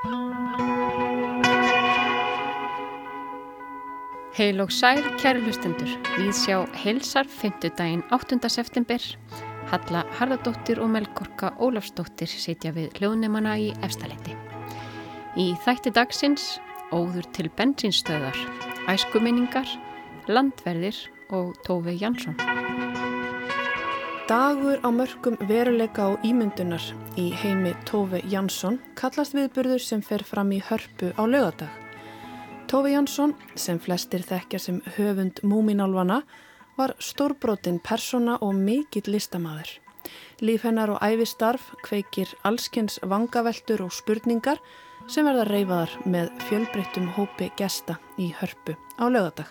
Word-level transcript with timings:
Heil 0.00 0.16
og 4.64 4.72
sæl, 4.72 5.04
kæru 5.20 5.44
hlustendur. 5.44 5.90
Við 6.14 6.30
sjá 6.32 6.64
heilsar 6.80 7.28
5. 7.28 7.68
daginn 7.76 8.00
8. 8.08 8.40
september. 8.48 8.96
Halla 9.68 10.08
Harðardóttir 10.16 10.80
og 10.80 10.88
Melgorka 10.94 11.52
Ólafsdóttir 11.60 12.32
sitja 12.32 12.72
við 12.72 12.96
hljóðnumana 12.96 13.60
í 13.60 13.76
efstaletti. 13.84 14.32
Í 15.36 15.52
þætti 15.66 15.92
dagsins 15.92 16.56
óður 16.96 17.28
til 17.36 17.52
bensinstöðar, 17.52 18.40
æskuminningar, 18.88 19.68
landverðir 20.32 20.96
og 21.28 21.60
Tófi 21.68 22.00
Jansson. 22.00 22.40
Dagur 24.30 24.78
á 24.86 24.94
mörgum 24.94 25.34
veruleika 25.42 26.04
og 26.12 26.22
ímyndunar 26.22 26.84
í 27.18 27.32
heimi 27.34 27.72
Tófi 27.82 28.20
Jansson 28.30 28.76
kallast 28.94 29.34
viðburður 29.34 29.82
sem 29.82 30.04
fer 30.06 30.22
fram 30.22 30.52
í 30.54 30.60
hörpu 30.62 31.08
á 31.18 31.26
lögadag. 31.26 31.72
Tófi 32.70 32.92
Jansson, 32.92 33.34
sem 33.58 33.80
flestir 33.82 34.22
þekkja 34.22 34.60
sem 34.62 34.78
höfund 34.94 35.42
múminálvana, 35.42 36.20
var 36.78 36.94
stórbrotin 37.02 37.80
persona 37.82 38.36
og 38.38 38.54
mikill 38.54 39.10
listamæður. 39.10 39.74
Líf 40.46 40.62
hennar 40.62 40.94
og 40.94 41.02
æfistarf 41.02 41.72
kveikir 41.82 42.30
allskens 42.46 43.00
vangaveltur 43.02 43.82
og 43.88 43.90
spurningar 43.90 44.62
sem 45.10 45.26
verða 45.26 45.48
reyfaðar 45.50 45.98
með 46.06 46.30
fjölbreyttum 46.46 47.10
hópi 47.18 47.50
gesta 47.58 47.98
í 48.14 48.30
hörpu 48.38 48.78
á 48.94 49.10
lögadag. 49.10 49.50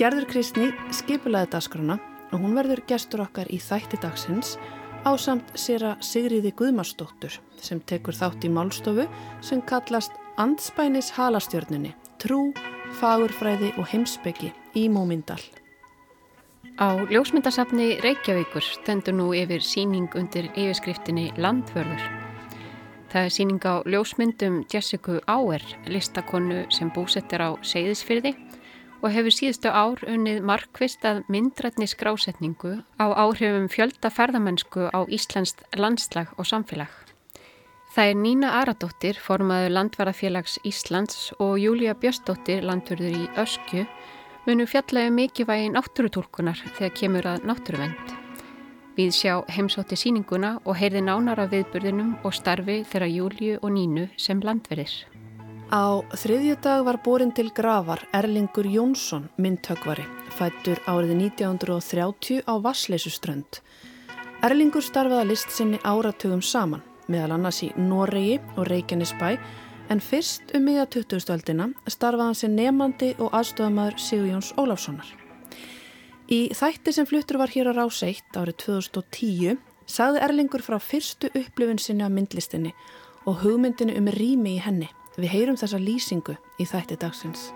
Gerður 0.00 0.30
Kristni 0.32 0.72
skipulaði 0.88 1.52
dagskrona 1.52 2.00
og 2.34 2.42
hún 2.42 2.56
verður 2.58 2.82
gestur 2.90 3.22
okkar 3.24 3.48
í 3.54 3.60
þætti 3.62 4.00
dagsins 4.02 4.56
á 5.06 5.14
samt 5.20 5.54
sér 5.58 5.86
að 5.92 6.04
Sigriði 6.04 6.50
Guðmarsdóttur 6.58 7.38
sem 7.62 7.80
tekur 7.86 8.16
þátt 8.18 8.44
í 8.44 8.50
málstofu 8.50 9.06
sem 9.44 9.62
kallast 9.62 10.12
Andspænis 10.40 11.12
halastjörnunni 11.14 11.92
trú, 12.18 12.48
fagurfræði 12.98 13.70
og 13.78 13.86
heimsbyggi 13.92 14.50
í 14.74 14.88
Mómindal. 14.90 15.42
Á 16.74 16.98
ljósmyndasafni 17.06 18.00
Reykjavíkur 18.02 18.64
stendur 18.66 19.14
nú 19.14 19.28
yfir 19.36 19.62
síning 19.62 20.10
undir 20.18 20.48
yfirskriftinni 20.56 21.28
Landvörður. 21.38 22.02
Það 23.12 23.28
er 23.28 23.34
síning 23.36 23.62
á 23.62 23.78
ljósmyndum 23.86 24.64
Jessica 24.72 25.20
Auer, 25.30 25.62
listakonu 25.86 26.64
sem 26.74 26.90
búsettir 26.90 27.44
á 27.44 27.54
Seyðisfyrði 27.62 28.34
og 29.04 29.12
hefur 29.12 29.34
síðustu 29.36 29.68
ár 29.68 30.00
unnið 30.08 30.40
markvist 30.48 31.04
að 31.04 31.22
myndrætni 31.28 31.86
skrásetningu 31.90 32.78
á 32.96 33.06
áhrifum 33.12 33.68
fjölda 33.68 34.08
ferðamennsku 34.08 34.88
á 34.88 35.04
Íslandst 35.12 35.60
landslag 35.76 36.32
og 36.40 36.48
samfélag. 36.48 36.88
Það 37.94 38.10
er 38.10 38.16
Nína 38.18 38.48
Aradóttir, 38.58 39.20
formaður 39.20 39.76
Landvarafélags 39.76 40.56
Íslands 40.66 41.30
og 41.38 41.60
Júlia 41.62 41.92
Björstóttir, 41.94 42.64
landverður 42.66 43.14
í 43.20 43.28
Öskju, 43.38 43.84
munu 44.48 44.66
fjallega 44.66 45.12
um 45.12 45.20
mikið 45.20 45.50
vægi 45.52 45.70
náttúrutúlkunar 45.76 46.58
þegar 46.74 46.96
kemur 46.98 47.28
að 47.36 47.46
náttúruvend. 47.46 48.16
Við 48.96 49.14
sjá 49.14 49.34
heimsótti 49.50 49.98
síninguna 50.00 50.56
og 50.64 50.78
heyrði 50.80 51.04
nánar 51.06 51.44
af 51.44 51.52
viðburðinum 51.54 52.16
og 52.24 52.34
starfi 52.34 52.80
þeirra 52.88 53.10
Júliu 53.10 53.60
og 53.60 53.76
Nínu 53.76 54.08
sem 54.16 54.42
landverðir. 54.42 55.04
Á 55.74 56.06
þriðju 56.14 56.54
dag 56.62 56.84
var 56.86 57.00
borin 57.02 57.32
til 57.34 57.48
gravar 57.50 58.04
Erlingur 58.14 58.68
Jónsson, 58.70 59.24
myndtökvari, 59.42 60.04
fættur 60.30 60.78
árið 60.86 61.16
1930 61.16 62.44
á 62.46 62.54
Vassleysuströnd. 62.62 63.58
Erlingur 64.46 64.86
starfaði 64.86 65.32
list 65.32 65.50
sinni 65.50 65.82
áratugum 65.82 66.44
saman 66.46 66.84
meðal 67.10 67.34
annars 67.34 67.58
í 67.66 67.72
Noregi 67.74 68.38
og 68.54 68.68
Reykjanesbæ 68.70 69.32
en 69.90 70.04
fyrst 70.12 70.54
um 70.54 70.62
miða 70.62 70.86
2000-öldina 70.94 71.72
starfaði 71.90 72.28
hann 72.28 72.38
sem 72.44 72.54
nefandi 72.54 73.10
og 73.18 73.34
aðstofamæður 73.34 73.98
Sigurjóns 74.06 74.54
Ólafssonar. 74.54 75.10
Í 76.30 76.54
þætti 76.54 76.94
sem 76.94 77.10
fluttur 77.10 77.42
var 77.42 77.50
hér 77.50 77.74
á 77.74 77.82
Ráseitt 77.82 78.38
árið 78.38 78.62
2010 78.70 79.58
sagði 79.90 80.22
Erlingur 80.22 80.62
frá 80.62 80.78
fyrstu 80.78 81.34
upplifin 81.34 81.82
sinni 81.82 82.06
af 82.06 82.14
myndlistinni 82.14 82.70
og 83.26 83.42
hugmyndinu 83.42 83.98
um 83.98 84.14
rými 84.14 84.60
í 84.60 84.62
henni. 84.62 84.94
Við 85.14 85.30
heyrum 85.30 85.58
þessa 85.58 85.78
lýsingu 85.78 86.34
í 86.58 86.64
þætti 86.66 86.96
dagsins. 86.98 87.52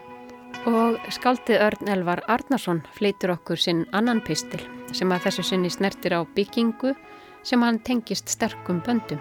Og 0.71 0.99
skaldið 1.11 1.63
Örn 1.65 1.91
Elvar 1.91 2.23
Arnarsson 2.31 2.85
fleitur 2.95 3.33
okkur 3.35 3.59
sinn 3.59 3.85
annan 3.93 4.21
pistil 4.23 4.61
sem 4.95 5.11
að 5.13 5.27
þessu 5.27 5.45
sinni 5.49 5.71
snertir 5.73 6.15
á 6.15 6.23
byggingu 6.37 6.95
sem 7.43 7.63
hann 7.63 7.81
tengist 7.83 8.31
sterkum 8.31 8.79
böndum. 8.87 9.21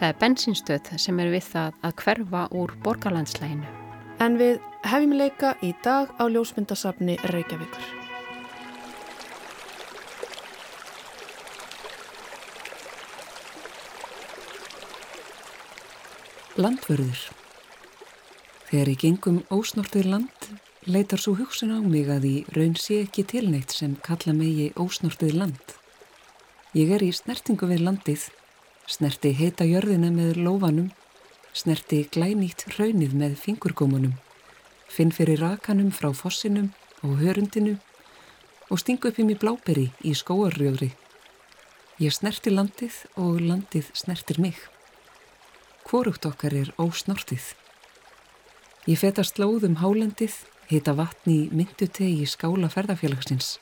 Það 0.00 0.08
er 0.08 0.18
bensinstöð 0.22 0.90
sem 0.96 1.20
er 1.20 1.32
við 1.34 1.44
það 1.50 1.76
að 1.84 1.96
hverfa 2.00 2.44
úr 2.56 2.72
borgarlandslæginu. 2.84 3.68
En 4.20 4.38
við 4.40 4.60
hefjum 4.88 5.12
leika 5.20 5.54
í 5.60 5.74
dag 5.84 6.08
á 6.16 6.24
ljósmyndasafni 6.32 7.18
Reykjavíkur. 7.28 7.96
Landvörður 16.60 17.39
Þegar 18.70 18.92
ég 18.94 19.00
gengum 19.02 19.40
ósnortið 19.50 20.10
land 20.14 20.50
leitar 20.86 21.20
svo 21.20 21.36
hugsun 21.36 21.74
á 21.74 21.78
mig 21.82 22.08
að 22.08 22.28
ég 22.30 22.50
raun 22.56 22.76
sé 22.78 23.02
ekki 23.04 23.26
tilneitt 23.26 23.74
sem 23.74 23.96
kalla 24.06 24.32
megi 24.32 24.70
ósnortið 24.78 25.34
land. 25.42 25.64
Ég 26.74 26.94
er 26.94 27.02
í 27.02 27.10
snertingu 27.10 27.66
við 27.66 27.82
landið 27.88 28.30
Snerti 28.90 29.30
heita 29.38 29.62
jörðina 29.62 30.08
með 30.10 30.40
lófanum, 30.42 30.88
snerti 31.54 32.00
glænýtt 32.10 32.64
raunið 32.74 33.12
með 33.20 33.36
fingurgómunum, 33.38 34.16
finn 34.90 35.12
fyrir 35.14 35.38
rakanum 35.44 35.92
frá 35.94 36.08
fossinum 36.10 36.72
og 37.06 37.20
hörundinu 37.20 37.76
og 38.66 38.82
stingu 38.82 39.12
upp 39.12 39.22
í 39.22 39.28
mig 39.28 39.38
bláberi 39.38 39.86
í 40.02 40.16
skóarrjóðri. 40.18 40.90
Ég 42.02 42.16
snerti 42.18 42.50
landið 42.50 42.98
og 43.14 43.38
landið 43.46 43.94
snertir 43.94 44.42
mig. 44.42 44.58
Hvorugt 45.86 46.26
okkar 46.26 46.58
er 46.64 46.74
ósnortið. 46.74 47.52
Ég 48.88 48.96
fetast 48.96 49.36
lóðum 49.36 49.74
hálendið, 49.76 50.32
hita 50.70 50.94
vatni 50.96 51.34
í 51.36 51.48
myndutegi 51.52 52.22
í 52.22 52.28
skála 52.28 52.70
ferðarfélagsins. 52.72 53.58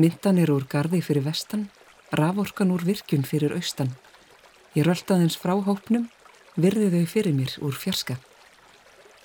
Myndan 0.00 0.38
er 0.40 0.48
úr 0.54 0.64
gardi 0.64 1.02
fyrir 1.04 1.26
vestan, 1.26 1.66
raforkan 2.08 2.72
úr 2.72 2.86
virkun 2.88 3.26
fyrir 3.28 3.52
austan. 3.52 3.90
Ég 4.72 4.86
rölda 4.88 5.18
þeins 5.20 5.36
frá 5.36 5.52
hópnum, 5.66 6.06
virði 6.56 6.88
þau 6.94 7.10
fyrir 7.12 7.36
mér 7.36 7.52
úr 7.60 7.76
fjarska. 7.76 8.16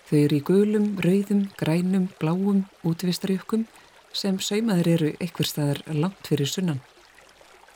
Þau 0.10 0.18
eru 0.20 0.36
í 0.36 0.44
gulum, 0.44 0.90
rauðum, 1.00 1.46
grænum, 1.56 2.10
bláum, 2.20 2.66
útvistarjökkum 2.84 3.68
sem 4.12 4.36
saumaður 4.44 4.90
eru 4.98 5.14
eitthver 5.22 5.48
staðar 5.48 5.80
langt 5.96 6.28
fyrir 6.28 6.50
sunnan. 6.50 6.84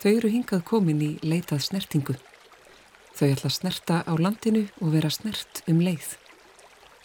Þau 0.03 0.11
eru 0.11 0.33
hingað 0.33 0.65
komin 0.67 0.99
í 0.99 1.09
leitað 1.23 1.63
snertingu. 1.69 2.17
Þau 3.15 3.27
ætla 3.29 3.47
að 3.47 3.55
snerta 3.61 4.01
á 4.03 4.13
landinu 4.19 4.65
og 4.81 4.91
vera 4.97 5.13
snert 5.13 5.63
um 5.71 5.79
leið. 5.79 6.17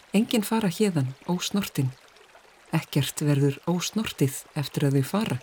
Engin 0.09 0.41
fara 0.41 0.71
hérðan 0.73 1.11
ósnortin. 1.29 1.91
Ekkert 2.73 3.21
verður 3.21 3.59
ósnortið 3.69 4.39
eftir 4.57 4.87
að 4.87 4.95
þau 4.97 5.05
fara. 5.05 5.37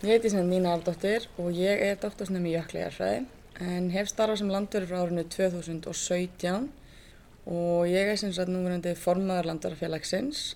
Ég 0.00 0.14
heiti 0.14 0.30
sem 0.32 0.48
Nína 0.48 0.72
Ardóttir 0.78 1.26
og 1.36 1.52
ég 1.52 1.84
er 1.90 2.00
dóttorsnum 2.00 2.46
í 2.48 2.54
jöklegarfræði 2.54 3.26
en 3.60 3.90
hef 3.92 4.08
starfað 4.08 4.40
sem 4.40 4.54
landverður 4.54 4.94
frá 4.94 5.02
árinu 5.04 5.26
2017 5.28 6.70
og 7.52 7.84
ég 7.92 8.14
er 8.14 8.16
sem 8.16 8.32
sagt 8.32 8.48
núverandi 8.48 8.96
formaður 8.96 9.50
landverðarfélagsins 9.50 10.54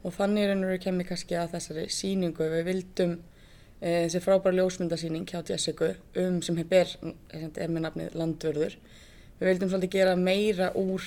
og 0.00 0.16
þannig 0.16 0.48
og 0.48 0.64
raun 0.64 0.84
kemur 0.86 1.10
kannski 1.10 1.36
að 1.36 1.58
þessari 1.58 1.90
síningu 1.92 2.48
við 2.56 2.70
vildum 2.70 3.18
þessi 3.80 4.22
frábæra 4.24 4.56
ljósmyndasíning 4.56 5.26
hjá 5.28 5.42
Jessica 5.44 5.92
um 6.22 6.40
sem 6.42 6.58
ber, 6.68 6.88
er 7.32 7.68
með 7.68 7.82
nafnið 7.84 8.16
landverður 8.16 8.78
við 9.38 9.50
vildum 9.50 9.72
svolítið 9.72 9.98
gera 9.98 10.16
meira 10.16 10.70
úr 10.80 11.04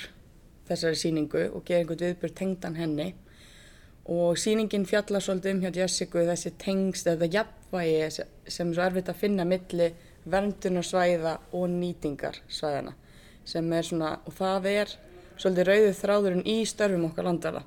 þessari 0.70 1.00
síningu 1.02 1.48
og 1.50 1.66
gera 1.66 1.82
einhvern 1.82 2.04
viðbjörn 2.04 2.36
tengdan 2.38 2.78
henni. 2.78 3.08
Og 4.10 4.38
síningin 4.42 4.86
fjallar 4.90 5.22
svolítið 5.22 5.56
um 5.56 5.64
hjá 5.64 5.82
Jessica 5.82 6.26
þessi 6.30 6.54
tengst 6.62 7.10
eða 7.10 7.30
jafnvægi 7.30 8.24
sem 8.50 8.70
er 8.70 8.78
svo 8.78 8.86
erfitt 8.86 9.12
að 9.12 9.22
finna 9.22 9.46
milli 9.50 9.92
verndunarsvæða 10.30 11.36
og 11.58 11.70
nýtingarsvæðana 11.74 12.96
sem 13.50 13.74
er 13.74 13.86
svona, 13.86 14.12
og 14.26 14.36
það 14.38 14.68
er 14.70 14.92
svolítið 15.40 15.70
rauðið 15.70 16.00
þráðurinn 16.04 16.50
í 16.50 16.58
störfum 16.70 17.08
okkar 17.08 17.30
landala 17.30 17.64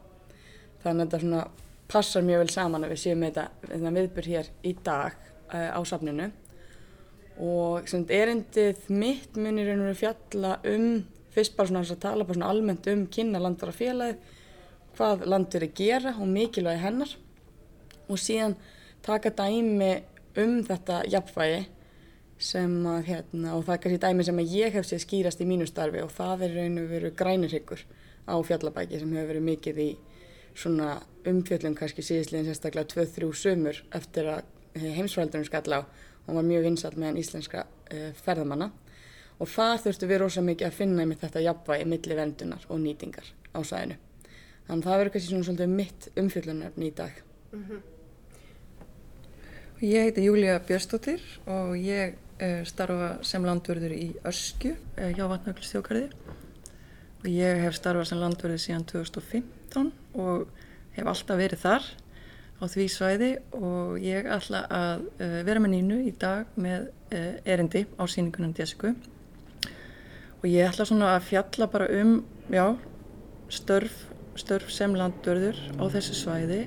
þannig 0.83 0.93
að 0.93 1.07
þetta 1.07 1.23
svona 1.23 1.45
passar 1.93 2.25
mjög 2.27 2.45
vel 2.45 2.53
saman 2.53 2.87
að 2.87 2.95
við 2.95 3.03
séum 3.03 3.23
með 3.23 3.41
þetta 3.69 3.93
viðbyrg 3.97 4.31
hér 4.33 4.53
í 4.65 4.73
dag 4.85 5.17
uh, 5.53 5.71
á 5.77 5.81
safninu. 5.89 6.31
Og 7.43 7.89
erindið 8.13 8.87
mitt 8.93 9.37
munir 9.37 9.73
einhverju 9.73 9.99
fjalla 10.03 10.57
um 10.69 11.03
fyrst 11.33 11.57
bara 11.57 11.71
svona 11.71 11.85
að 11.85 12.01
tala 12.03 12.27
bara 12.29 12.39
svona 12.39 12.53
almennt 12.53 12.89
um 12.93 13.07
kynna 13.13 13.41
landara 13.41 13.73
félagið 13.73 14.39
hvað 14.97 15.27
landur 15.33 15.65
er 15.65 15.73
gera 15.77 16.15
og 16.21 16.29
mikilvægi 16.29 16.83
hennar. 16.83 17.15
Og 18.09 18.21
síðan 18.21 18.57
taka 19.05 19.33
dæmi 19.37 19.95
um 20.41 20.59
þetta 20.67 21.03
jafnvægi 21.13 21.63
sem 22.43 22.73
að 22.91 23.05
hérna 23.07 23.57
og 23.57 23.67
það 23.67 23.75
er 23.75 23.83
kannski 23.85 24.03
dæmi 24.03 24.25
sem 24.27 24.41
að 24.43 24.55
ég 24.57 24.77
hef 24.77 24.87
séð 24.89 25.05
skýrast 25.05 25.43
í 25.43 25.47
mínu 25.47 25.67
starfi 25.69 26.03
og 26.03 26.11
það 26.13 26.47
er 26.47 26.57
raun 26.59 26.81
og 26.83 26.89
veru 26.91 27.13
grænirhyggur 27.19 27.85
á 28.27 28.35
fjallabæki 28.49 28.99
sem 28.99 29.13
hefur 29.15 29.31
verið 29.31 29.47
mikið 29.47 29.81
í 29.83 29.91
svona 30.55 31.01
umfjöllum 31.29 31.75
kannski 31.79 32.05
síðislegin 32.05 32.49
sérstaklega 32.51 32.89
2-3 32.93 33.33
sömur 33.39 33.83
eftir 33.95 34.29
að 34.33 34.43
heimsfældunum 34.97 35.47
skall 35.47 35.79
á 35.79 35.81
og 36.27 36.35
var 36.39 36.47
mjög 36.47 36.67
vinsall 36.69 36.97
meðan 36.97 37.21
íslenska 37.21 37.67
uh, 37.67 38.11
ferðamanna 38.25 38.71
og 39.43 39.51
það 39.51 39.87
þurftu 39.87 40.09
við 40.11 40.21
rosa 40.23 40.43
mikið 40.45 40.69
að 40.69 40.77
finna 40.79 41.07
með 41.09 41.25
þetta 41.25 41.45
jafnvægi 41.47 41.87
milli 41.91 42.19
vendunar 42.19 42.67
og 42.69 42.83
nýtingar 42.83 43.33
á 43.57 43.61
sæðinu. 43.67 43.97
Þannig 44.69 44.85
að 44.85 44.89
það 44.89 45.01
verður 45.01 45.15
kannski 45.15 45.31
svona 45.33 45.49
svolítið 45.49 45.73
mitt 45.73 46.09
umfjöllunarfn 46.23 46.83
í 46.87 46.91
dag. 46.95 47.23
Mm 47.53 47.65
-hmm. 47.65 47.81
Ég 49.83 50.05
heiti 50.07 50.23
Júlia 50.23 50.61
Björnstóttir 50.61 51.23
og 51.47 51.75
ég 51.77 52.15
uh, 52.15 52.65
starfa 52.65 53.19
sem 53.23 53.45
landverður 53.45 53.93
í 53.93 54.15
Öskju 54.25 54.77
uh, 54.77 55.11
hjá 55.11 55.27
Vatnaglistjókarði 55.27 56.09
og 57.23 57.27
ég 57.27 57.65
hef 57.65 57.75
starfað 57.75 58.05
sem 58.05 58.19
landverður 58.19 58.59
síðan 58.59 58.87
2015 59.73 59.93
og 60.21 60.49
hef 60.97 61.09
alltaf 61.09 61.39
verið 61.41 61.63
þar 61.63 61.87
á 62.63 62.65
því 62.71 62.85
svæði 62.93 63.31
og 63.59 63.97
ég 64.03 64.29
ætla 64.31 64.63
að 64.71 65.07
uh, 65.19 65.41
vera 65.47 65.63
með 65.63 65.75
nínu 65.77 65.99
í 66.07 66.13
dag 66.21 66.51
með 66.55 66.91
uh, 67.15 67.33
erindi 67.49 67.87
á 67.99 68.05
síningunum 68.07 68.55
Jessica. 68.59 68.93
Og 70.43 70.47
ég 70.51 70.69
ætla 70.69 70.87
svona 70.87 71.15
að 71.17 71.27
fjalla 71.31 71.69
bara 71.71 71.89
um 72.03 72.21
já, 72.53 72.77
störf, 73.51 74.07
störf 74.39 74.71
sem 74.75 74.95
landvörður 74.95 75.59
á 75.79 75.85
þessu 75.91 76.19
svæði 76.19 76.63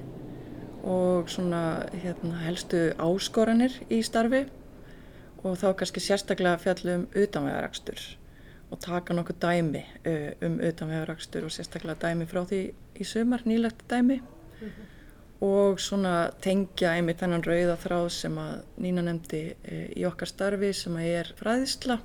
og 0.85 1.31
svona 1.31 1.87
hérna, 1.95 2.37
helstu 2.45 2.91
áskoranir 3.01 3.73
í 3.89 4.03
starfi 4.05 4.45
og 5.45 5.57
þá 5.61 5.71
kannski 5.79 6.03
sérstaklega 6.03 6.61
fjalla 6.61 6.99
um 6.99 7.07
utanvægarakstur 7.13 8.05
og 8.75 8.81
taka 8.83 9.15
nokkuð 9.15 9.39
dæmi 9.45 9.85
uh, 10.11 10.47
um 10.47 10.59
utanvægarakstur 10.59 11.47
og 11.47 11.55
sérstaklega 11.55 11.95
dæmi 12.03 12.27
frá 12.27 12.43
því 12.43 12.61
í 12.99 13.07
sumar, 13.07 13.47
nýlegt 13.47 13.87
dæmi. 13.89 14.19
Mm 14.19 14.67
-hmm 14.67 14.91
og 15.43 15.79
svona 15.81 16.29
tengja 16.41 16.93
einmitt 16.95 17.19
þennan 17.19 17.43
rauða 17.43 17.75
þráð 17.79 18.07
sem 18.15 18.37
að 18.39 18.55
Nína 18.81 19.03
nefndi 19.05 19.41
e, 19.63 19.81
í 19.97 20.05
okkar 20.07 20.31
starfi 20.31 20.71
sem 20.73 20.95
að 20.95 21.11
er 21.19 21.31
fræðisla 21.39 21.99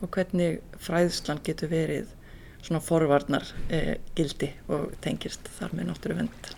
og 0.00 0.08
hvernig 0.14 0.60
fræðislan 0.80 1.42
getur 1.44 1.70
verið 1.72 2.10
svona 2.62 2.80
forvarnar 2.82 3.46
e, 3.68 3.98
gildi 4.16 4.52
og 4.72 4.92
tengist 5.04 5.48
þar 5.58 5.76
með 5.76 5.90
náttúru 5.90 6.18
vend. 6.22 6.52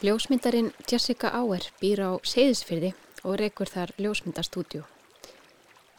Ljósmyndarinn 0.00 0.70
Jessica 0.88 1.34
Auer 1.36 1.66
býr 1.80 2.06
á 2.06 2.10
Seyðisfyrði 2.24 2.94
og 3.24 3.38
reykur 3.40 3.70
þar 3.70 3.92
ljósmyndarstúdjú. 3.98 4.82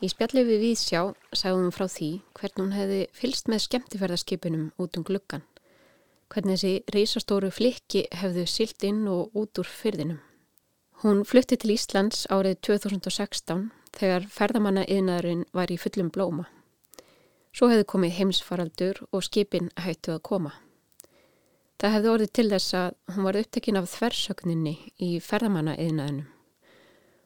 Í 0.02 0.10
spjallu 0.10 0.42
við 0.48 0.64
Víðsjá 0.66 1.02
sagðum 1.30 1.68
hún 1.68 1.76
frá 1.76 1.86
því 1.86 2.10
hvern 2.40 2.62
hún 2.64 2.72
hefði 2.74 3.02
fylst 3.14 3.52
með 3.52 3.66
skemmtifærðarskipunum 3.68 4.72
út 4.82 4.98
um 4.98 5.06
gluggan. 5.06 5.44
Hvernig 6.32 6.58
þessi 6.58 6.96
reysastóru 6.96 7.52
flikki 7.54 8.08
hefðu 8.16 8.48
silt 8.50 8.82
inn 8.88 9.04
og 9.12 9.36
út 9.38 9.62
úr 9.62 9.70
fyrðinum. 9.70 10.18
Hún 11.04 11.22
flutti 11.26 11.60
til 11.62 11.76
Íslands 11.76 12.26
árið 12.34 12.58
2016 12.66 13.70
þegar 13.94 14.26
ferðamanna 14.32 14.88
yðnaðurinn 14.90 15.46
var 15.54 15.70
í 15.70 15.78
fullum 15.78 16.10
blóma. 16.10 16.48
Svo 17.54 17.70
hefði 17.70 17.90
komið 17.94 18.18
heimsfaraldur 18.18 19.06
og 19.12 19.26
skipin 19.28 19.70
hættu 19.86 20.16
að 20.16 20.26
koma. 20.30 20.56
Það 21.82 21.98
hefði 21.98 22.14
orðið 22.16 22.36
til 22.38 22.50
þess 22.56 22.78
að 22.78 22.92
hún 23.14 23.26
var 23.28 23.42
upptekinn 23.46 23.80
af 23.80 23.90
þversögninni 23.94 24.78
í 24.98 25.16
ferðamanna 25.22 25.78
yðnaðunum. 25.82 26.30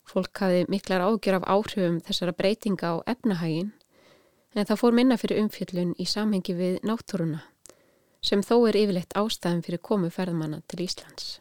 Fólk 0.06 0.38
hafi 0.38 0.66
miklar 0.69 1.02
ágjör 1.02 1.40
af 1.40 1.48
áhrifum 1.50 1.98
þessara 2.06 2.36
breytinga 2.38 2.94
á 2.94 2.96
efnahægin 3.10 3.72
en 4.56 4.68
það 4.69 4.80
fór 4.81 4.96
minna 4.96 5.18
fyrir 5.18 5.42
umfjöllun 5.42 5.96
í 6.00 6.06
samhengi 6.07 6.54
við 6.56 6.75
náttúruna 6.86 7.42
sem 8.25 8.42
þó 8.46 8.56
er 8.69 8.78
yfirleitt 8.80 9.18
ástæðum 9.18 9.63
fyrir 9.66 9.81
komu 9.86 10.10
ferðmanna 10.13 10.62
til 10.69 10.86
Íslands. 10.86 11.40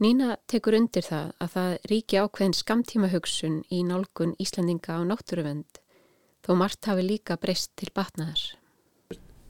Nína 0.00 0.36
tekur 0.48 0.76
undir 0.76 1.04
það 1.04 1.32
að 1.44 1.52
það 1.54 1.74
ríki 1.92 2.18
ákveðin 2.20 2.56
skamtíma 2.56 3.10
hugsun 3.12 3.60
í 3.68 3.82
nálgun 3.84 4.34
Íslandinga 4.40 4.96
á 4.96 5.00
náttúruvend 5.04 5.80
þó 6.44 6.54
margt 6.56 6.88
hafi 6.88 7.04
líka 7.04 7.36
breyst 7.40 7.72
til 7.76 7.90
batnaðar. 7.94 8.40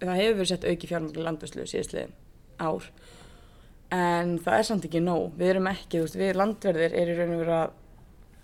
Það 0.01 0.21
hefur 0.21 0.39
verið 0.41 0.51
sett 0.51 0.67
auki 0.67 0.91
fjármöglu 0.91 1.27
landvörslu 1.27 1.67
síðastliðin 1.71 2.17
ár 2.59 2.89
en 3.95 4.37
það 4.43 4.57
er 4.57 4.67
samt 4.67 4.89
ekki 4.89 5.03
nóg. 5.03 5.31
Við 5.39 5.53
erum 5.55 5.71
ekki, 5.71 5.99
þú 5.99 6.07
veist, 6.07 6.19
við 6.19 6.41
landverðir 6.41 6.97
erum 6.99 7.21
raun 7.21 7.35
og 7.35 7.43
verið 7.45 7.57
að 7.61 7.79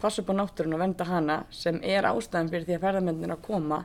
passa 0.00 0.22
upp 0.22 0.32
á 0.32 0.34
náttúrun 0.38 0.76
og 0.76 0.82
venda 0.82 1.06
hana 1.08 1.38
sem 1.50 1.80
er 1.82 2.08
ástæðan 2.08 2.50
fyrir 2.52 2.66
því 2.68 2.76
að 2.76 2.84
ferðarmyndin 2.86 3.34
að 3.36 3.44
koma 3.46 3.80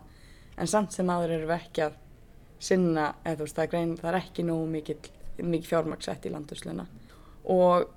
en 0.58 0.68
samt 0.68 0.94
sem 0.96 1.10
aður 1.10 1.38
eru 1.38 1.50
við 1.50 1.58
ekki 1.58 1.86
að 1.88 1.98
sinna, 2.62 3.08
eða 3.26 3.40
þú 3.40 3.46
veist, 3.48 3.56
það 3.58 3.64
er, 3.64 3.72
grein, 3.72 3.96
það 3.98 4.12
er 4.12 4.20
ekki 4.20 4.46
nógu 4.46 4.68
mikið, 4.76 5.08
mikið 5.42 5.70
fjármaksett 5.72 6.28
í 6.28 6.34
landursluna 6.34 6.86
og 7.50 7.88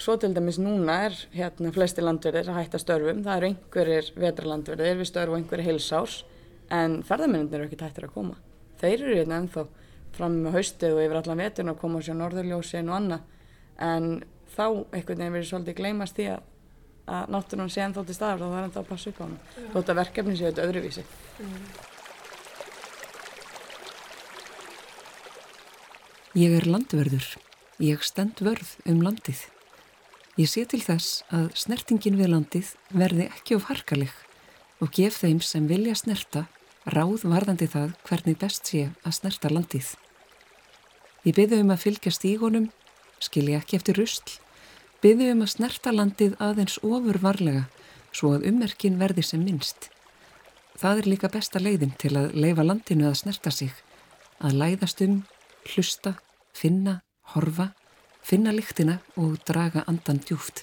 svo 0.00 0.16
til 0.16 0.32
dæmis 0.34 0.60
núna 0.62 0.98
er 1.08 1.16
hérna 1.34 1.72
flesti 1.74 2.04
landverðir 2.04 2.52
að 2.52 2.60
hætta 2.60 2.80
störfum, 2.80 3.24
það 3.24 3.40
eru 3.40 3.50
einhverjir 3.50 4.12
vetralandverðir 4.22 5.00
við 5.00 5.10
störfu 5.10 5.34
og 5.34 5.40
einhverjir 5.40 5.68
heilsás 5.72 6.22
en 6.72 7.00
ferðarmyndin 7.06 7.58
eru 7.58 7.68
ekki 7.68 7.80
tættir 7.80 8.06
að 8.08 8.14
koma. 8.14 8.38
Þeir 8.80 8.94
eru 9.04 9.16
hérna 9.18 9.40
ennþá 9.42 9.66
fram 10.16 10.38
með 10.44 10.56
haustið 10.58 10.96
og 10.96 11.02
yfir 11.04 11.18
allan 11.20 11.42
veturinn 11.42 11.72
að 11.72 11.80
koma 11.82 12.00
á 12.00 12.04
sér 12.06 12.18
norðurljósin 12.18 12.88
og 12.90 12.96
annað. 12.98 13.26
En 13.82 14.08
þá 14.52 14.64
einhvern 14.68 15.20
veginn 15.20 15.36
verið 15.36 15.50
svolítið 15.50 15.78
gleymast 15.80 16.18
því 16.18 16.28
að 16.32 16.48
að 17.06 17.32
náttúrun 17.34 17.70
sé 17.72 17.82
ennþá 17.82 18.04
til 18.06 18.16
staðar 18.16 18.44
og 18.44 18.52
það 18.52 18.58
er 18.58 18.66
ennþá 18.68 18.82
að 18.82 18.90
passa 18.90 19.10
upp 19.10 19.18
á 19.18 19.24
hann 19.24 19.38
þótt 19.72 19.90
að 19.90 19.98
verkefni 20.02 20.36
séu 20.36 20.50
þetta 20.50 20.66
öðruvísi. 20.68 21.06
Mm. 21.42 21.64
Ég 26.32 26.54
er 26.56 26.68
landverður 26.70 27.26
ég 27.82 28.04
stend 28.06 28.38
vörð 28.40 28.76
um 28.88 29.02
landið. 29.02 29.40
Ég 30.38 30.48
sé 30.48 30.62
til 30.64 30.80
þess 30.80 31.24
að 31.34 31.50
snertingin 31.58 32.16
við 32.16 32.30
landið 32.32 32.70
verði 32.94 33.26
ekki 33.28 33.56
of 33.58 33.66
harkalig 33.68 34.12
og 34.82 34.92
gef 34.94 35.18
þeim 35.20 35.42
sem 35.44 35.66
vilja 35.68 35.96
snerta 35.98 36.46
ráð 36.86 37.26
varðandi 37.28 37.68
það 37.70 37.92
hvernig 38.06 38.38
best 38.40 38.70
sé 38.70 38.86
að 39.02 39.16
snerta 39.18 39.50
landið. 39.52 39.92
Ég 41.26 41.36
byrðu 41.36 41.60
um 41.62 41.74
að 41.74 41.82
fylgja 41.84 42.14
stígunum 42.14 42.70
skilja 43.22 43.60
ekki 43.60 43.78
eftir 43.78 43.98
rusl 44.00 44.38
Byðið 45.02 45.32
um 45.32 45.40
að 45.42 45.48
snerta 45.50 45.90
landið 45.90 46.34
aðeins 46.38 46.76
ofur 46.86 47.16
varlega 47.18 47.64
svo 48.14 48.36
að 48.36 48.44
ummerkin 48.52 49.00
verði 49.00 49.24
sem 49.26 49.40
minnst. 49.42 49.88
Það 50.78 51.00
er 51.00 51.08
líka 51.10 51.30
besta 51.32 51.58
leiðin 51.58 51.96
til 51.98 52.12
að 52.20 52.36
leifa 52.38 52.62
landinu 52.62 53.08
að 53.08 53.16
snerta 53.18 53.50
sig, 53.50 53.72
að 54.38 54.60
læðast 54.60 55.02
um, 55.02 55.16
hlusta, 55.72 56.12
finna, 56.54 57.00
horfa, 57.34 57.72
finna 58.22 58.52
lyktina 58.54 59.00
og 59.18 59.40
draga 59.48 59.82
andan 59.90 60.22
djúft. 60.22 60.62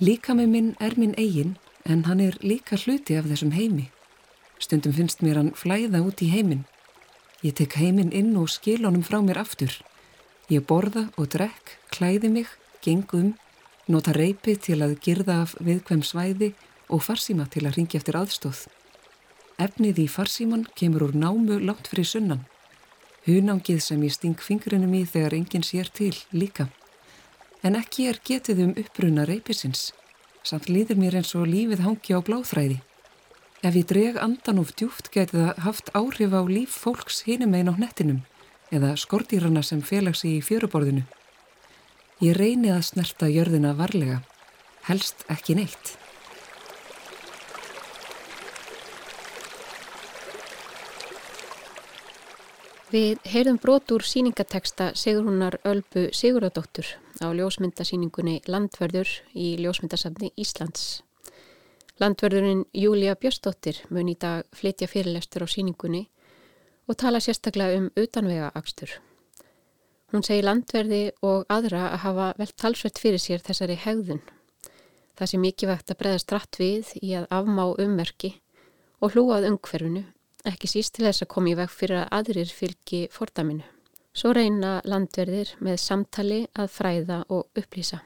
Líka 0.00 0.32
með 0.32 0.48
minn 0.54 0.72
er 0.80 0.96
minn 0.96 1.12
eigin 1.20 1.58
en 1.84 2.06
hann 2.08 2.24
er 2.24 2.40
líka 2.40 2.80
hluti 2.80 3.18
af 3.20 3.28
þessum 3.28 3.52
heimi. 3.52 3.90
Stundum 4.56 4.96
finnst 4.96 5.20
mér 5.20 5.42
hann 5.42 5.52
flæða 5.52 6.00
út 6.06 6.24
í 6.24 6.30
heiminn. 6.32 6.64
Ég 7.44 7.52
tek 7.60 7.76
heiminn 7.76 8.16
inn 8.16 8.32
og 8.40 8.48
skil 8.48 8.80
honum 8.86 9.04
frá 9.04 9.20
mér 9.20 9.44
aftur. 9.44 9.76
Ég 10.48 10.64
borða 10.64 11.10
og 11.20 11.28
drekk, 11.36 11.76
klæði 11.92 12.32
mig 12.32 12.48
gengum, 12.84 13.32
nota 13.88 14.12
reypi 14.16 14.56
til 14.56 14.80
að 14.84 14.98
girða 15.04 15.42
af 15.46 15.56
viðkvæm 15.60 16.02
svæði 16.06 16.52
og 16.92 17.02
farsíma 17.06 17.48
til 17.50 17.64
að 17.66 17.78
ringja 17.78 18.00
eftir 18.00 18.18
aðstóð. 18.18 18.66
Efnið 19.62 20.02
í 20.04 20.06
farsíman 20.10 20.66
kemur 20.78 21.08
úr 21.08 21.16
námu 21.16 21.58
látt 21.62 21.90
fyrir 21.90 22.08
sunnan. 22.08 22.44
Hunangið 23.26 23.82
sem 23.84 24.02
ég 24.02 24.14
sting 24.14 24.38
fingrinum 24.42 24.94
í 24.98 25.04
þegar 25.06 25.36
enginn 25.38 25.66
sér 25.66 25.90
til 25.94 26.14
líka. 26.34 26.68
En 27.62 27.76
ekki 27.78 28.08
er 28.10 28.18
getið 28.18 28.64
um 28.64 28.72
uppbrunna 28.74 29.26
reypisins. 29.28 29.92
Samt 30.42 30.66
líður 30.66 30.98
mér 30.98 31.20
eins 31.20 31.36
og 31.38 31.46
lífið 31.46 31.84
hangi 31.86 32.18
á 32.18 32.20
bláþræði. 32.26 32.80
Ef 33.62 33.76
ég 33.78 33.86
dreg 33.86 34.18
andan 34.18 34.58
of 34.58 34.72
djúft 34.74 35.12
geti 35.14 35.38
það 35.38 35.60
haft 35.62 35.92
áhrif 35.94 36.34
á 36.34 36.42
líf 36.42 36.74
fólks 36.82 37.22
hinum 37.28 37.54
einn 37.54 37.70
á 37.70 37.78
hnettinum 37.78 38.24
eða 38.74 38.96
skordýrana 38.98 39.62
sem 39.62 39.82
félags 39.84 40.24
í 40.26 40.40
fjöruborðinu. 40.42 41.04
Ég 42.22 42.36
reyni 42.38 42.70
að 42.70 42.84
snerta 42.86 43.26
jörðina 43.26 43.72
varlega, 43.74 44.20
helst 44.86 45.24
ekki 45.32 45.56
neitt. 45.58 45.96
Við 52.92 53.18
heyrðum 53.26 53.58
brot 53.58 53.90
úr 53.90 54.06
síningateksta 54.06 54.92
Sigurúnar 54.94 55.58
Ölbu 55.66 56.12
Siguradóttur 56.14 56.94
á 57.18 57.26
ljósmyndasíningunni 57.34 58.38
Landverður 58.46 59.10
í 59.34 59.56
ljósmyndasafni 59.58 60.30
Íslands. 60.38 61.00
Landverðurinn 61.98 62.68
Júlia 62.70 63.18
Björstóttir 63.18 63.82
mun 63.90 64.12
í 64.12 64.14
dag 64.14 64.46
flytja 64.54 64.86
fyrirlestur 64.86 65.42
á 65.42 65.48
síningunni 65.50 66.06
og 66.86 67.00
tala 67.02 67.18
sérstaklega 67.18 67.82
um 67.82 67.90
utanvega 67.98 68.52
akstur. 68.54 69.00
Hún 70.12 70.24
segi 70.26 70.42
landverði 70.44 71.02
og 71.24 71.46
aðra 71.48 71.86
að 71.94 72.02
hafa 72.02 72.28
vel 72.36 72.50
talsvert 72.60 72.98
fyrir 73.00 73.20
sér 73.22 73.40
þessari 73.40 73.78
hegðun. 73.80 74.20
Það 75.16 75.30
sé 75.30 75.38
mikið 75.40 75.70
vegt 75.72 75.92
að 75.92 75.98
breðast 76.02 76.34
rætt 76.34 76.58
við 76.60 76.90
í 77.00 77.14
að 77.16 77.28
afmá 77.32 77.62
ummerki 77.80 78.34
og 79.00 79.16
hlúað 79.16 79.48
umhverfinu, 79.48 80.04
ekki 80.48 80.68
síst 80.68 80.96
til 80.96 81.06
þess 81.06 81.24
að 81.24 81.32
komi 81.32 81.54
í 81.54 81.58
veg 81.58 81.72
fyrir 81.72 82.02
að 82.02 82.12
aðrir 82.18 82.52
fylgi 82.52 83.06
fordaminu. 83.14 83.64
Svo 84.12 84.34
reyna 84.36 84.80
landverðir 84.84 85.54
með 85.64 85.80
samtali 85.80 86.42
að 86.60 86.72
fræða 86.74 87.22
og 87.32 87.48
upplýsa. 87.56 88.02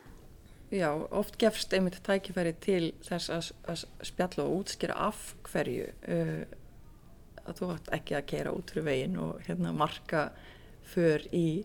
Já, 0.71 0.91
oft 1.11 1.39
gefst 1.43 1.75
einmitt 1.75 1.99
tækifæri 2.07 2.53
til 2.63 2.93
þess 3.07 3.31
að, 3.35 3.51
að 3.71 3.83
spjalla 4.07 4.47
og 4.47 4.61
útskýra 4.61 4.97
af 5.09 5.33
hverju 5.47 5.91
uh, 5.91 6.43
að 7.47 7.61
þú 7.61 7.71
ætti 7.75 7.95
ekki 7.99 8.17
að 8.19 8.29
keira 8.31 8.55
út 8.55 8.71
fyrir 8.71 8.87
veginn 8.87 9.19
og 9.23 9.43
hérna, 9.47 9.75
marka 9.75 10.29
för 10.87 11.27
í, 11.35 11.65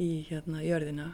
í 0.00 0.10
hérna, 0.28 0.62
jörðina. 0.64 1.10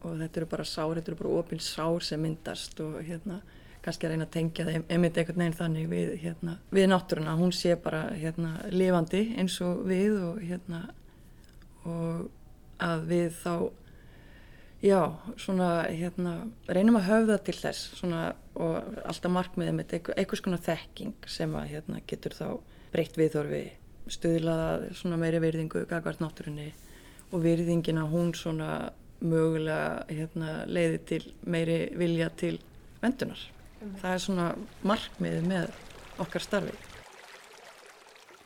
Og 0.00 0.20
þetta 0.20 0.40
eru 0.40 0.50
bara 0.50 0.64
sár, 0.64 0.94
þetta 0.96 1.12
eru 1.12 1.22
bara 1.22 1.40
opil 1.40 1.58
sár 1.64 2.04
sem 2.04 2.22
myndast 2.22 2.78
og 2.80 3.00
hérna 3.04 3.40
kannski 3.84 4.06
að 4.06 4.14
reyna 4.14 4.26
að 4.26 4.34
tengja 4.34 4.64
það 4.66 4.92
einmitt 4.92 5.18
einhvern 5.18 5.40
veginn 5.40 5.56
þannig 5.56 5.90
við, 5.90 6.10
hérna, 6.20 6.56
við 6.74 6.88
náttúruna, 6.90 7.36
hún 7.40 7.52
sé 7.56 7.76
bara 7.80 8.02
hérna 8.12 8.54
lifandi 8.72 9.22
eins 9.40 9.56
og 9.64 9.84
við 9.88 10.18
og 10.20 10.40
hérna 10.44 10.82
og 11.88 12.26
að 12.80 13.06
við 13.08 13.30
þá 13.40 13.54
já, 14.84 15.00
svona 15.40 15.70
hérna 15.88 16.34
reynum 16.68 17.00
að 17.00 17.08
höfða 17.08 17.38
til 17.46 17.56
þess 17.56 17.96
svona 18.00 18.22
og 18.60 19.00
alltaf 19.04 19.32
markmiðið 19.32 19.76
með 19.78 19.96
eitthvað 19.96 20.42
svona 20.42 20.60
þekking 20.64 21.28
sem 21.30 21.56
að 21.56 21.72
hérna 21.74 22.04
getur 22.08 22.36
þá 22.36 22.46
breytt 22.92 23.16
viðþorfi, 23.16 23.64
stuðlaða 24.10 24.94
svona 24.98 25.20
meiri 25.20 25.40
virðingu, 25.40 25.86
gagvart 25.88 26.20
náttúrunni 26.20 26.72
og 27.30 27.42
virðingina 27.44 28.06
hún 28.10 28.34
svona 28.34 28.90
mögulega 29.20 30.04
hérna, 30.08 30.52
leiði 30.66 31.00
til 31.08 31.24
meiri 31.44 31.80
vilja 31.98 32.30
til 32.36 32.58
vendunar. 33.02 33.40
Mm. 33.80 33.96
Það 34.00 34.14
er 34.14 34.22
svona 34.24 34.46
markmiðið 34.86 35.50
með 35.50 35.74
okkar 36.20 36.44
starfi. 36.44 36.76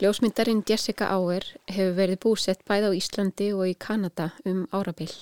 Ljósmyndarinn 0.03 0.65
Jessica 0.67 1.13
Auer 1.15 1.47
hefur 1.71 1.95
verið 1.95 2.21
búsett 2.25 2.65
bæð 2.67 2.91
á 2.91 2.99
Íslandi 2.99 3.53
og 3.55 3.69
í 3.71 3.77
Kanada 3.79 4.33
um 4.45 4.67
árabill. 4.75 5.15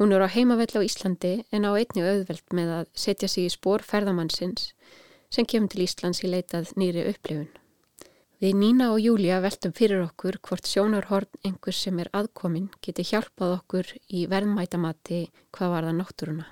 Hún 0.00 0.12
er 0.16 0.24
á 0.26 0.28
heimavell 0.32 0.74
á 0.74 0.82
Íslandi 0.82 1.44
en 1.52 1.68
á 1.68 1.70
einni 1.78 2.02
auðveld 2.02 2.56
með 2.56 2.74
að 2.80 2.90
setja 2.98 3.28
sig 3.28 3.46
í 3.46 3.54
spór 3.54 3.84
ferðamannsins 3.86 4.72
sem 5.30 5.46
kemur 5.46 5.70
til 5.70 5.84
Íslands 5.86 6.24
í 6.26 6.30
leitað 6.32 6.74
nýri 6.74 7.06
upplifun. 7.12 7.59
Við 8.40 8.54
Nína 8.56 8.86
og 8.94 9.02
Júlia 9.04 9.36
veltum 9.44 9.74
fyrir 9.76 10.00
okkur 10.00 10.38
hvort 10.40 10.64
sjónarhorn 10.64 11.28
einhvers 11.44 11.82
sem 11.84 11.98
er 12.00 12.08
aðkomin 12.16 12.70
geti 12.80 13.04
hjálpað 13.04 13.50
okkur 13.58 13.90
í 14.16 14.22
verðmætamati 14.32 15.18
hvað 15.52 15.72
var 15.74 15.86
það 15.88 15.98
náttúruna. 15.98 16.46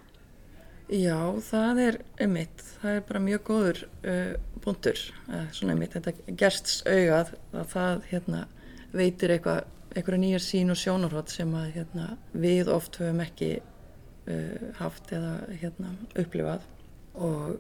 Já, 0.93 1.17
það 1.47 1.81
er 1.87 1.99
einmitt, 2.21 2.61
það 2.83 2.99
er 2.99 3.01
bara 3.09 3.25
mjög 3.25 3.43
góður 3.49 3.81
uh, 4.05 4.37
búndur, 4.67 5.01
uh, 5.33 5.49
svona 5.57 5.79
einmitt, 5.79 5.97
þetta 5.97 6.37
gersts 6.45 6.83
augað 6.85 7.33
að 7.57 7.67
það 7.73 8.07
hérna, 8.13 8.45
veitir 8.93 9.37
eitthvað, 9.39 9.65
einhverja 9.95 10.23
nýjar 10.27 10.45
sín 10.45 10.77
og 10.77 10.81
sjónarhort 10.83 11.33
sem 11.33 11.57
að 11.57 11.73
hérna, 11.79 12.11
við 12.37 12.69
oft 12.77 13.01
höfum 13.01 13.25
ekki 13.25 13.55
uh, 13.63 14.69
haft 14.83 15.17
eða 15.17 15.39
hérna, 15.65 15.97
upplifað 16.21 16.69
og 17.17 17.57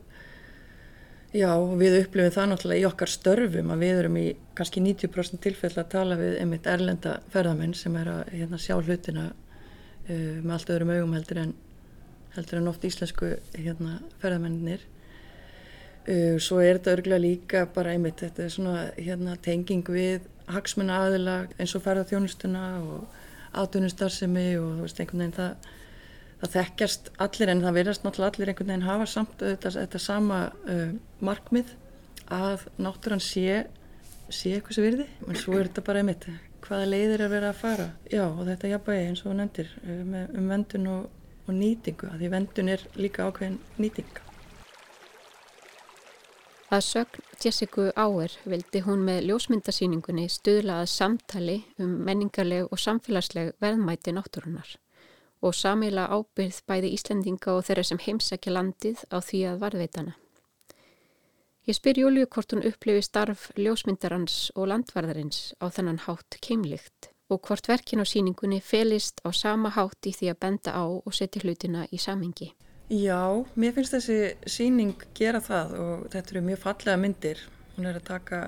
Já, 1.36 1.50
við 1.76 1.98
upplifum 2.06 2.32
það 2.32 2.46
náttúrulega 2.48 2.80
í 2.80 2.84
okkar 2.88 3.10
störfum 3.12 3.72
að 3.74 3.82
við 3.84 3.98
erum 4.00 4.14
í 4.16 4.28
kannski 4.56 4.80
90% 4.80 5.42
tilfell 5.44 5.74
að 5.74 5.90
tala 5.92 6.16
við 6.16 6.38
einmitt 6.40 6.68
erlenda 6.72 7.18
ferðamenn 7.34 7.74
sem 7.76 7.98
er 8.00 8.08
að 8.08 8.30
hérna, 8.32 8.60
sjá 8.62 8.78
hlutina 8.78 9.26
uh, 9.28 10.38
með 10.40 10.54
allt 10.56 10.72
öðrum 10.72 10.92
augum 10.94 11.12
heldur 11.18 11.42
en, 11.42 11.52
heldur 12.32 12.62
en 12.62 12.70
oft 12.72 12.86
íslensku 12.88 13.34
hérna, 13.58 13.98
ferðamennir. 14.22 14.86
Uh, 16.08 16.40
svo 16.40 16.62
er 16.64 16.78
þetta 16.78 16.96
örgulega 16.96 17.24
líka 17.26 17.64
bara 17.76 17.92
einmitt 17.92 18.24
þetta 18.24 18.46
er 18.46 18.54
svona 18.56 18.88
hérna, 18.96 19.36
tenging 19.44 19.84
við 19.84 20.24
hagsmunna 20.48 21.02
aðila 21.04 21.42
eins 21.60 21.76
og 21.76 21.84
ferðarþjónustuna 21.84 22.64
og 22.86 23.20
aðdunistarðsemi 23.52 24.48
og 24.62 24.78
þú 24.78 24.86
veist 24.86 25.04
einhvern 25.04 25.26
veginn 25.26 25.40
það 25.42 25.74
það 26.40 26.54
þekkjast 26.54 27.10
allir 27.24 27.52
en 27.52 27.64
það 27.64 27.78
verðast 27.80 28.04
náttúrulega 28.06 28.34
allir 28.34 28.52
einhvern 28.52 28.72
veginn 28.72 28.86
hafa 28.88 29.08
samt 29.10 29.42
þetta, 29.42 29.74
þetta 29.74 30.02
sama 30.02 30.40
uh, 30.70 30.92
markmið 31.24 31.74
að 32.34 32.68
náttúrann 32.78 33.24
sé 33.24 33.64
sé 34.28 34.52
eitthvað 34.54 34.76
sem 34.76 34.84
virði, 34.84 35.06
en 35.24 35.40
svo 35.40 35.56
er 35.56 35.70
þetta 35.70 35.84
bara 35.86 36.02
einmitt 36.02 36.26
hvaða 36.64 36.88
leiðir 36.90 37.24
er 37.24 37.32
verið 37.32 37.48
að 37.50 37.60
fara? 37.62 37.90
Já 38.12 38.24
og 38.26 38.42
þetta 38.48 38.72
jafnvægi 38.74 39.10
eins 39.10 39.22
og 39.24 39.36
nefndir 39.38 39.70
um, 39.82 40.16
um 40.36 40.48
vendun 40.52 40.88
og, 40.92 41.04
og 41.46 41.54
nýtingu 41.56 42.10
því 42.16 42.32
vendun 42.34 42.72
er 42.74 42.84
líka 42.98 43.28
ákveðin 43.28 43.60
nýting. 43.80 44.10
Að 46.68 46.82
sögn 46.84 47.24
Jessica 47.40 47.86
Auer 47.96 48.34
vildi 48.44 48.82
hún 48.84 49.06
með 49.06 49.30
ljósmyndasýningunni 49.30 50.26
stuðlaða 50.28 50.90
samtali 50.92 51.62
um 51.80 51.94
menningarleg 52.04 52.68
og 52.68 52.82
samfélagsleg 52.82 53.54
verðmæti 53.62 54.12
náttúrunar 54.12 54.76
og 55.40 55.54
samila 55.54 56.08
ábyrð 56.10 56.62
bæði 56.68 56.94
Íslendinga 56.96 57.54
og 57.54 57.66
þeirra 57.68 57.84
sem 57.86 58.00
heimsækja 58.02 58.54
landið 58.54 59.04
á 59.14 59.18
því 59.22 59.42
að 59.50 59.60
varðveitana. 59.62 60.16
Ég 61.68 61.76
spyr 61.76 62.00
Júliu 62.00 62.24
hvort 62.32 62.54
hún 62.54 62.64
upplifi 62.64 63.02
starf 63.04 63.50
ljósmyndarans 63.60 64.48
og 64.56 64.70
landvarðarins 64.70 65.52
á 65.60 65.68
þennan 65.68 66.00
hátt 66.06 66.38
keimlikt 66.40 67.10
og 67.28 67.42
hvort 67.44 67.68
verkin 67.68 68.00
á 68.00 68.08
síningunni 68.08 68.62
felist 68.64 69.20
á 69.20 69.28
sama 69.36 69.68
hátt 69.76 70.08
í 70.08 70.14
því 70.16 70.30
að 70.32 70.40
benda 70.44 70.72
á 70.72 70.84
og 70.88 71.12
setja 71.12 71.42
hlutina 71.44 71.84
í 71.92 72.00
samingi. 72.00 72.54
Já, 72.88 73.44
mér 73.52 73.74
finnst 73.76 73.92
þessi 73.92 74.18
síning 74.48 74.96
gera 75.12 75.42
það 75.44 75.74
og 75.76 76.06
þetta 76.08 76.34
eru 76.34 76.44
mjög 76.46 76.62
fallega 76.62 77.02
myndir. 77.02 77.42
Hún 77.76 77.90
er 77.90 77.98
að 78.00 78.06
taka 78.08 78.38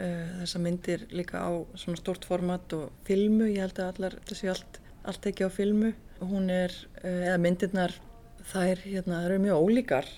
uh, 0.00 0.30
þessa 0.40 0.62
myndir 0.64 1.04
líka 1.12 1.44
á 1.44 1.52
svona 1.76 2.00
stort 2.00 2.24
format 2.24 2.72
og 2.78 2.88
filmu, 3.04 3.50
ég 3.52 3.60
held 3.66 3.76
að 3.76 3.92
allar, 3.92 4.16
þessi 4.30 4.48
allt, 4.54 4.80
allt 5.04 5.28
ekki 5.28 5.44
á 5.44 5.52
filmu 5.52 5.92
hún 6.20 6.50
er, 6.50 6.72
eh, 7.02 7.28
eða 7.28 7.38
myndirnar 7.40 7.94
þær, 8.52 8.82
hérna, 8.84 9.22
þær 9.22 9.30
eru 9.30 9.44
mjög 9.44 9.64
ólíkar. 9.64 10.08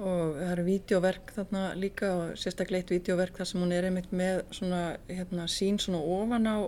Og 0.00 0.36
það 0.38 0.52
eru 0.52 0.64
vídeoverk 0.64 1.32
þarna 1.36 1.62
líka 1.76 2.10
og 2.16 2.36
sérstaklega 2.40 2.80
eitt 2.80 2.92
vídeoverk 2.94 3.36
þar 3.36 3.48
sem 3.50 3.60
hún 3.60 3.72
er 3.76 3.88
einmitt 3.88 4.12
með 4.16 4.44
svona, 4.56 4.96
hérna, 5.08 5.44
sín 5.44 5.80
svona 5.82 6.00
ofan 6.00 6.48
á, 6.48 6.58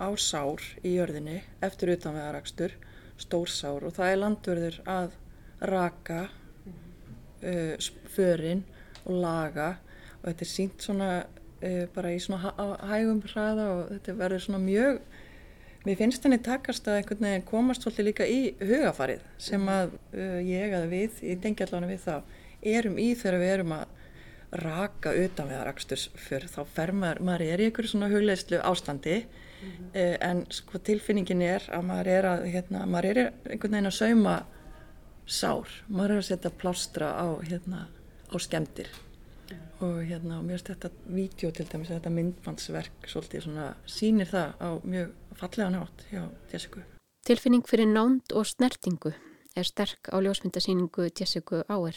á 0.00 0.08
sár 0.16 0.62
í 0.80 0.94
jörðinni 0.96 1.42
eftir 1.60 1.92
utanveðarakstur, 1.96 2.72
stór 3.20 3.52
sár. 3.52 3.84
Og 3.84 3.92
það 3.92 4.12
er 4.12 4.22
landverður 4.22 4.80
að 4.86 5.10
raka 5.60 6.20
uh, 7.42 7.76
förin 8.14 8.64
og 9.04 9.20
laga. 9.20 9.74
Og 10.22 10.30
þetta 10.30 10.46
er 10.46 10.52
sínt 10.54 10.86
svona 10.86 11.12
uh, 11.26 11.84
bara 11.94 12.14
í 12.14 12.20
svona 12.22 12.54
hægum 12.88 13.20
hraða 13.26 13.68
og 13.74 13.92
þetta 13.96 14.18
verður 14.22 14.46
svona 14.46 14.64
mjög 14.64 15.02
Mér 15.88 15.96
finnst 15.96 16.26
henni 16.26 16.36
takast 16.44 16.84
að 16.84 16.98
einhvern 16.98 17.24
veginn 17.24 17.44
komast 17.48 17.80
svolítið 17.80 18.04
líka 18.04 18.24
í 18.28 18.40
hugafarið 18.60 19.22
sem 19.40 19.62
að 19.72 19.94
uh, 20.12 20.34
ég 20.44 20.74
eða 20.76 20.88
við, 20.90 21.22
tengi 21.40 21.64
allavega 21.64 21.88
við 21.88 22.02
það, 22.02 22.34
erum 22.74 22.98
í 23.00 23.06
þegar 23.16 23.36
við 23.40 23.52
erum 23.54 23.72
að 23.78 23.94
raka 24.66 25.14
utan 25.16 25.48
við 25.48 25.56
að 25.56 25.64
raksturs 25.70 26.04
fyrir 26.26 26.52
þá 26.52 26.58
fer 26.74 26.92
maður, 26.92 27.22
maður 27.24 27.44
er 27.46 27.62
í 27.62 27.68
einhverju 27.70 27.92
svona 27.94 28.10
hugleislu 28.12 28.60
ástandi 28.68 29.16
mm 29.22 29.70
-hmm. 29.70 29.88
uh, 29.88 30.14
en 30.28 30.44
sko 30.58 30.82
tilfinningin 30.90 31.46
er 31.48 31.64
að 31.72 31.88
maður 31.88 32.12
er 32.18 32.30
að, 32.34 32.44
hérna, 32.52 32.84
maður 32.84 33.10
er 33.14 33.24
einhvern 33.48 33.78
veginn 33.78 33.92
að 33.92 33.98
sauma 34.02 34.38
sár, 35.24 35.72
maður 35.88 36.18
er 36.18 36.18
að 36.18 36.28
setja 36.28 36.50
plástra 36.50 37.14
á, 37.16 37.28
hérna, 37.48 37.86
á 38.28 38.36
skemdir 38.36 38.92
og 39.80 40.04
hérna 40.04 40.38
og 40.38 40.44
mér 40.44 40.58
finnst 40.58 40.68
þetta 40.68 40.90
vídeo 41.06 41.50
til 41.54 41.66
dæmis 41.70 41.88
þetta 41.88 42.10
myndmannsverk 42.12 43.08
svolítið 43.08 43.44
svona 43.46 43.66
sýnir 43.86 44.28
það 44.28 44.48
á 44.60 44.68
mjög 44.84 45.12
fallega 45.38 45.70
nátt 45.72 46.04
hjá 46.10 46.26
Jessica. 46.52 46.84
Tilfinning 47.26 47.66
fyrir 47.68 47.88
nánd 47.90 48.32
og 48.34 48.46
snertingu 48.48 49.12
er 49.58 49.66
sterk 49.66 50.10
á 50.10 50.16
ljósmyndasýningu 50.22 51.10
Jessica 51.12 51.64
Auer. 51.68 51.96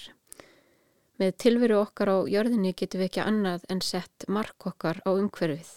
Með 1.21 1.35
tilveru 1.43 1.77
okkar 1.81 2.09
á 2.09 2.17
jörðinni 2.29 2.73
getum 2.73 3.01
við 3.01 3.11
ekki 3.11 3.23
annað 3.23 3.65
en 3.69 3.81
sett 3.85 4.25
mark 4.27 4.65
okkar 4.65 5.01
á 5.05 5.09
umhverfið 5.13 5.73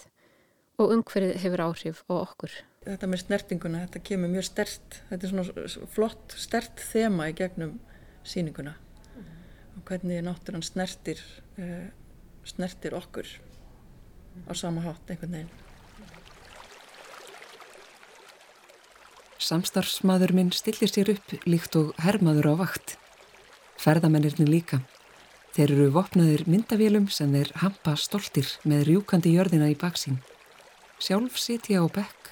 og 0.81 0.95
umhverfið 0.97 1.43
hefur 1.45 1.65
áhrif 1.67 2.01
á 2.11 2.15
okkur. 2.17 2.55
Þetta 2.85 3.09
með 3.09 3.23
snertinguna, 3.23 3.83
þetta 3.87 4.05
kemur 4.09 4.33
mjög 4.33 4.47
stert 4.49 4.97
þetta 5.11 5.27
er 5.27 5.33
svona 5.35 5.89
flott 5.95 6.35
stert 6.41 6.83
þema 6.93 7.29
í 7.31 7.37
gegnum 7.37 7.77
sýninguna. 8.27 8.75
Og 9.75 9.85
hvernig 9.89 10.25
náttúrann 10.25 10.65
snertir, 10.65 11.21
uh, 11.59 11.87
snertir 12.47 12.97
okkur 12.97 13.29
á 14.49 14.53
sama 14.57 14.85
hátt 14.85 15.11
einhvern 15.11 15.39
veginn. 15.39 15.64
Samstarfsmaður 19.45 20.33
minn 20.33 20.53
stillir 20.57 20.89
sér 20.89 21.11
upp 21.13 21.33
líkt 21.45 21.77
og 21.77 21.91
hermaður 22.01 22.55
á 22.57 22.65
vakt. 22.65 22.95
Ferðamennirni 23.77 24.47
líka. 24.49 24.79
Þeir 25.53 25.73
eru 25.75 25.89
vopnaðir 25.93 26.47
myndavélum 26.49 27.11
sem 27.13 27.35
þeir 27.35 27.51
hampa 27.61 27.93
stoltir 28.01 28.49
með 28.65 28.87
rjúkandi 28.89 29.35
jörðina 29.35 29.69
í 29.69 29.77
baksín. 29.77 30.23
Sjálf 30.97 31.37
sitja 31.37 31.85
á 31.85 31.87
bekk 31.93 32.31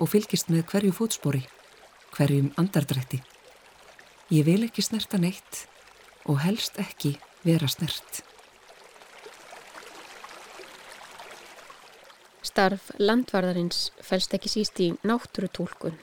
og 0.00 0.08
fylgist 0.14 0.48
með 0.48 0.64
hverju 0.70 0.94
fótspori, 0.96 1.42
hverjum 2.16 2.48
andardrætti. 2.56 3.20
Ég 4.32 4.48
vil 4.48 4.62
ekki 4.64 4.82
snerta 4.82 5.20
neitt 5.20 5.66
og 6.24 6.40
helst 6.46 6.80
ekki 6.80 7.18
vera 7.44 7.68
snert. 7.68 8.24
Starf 12.46 12.88
landvarðarins 12.96 13.90
fælst 14.00 14.32
ekki 14.32 14.48
síst 14.48 14.80
í 14.80 14.94
náttúrutólkun, 15.04 15.98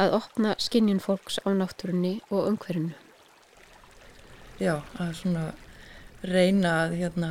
að 0.00 0.16
opna 0.18 0.54
skinnjun 0.60 1.02
fólks 1.02 1.38
á 1.44 1.48
náttúrunni 1.52 2.20
og 2.30 2.48
umhverjunu. 2.50 2.94
Já, 4.62 4.80
að 5.00 5.14
svona 5.18 5.46
reyna 6.22 6.74
að 6.84 6.96
hérna, 7.00 7.30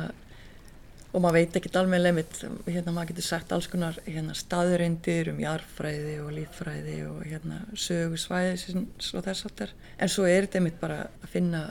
og 1.12 1.22
maður 1.24 1.38
veit 1.38 1.56
ekki 1.58 1.72
alveg 1.80 2.14
mitt, 2.16 2.40
hérna 2.66 2.92
maður 2.92 3.12
getur 3.12 3.26
sagt 3.26 3.52
alls 3.54 3.68
konar 3.72 3.98
hérna, 4.06 4.34
staðurindir 4.36 5.32
um 5.32 5.40
jarfræði 5.40 6.18
og 6.24 6.32
líffræði 6.36 6.98
og 7.08 7.22
hérna 7.26 7.62
sögusvæði 7.72 8.84
og 8.84 9.24
þess 9.26 9.48
aftar. 9.48 9.72
En 9.98 10.12
svo 10.12 10.26
er 10.28 10.46
þetta 10.46 10.64
mitt 10.66 10.80
bara 10.80 11.06
að 11.22 11.32
finna 11.32 11.64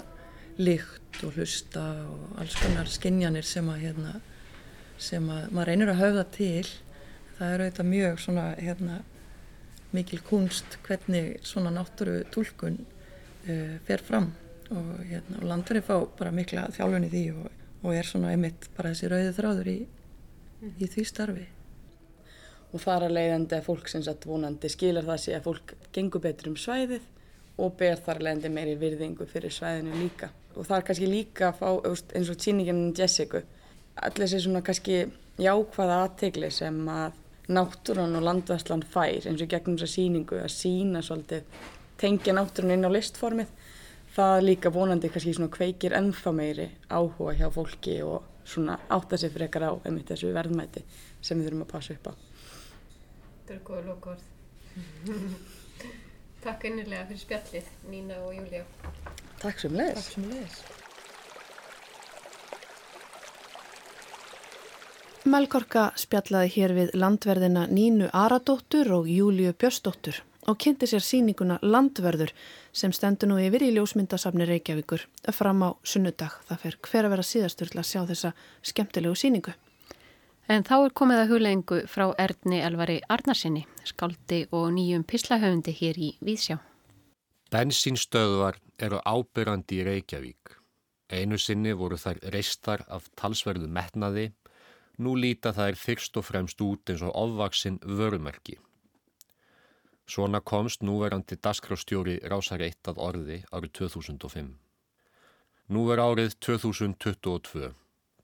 lykt 0.62 1.22
og 1.26 1.38
hlusta 1.38 1.86
og 2.10 2.42
alls 2.42 2.58
konar 2.60 2.90
skinjanir 2.90 3.48
sem 3.48 3.70
að 3.72 3.86
hérna 3.86 4.16
sem 5.02 5.30
að 5.34 5.48
maður 5.50 5.72
reynir 5.72 5.94
að 5.94 6.02
höfða 6.04 6.26
til. 6.36 6.68
Það 7.38 7.54
eru 7.54 7.66
auðvitað 7.66 7.92
mjög 7.92 8.20
svona 8.22 8.44
hérna 8.60 8.98
mikil 9.96 10.22
kunst 10.28 10.78
hvernig 10.86 11.40
svona 11.48 11.74
náttúru 11.76 12.22
tólkun 12.34 12.78
uh, 12.82 13.80
fer 13.88 14.04
fram 14.06 14.32
og, 14.72 14.94
hérna, 15.04 15.42
og 15.42 15.50
landverði 15.50 15.84
fá 15.88 15.98
bara 16.20 16.36
mikla 16.36 16.70
þjálfun 16.76 17.10
í 17.10 17.12
því 17.12 17.26
og 17.36 17.50
og 17.82 17.96
er 17.96 18.06
svona 18.06 18.34
einmitt 18.34 18.70
bara 18.76 18.92
þessi 18.94 19.10
rauði 19.10 19.32
þráður 19.38 19.70
í, 19.72 19.78
í 20.78 20.90
því 20.90 21.06
starfi. 21.08 21.48
Og 22.72 22.84
þar 22.84 23.08
að 23.08 23.16
leiðandi 23.18 23.58
að 23.58 23.66
fólk 23.68 23.90
sem 23.92 24.04
satt 24.06 24.28
vonandi 24.30 24.70
skilar 24.72 25.08
það 25.08 25.24
sé 25.24 25.34
að 25.36 25.48
fólk 25.48 25.74
gengur 25.96 26.24
betur 26.24 26.52
um 26.52 26.60
svæðið 26.60 27.08
og 27.62 27.74
ber 27.80 28.00
þar 28.06 28.22
leiðandi 28.28 28.54
meiri 28.54 28.78
virðingu 28.80 29.28
fyrir 29.30 29.54
svæðinu 29.54 29.98
líka. 29.98 30.30
Og 30.56 30.68
það 30.68 30.78
er 30.78 30.86
kannski 30.90 31.10
líka 31.10 31.50
að 31.50 31.60
fá 31.60 31.68
eins 32.20 32.32
og 32.32 32.40
tíningin 32.40 32.94
Jessica, 32.98 33.42
allir 33.96 34.28
þessi 34.28 34.46
svona 34.46 34.64
kannski 34.66 35.02
jákvæða 35.42 36.00
aðtegli 36.06 36.52
sem 36.54 36.80
að 36.92 37.18
náttúrun 37.52 38.18
og 38.18 38.26
landværslan 38.26 38.84
fær 38.94 39.28
eins 39.30 39.44
og 39.44 39.52
gegnum 39.52 39.78
þessa 39.78 39.96
síningu 39.96 40.40
að 40.42 40.52
sína 40.56 41.04
svolítið, 41.06 41.46
tengja 42.02 42.36
náttúrun 42.36 42.76
inn 42.76 42.88
á 42.88 42.92
listformið 42.92 43.52
það 44.16 44.42
líka 44.44 44.72
vonandi 44.74 45.10
kannski 45.12 45.34
svona 45.38 45.52
kveikir 45.54 45.96
ennþá 45.96 46.34
meiri 46.36 46.68
áhuga 46.90 47.36
hjá 47.40 47.48
fólki 47.54 48.02
og 48.04 48.28
svona 48.44 48.80
átta 48.90 49.18
sig 49.18 49.32
frekar 49.32 49.64
á 49.64 49.72
einmitt 49.86 50.12
þessu 50.12 50.34
verðmæti 50.36 50.84
sem 51.22 51.40
við 51.40 51.48
þurfum 51.48 51.66
að 51.66 51.72
passa 51.72 51.96
upp 51.96 52.12
á. 52.12 52.14
Þetta 53.48 53.54
er 53.54 53.64
góða 53.70 53.84
lókord. 53.88 54.22
Takk 56.44 56.66
einnilega 56.66 57.06
fyrir 57.08 57.22
spjallið, 57.22 57.68
Nína 57.92 58.16
og 58.26 58.32
Júlia. 58.36 58.64
Takk 59.42 59.60
sem 59.62 59.76
leiðis. 59.78 59.96
Takk 60.02 60.14
sem 60.16 60.30
leiðis. 60.32 60.62
Melkorka 65.32 65.94
spjallaði 65.96 66.50
hér 66.58 66.72
við 66.76 66.90
landverðina 66.98 67.62
Nínu 67.72 68.10
Aradóttur 68.12 68.90
og 68.92 69.06
Júliu 69.08 69.54
Björsdóttur 69.56 70.18
og 70.52 70.58
kynnti 70.60 70.90
sér 70.90 71.04
síninguna 71.06 71.56
Landverður 71.64 72.34
sem 72.76 72.92
stendur 72.92 73.30
nú 73.32 73.38
yfir 73.40 73.64
í 73.64 73.70
ljósmyndasafni 73.78 74.48
Reykjavíkur 74.50 75.06
fram 75.32 75.64
á 75.64 75.70
sunnudag. 75.88 76.36
Það 76.50 76.62
fer 76.64 76.78
hver 76.88 77.08
að 77.08 77.14
vera 77.14 77.28
síðastur 77.30 77.72
til 77.72 77.80
að 77.80 77.88
sjá 77.92 78.02
þessa 78.10 78.34
skemmtilegu 78.72 79.20
síningu. 79.22 79.54
En 80.52 80.68
þá 80.68 80.76
er 80.82 80.96
komið 81.00 81.22
að 81.22 81.32
huglengu 81.32 81.80
frá 81.88 82.10
Erni 82.20 82.60
Elvari 82.66 83.00
Arnarsinni, 83.08 83.64
skaldi 83.88 84.42
og 84.52 84.68
nýjum 84.76 85.08
pislahöfundi 85.08 85.78
hér 85.78 86.02
í 86.02 86.12
Víðsjá. 86.20 86.60
Bensinstöðuar 87.54 88.60
eru 88.80 89.00
ábyrrandi 89.06 89.80
í 89.80 89.88
Reykjavík. 89.88 90.58
Einu 91.12 91.40
sinni 91.40 91.72
voru 91.76 91.96
þær 92.00 92.20
reistar 92.36 92.84
af 92.92 93.08
talsverðu 93.20 93.72
metnaði, 93.72 94.32
nú 95.02 95.16
líta 95.18 95.52
þær 95.58 95.78
fyrst 95.80 96.18
og 96.20 96.28
fremst 96.28 96.62
út 96.62 96.92
eins 96.94 97.02
og 97.06 97.16
ofvaksinn 97.18 97.80
vörumerki. 98.00 98.58
Svona 100.12 100.42
komst 100.42 100.84
núverandi 100.84 101.38
dasgrástjóri 101.40 102.20
rásar 102.32 102.62
eitt 102.66 102.88
að 102.92 103.00
orði 103.00 103.38
árið 103.52 103.72
2005. 103.80 104.52
Nú 105.72 105.86
er 105.94 106.02
árið 106.04 106.36
2022. 106.44 107.72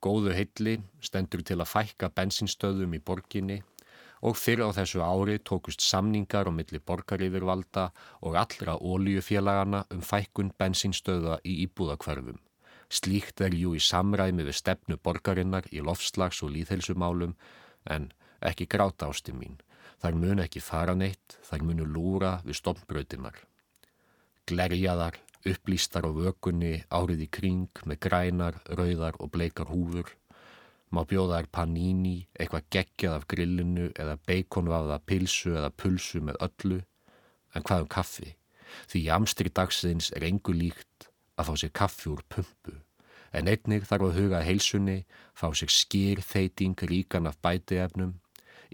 Góðu 0.03 0.33
heilli 0.35 0.75
stendur 1.01 1.41
til 1.47 1.57
að 1.61 1.71
fækka 1.71 2.11
bensinstöðum 2.13 2.93
í 2.97 3.01
borginni 3.01 3.61
og 4.21 4.37
fyrir 4.37 4.67
á 4.67 4.75
þessu 4.77 5.01
ári 5.05 5.37
tókust 5.39 5.81
samningar 5.81 6.49
á 6.49 6.51
milli 6.53 6.81
borgarífirvalda 6.81 7.87
og 8.21 8.37
allra 8.43 8.77
óljufélagana 8.77 9.85
um 9.93 10.01
fækkun 10.01 10.51
bensinstöða 10.59 11.39
í 11.45 11.61
íbúðakvarfum. 11.65 12.41
Slíkt 12.87 13.41
er 13.43 13.51
jú 13.51 13.73
í 13.75 13.81
samræmi 13.83 14.45
við 14.47 14.55
stefnu 14.61 14.95
borgarinnar 15.03 15.65
í 15.75 15.81
lofslags 15.83 16.39
og 16.45 16.53
líðhelsumálum 16.55 17.33
en 17.95 18.11
ekki 18.49 18.67
gráta 18.71 19.09
ásti 19.11 19.35
mín. 19.35 19.57
Þær 19.99 20.15
mun 20.21 20.43
ekki 20.43 20.61
fara 20.61 20.93
neitt, 20.95 21.35
þær 21.43 21.65
munu 21.67 21.87
lúra 21.89 22.37
við 22.45 22.59
stoppbröðinnar. 22.61 23.41
Glerjaðar, 24.47 25.17
upplýstar 25.51 26.07
á 26.07 26.11
vökunni, 26.15 26.85
árið 26.87 27.25
í 27.25 27.29
kring 27.37 27.81
með 27.83 27.99
grænar, 28.07 28.61
rauðar 28.69 29.19
og 29.19 29.33
bleikar 29.35 29.67
húfur. 29.73 30.13
Má 30.93 31.03
bjóða 31.03 31.41
þær 31.41 31.49
panini, 31.51 32.17
eitthvað 32.39 32.69
geggjað 32.71 33.17
af 33.17 33.27
grillinu 33.27 33.89
eða 33.99 34.15
beikonvaða 34.29 35.01
pilsu 35.03 35.57
eða 35.57 35.73
pulsu 35.75 36.21
með 36.23 36.39
öllu. 36.47 36.79
En 37.51 37.67
hvað 37.67 37.83
um 37.83 37.91
kaffi? 37.91 38.35
Því 38.87 39.03
jamstri 39.09 39.51
dagsins 39.51 40.11
er 40.15 40.23
engu 40.27 40.55
líkt 40.55 40.96
að 41.37 41.49
fá 41.49 41.53
sér 41.61 41.73
kaffi 41.73 42.11
úr 42.11 42.23
pumpu. 42.33 42.75
En 43.35 43.49
einnig 43.51 43.85
þarf 43.87 44.09
að 44.09 44.21
huga 44.21 44.43
heilsunni, 44.43 45.01
fá 45.35 45.51
sér 45.53 45.71
skýr 45.71 46.23
þeiting 46.25 46.79
ríkan 46.89 47.27
af 47.29 47.37
bætiefnum 47.43 48.15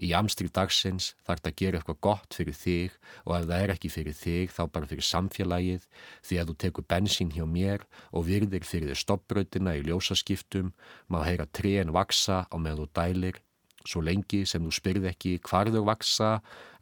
Í 0.02 0.10
amstri 0.16 0.48
dagsins 0.50 1.12
þarf 1.22 1.40
þetta 1.40 1.50
að 1.50 1.58
gera 1.60 1.78
eitthvað 1.78 2.00
gott 2.02 2.36
fyrir 2.36 2.56
þig 2.58 2.96
og 3.24 3.36
ef 3.36 3.46
það 3.46 3.60
er 3.62 3.72
ekki 3.74 3.90
fyrir 3.94 4.16
þig 4.18 4.54
þá 4.54 4.62
bara 4.74 4.90
fyrir 4.90 5.06
samfélagið 5.06 5.86
því 6.26 6.38
að 6.40 6.50
þú 6.50 6.56
tekur 6.64 6.86
bensín 6.90 7.30
hjá 7.34 7.44
mér 7.46 7.84
og 8.10 8.26
virðir 8.28 8.66
fyrir 8.66 8.90
þér 8.90 9.02
stoppbröðina 9.04 9.76
í 9.78 9.84
ljósaskiptum, 9.86 10.72
má 11.06 11.22
heyra 11.26 11.46
trén 11.46 11.94
vaksa 11.94 12.42
á 12.50 12.56
með 12.58 12.82
þú 12.82 12.88
dælir, 12.98 13.40
svo 13.88 14.00
lengi 14.04 14.44
sem 14.48 14.64
þú 14.64 14.72
spyrð 14.72 15.08
ekki 15.10 15.36
hvar 15.44 15.70
þau 15.72 15.84
vaksa 15.88 16.30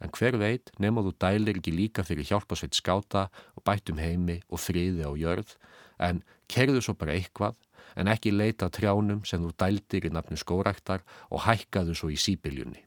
en 0.03 0.13
hver 0.15 0.37
veit 0.39 0.71
nema 0.79 1.03
þú 1.03 1.13
dælir 1.19 1.59
ekki 1.59 1.75
líka 1.75 2.05
fyrir 2.07 2.27
hjálpasveit 2.29 2.77
skáta 2.77 3.27
og 3.55 3.65
bætum 3.67 3.99
heimi 3.99 4.39
og 4.49 4.61
friði 4.63 5.03
á 5.03 5.11
jörð 5.19 5.57
en 5.99 6.23
kerðu 6.51 6.81
svo 6.83 6.95
bara 6.99 7.17
eitthvað 7.17 7.59
en 7.99 8.09
ekki 8.09 8.33
leita 8.33 8.69
trjánum 8.73 9.21
sem 9.27 9.43
þú 9.43 9.51
dældir 9.59 10.07
í 10.07 10.13
nafnu 10.13 10.39
skóraktar 10.39 11.03
og 11.29 11.45
hækkaðu 11.45 11.95
svo 11.97 12.09
í 12.13 12.17
sípiljunni. 12.19 12.81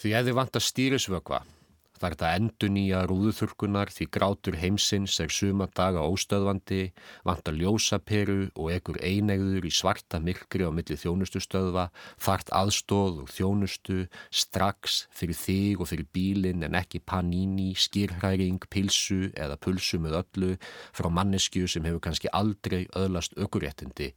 Því 0.00 0.12
ef 0.16 0.26
þið 0.26 0.36
vantar 0.36 0.64
stýrisvögva, 0.64 1.42
þar 2.00 2.14
þetta 2.14 2.28
endur 2.38 2.70
nýja 2.72 3.00
rúðuþurkunar 3.10 3.90
því 3.92 4.06
grátur 4.16 4.56
heimsins 4.56 5.18
er 5.20 5.32
suma 5.34 5.66
daga 5.76 6.00
óstöðvandi, 6.08 6.92
vantar 7.28 7.58
ljósaperu 7.60 8.48
og 8.54 8.70
ekkur 8.72 9.00
einegður 9.04 9.66
í 9.68 9.72
svarta 9.74 10.20
myrkri 10.24 10.64
á 10.64 10.72
milli 10.72 10.96
þjónustustöðva, 10.96 11.90
þart 12.16 12.52
aðstóð 12.56 13.20
og 13.24 13.32
þjónustu, 13.34 13.98
strax 14.32 15.02
fyrir 15.12 15.36
þig 15.36 15.84
og 15.84 15.90
fyrir 15.92 16.08
bílinn 16.16 16.64
en 16.64 16.78
ekki 16.80 17.02
paníni, 17.04 17.74
skýrhæring, 17.76 18.64
pilsu 18.72 19.28
eða 19.36 19.60
pulsu 19.60 20.00
með 20.00 20.22
öllu 20.22 20.54
frá 20.96 21.10
mannesku 21.12 21.66
sem 21.68 21.84
hefur 21.84 22.06
kannski 22.08 22.32
aldrei 22.32 22.86
öðlast 22.96 23.36
ökuréttindi. 23.36 24.14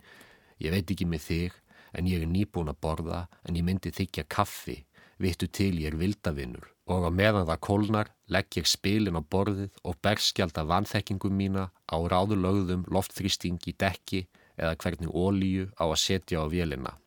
Ég 0.64 0.72
veit 0.72 0.88
ekki 0.88 1.10
með 1.10 1.28
þig 1.28 1.60
en 2.00 2.08
ég 2.08 2.24
er 2.24 2.32
nýbúin 2.32 2.72
að 2.72 2.80
borða 2.86 3.26
en 3.44 3.60
ég 3.60 3.68
myndi 3.68 3.92
þykja 3.92 4.30
kaffi 4.32 4.80
vittu 5.22 5.52
til 5.52 5.76
ég 5.84 5.92
er 5.92 6.00
vildavinnur 6.00 6.73
og 6.90 7.08
á 7.08 7.12
meðan 7.14 7.48
það 7.48 7.62
kólnar 7.68 8.12
legg 8.34 8.58
ég 8.60 8.68
spilin 8.68 9.20
á 9.20 9.22
borðið 9.24 9.72
og 9.88 9.98
berskjálta 10.04 10.66
vanþekkingum 10.68 11.36
mína 11.38 11.70
á 11.88 11.98
ráðulögðum 11.98 12.86
loftþrýstingi 12.92 13.76
dekki 13.80 14.26
eða 14.58 14.76
hvernig 14.84 15.12
ólíu 15.12 15.70
á 15.80 15.86
að 15.88 16.02
setja 16.04 16.44
á 16.44 16.46
vélina. 16.52 16.98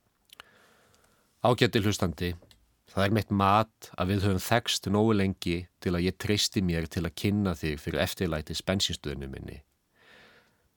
Ágætti 1.45 1.83
hlustandi, 1.85 2.31
það 2.91 3.05
er 3.05 3.17
mitt 3.17 3.31
mat 3.31 3.91
að 3.97 4.12
við 4.12 4.25
höfum 4.27 4.45
þekst 4.47 4.89
nógu 4.91 5.19
lengi 5.21 5.59
til 5.81 5.95
að 5.95 6.07
ég 6.09 6.17
treysti 6.19 6.62
mér 6.65 6.89
til 6.91 7.05
að 7.05 7.17
kynna 7.23 7.55
þig 7.55 7.83
fyrir 7.83 8.03
eftirlæti 8.03 8.57
spensinstöðinu 8.57 9.29
minni. 9.31 9.61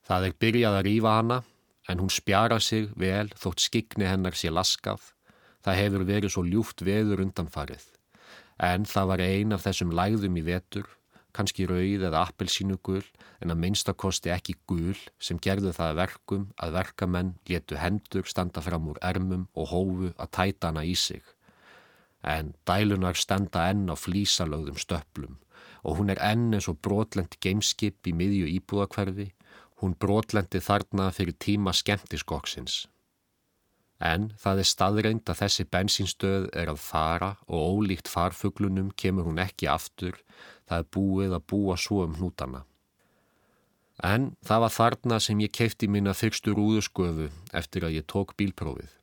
Það 0.06 0.28
er 0.28 0.42
byrjað 0.42 0.82
að 0.82 0.86
rýfa 0.90 1.16
hana 1.22 1.40
en 1.90 2.04
hún 2.04 2.12
spjara 2.14 2.60
sig 2.60 2.92
vel 3.00 3.30
þótt 3.40 3.64
skikni 3.64 4.06
hennar 4.06 4.38
sé 4.38 4.52
laskað 4.54 5.14
Það 5.66 5.80
hefur 5.84 6.04
verið 6.08 6.32
svo 6.34 6.44
ljúft 6.48 6.84
veður 6.88 7.26
undanfarið. 7.26 7.84
En 8.60 8.86
það 8.86 9.10
var 9.12 9.24
ein 9.24 9.56
af 9.56 9.64
þessum 9.64 9.94
lægðum 9.96 10.38
í 10.40 10.44
vetur, 10.44 10.88
kannski 11.32 11.68
rauð 11.70 12.06
eða 12.10 12.26
appelsínugul, 12.28 13.04
en 13.40 13.54
að 13.54 13.62
minnstakosti 13.64 14.34
ekki 14.36 14.58
gul 14.68 14.98
sem 15.22 15.40
gerðu 15.40 15.72
það 15.78 16.00
verkum 16.02 16.48
að 16.60 16.76
verkamenn 16.76 17.36
letu 17.48 17.80
hendur 17.80 18.28
standa 18.28 18.64
fram 18.66 18.90
úr 18.92 19.00
ermum 19.02 19.48
og 19.56 19.72
hófu 19.72 20.14
að 20.18 20.32
tæta 20.36 20.74
hana 20.74 20.84
í 20.84 20.96
sig. 20.96 21.24
en 22.24 22.54
dælunar 22.68 23.16
stenda 23.16 23.70
enn 23.72 23.88
á 23.88 23.96
flísalögðum 23.96 24.80
stöplum 24.80 25.38
og 25.88 26.00
hún 26.00 26.12
er 26.12 26.20
enn 26.20 26.52
eins 26.56 26.68
og 26.68 26.82
brotlend 26.84 27.38
gameskip 27.40 28.08
í 28.08 28.12
miðju 28.12 28.50
íbúðakverfi, 28.58 29.30
hún 29.80 29.96
brotlendi 29.96 30.60
þarna 30.60 31.08
fyrir 31.16 31.38
tíma 31.40 31.72
skemmtiskokksins. 31.72 32.88
En 34.00 34.30
það 34.40 34.62
er 34.62 34.68
staðreind 34.70 35.30
að 35.30 35.42
þessi 35.42 35.66
bensinstöð 35.68 36.48
er 36.56 36.72
að 36.72 36.80
fara 36.80 37.34
og 37.48 37.80
ólíkt 37.84 38.08
farfuglunum 38.08 38.94
kemur 38.96 39.28
hún 39.28 39.42
ekki 39.44 39.68
aftur, 39.68 40.16
það 40.70 40.84
er 40.84 40.92
búið 40.96 41.36
að 41.36 41.48
búa 41.52 41.76
svo 41.76 42.06
um 42.06 42.16
hnútana. 42.16 42.64
En 44.00 44.30
það 44.48 44.64
var 44.64 44.72
þarna 44.72 45.20
sem 45.20 45.42
ég 45.44 45.52
keipti 45.52 45.90
mína 45.92 46.14
fyrstu 46.16 46.54
rúðusgöfu 46.56 47.28
eftir 47.52 47.84
að 47.84 47.98
ég 47.98 48.08
tók 48.08 48.32
bílprófið. 48.40 48.94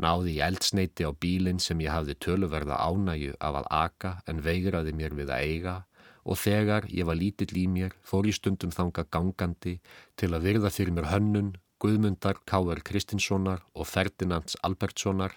Náði 0.00 0.38
ég 0.38 0.48
eldsneiti 0.48 1.04
á 1.04 1.12
bílinn 1.12 1.60
sem 1.60 1.78
ég 1.84 1.92
hafði 1.92 2.16
töluverða 2.24 2.80
ánægu 2.80 3.34
af 3.38 3.60
að 3.60 3.68
aka 3.70 4.14
en 4.26 4.40
veiraði 4.42 4.94
mér 4.96 5.12
við 5.14 5.30
að 5.30 5.44
eiga 5.44 5.74
og 6.24 6.40
þegar 6.40 6.88
ég 6.88 7.06
var 7.06 7.20
lítill 7.20 7.52
í 7.60 7.66
mér 7.68 7.92
fór 8.02 8.26
ég 8.26 8.38
stundum 8.38 8.72
þanga 8.72 9.04
gangandi 9.12 9.76
til 10.16 10.32
að 10.32 10.48
virða 10.48 10.72
fyrir 10.72 10.96
mér 10.96 11.10
hönnun, 11.12 11.52
Guðmundar 11.84 12.38
K.R. 12.48 12.80
Kristinssonar 12.80 13.60
og 13.76 13.84
Ferdinands 13.84 14.56
Albertssonar, 14.64 15.34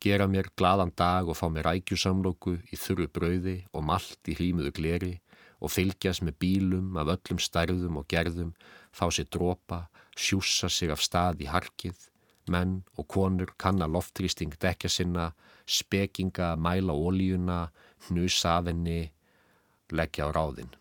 gera 0.00 0.24
mér 0.24 0.48
gladan 0.56 0.94
dag 0.96 1.28
og 1.28 1.36
fá 1.36 1.50
mér 1.52 1.68
rækjusamlóku 1.68 2.54
í 2.72 2.78
þurru 2.80 3.10
brauði 3.12 3.58
og 3.76 3.84
malt 3.90 4.32
í 4.32 4.38
hrímuðu 4.38 4.72
gleri 4.78 5.12
og 5.60 5.74
fylgjast 5.74 6.24
með 6.24 6.38
bílum 6.40 6.96
af 6.96 7.12
öllum 7.18 7.42
stærðum 7.48 8.00
og 8.00 8.08
gerðum, 8.08 8.54
fá 8.96 9.10
sér 9.12 9.28
dropa, 9.28 9.82
sjúsa 10.16 10.72
sig 10.72 10.88
af 10.88 11.04
stað 11.04 11.44
í 11.44 11.52
harkið 11.52 12.08
menn 12.48 12.80
og 12.96 13.08
konur 13.08 13.52
kanna 13.60 13.84
loftrýsting 13.84 14.56
dekja 14.60 14.88
sinna, 14.88 15.32
spekinga, 15.66 16.54
mæla 16.56 16.96
ólíuna, 16.96 17.68
hnusa 18.08 18.58
af 18.58 18.72
henni, 18.72 19.12
leggja 19.92 20.28
á 20.28 20.30
ráðin. 20.32 20.72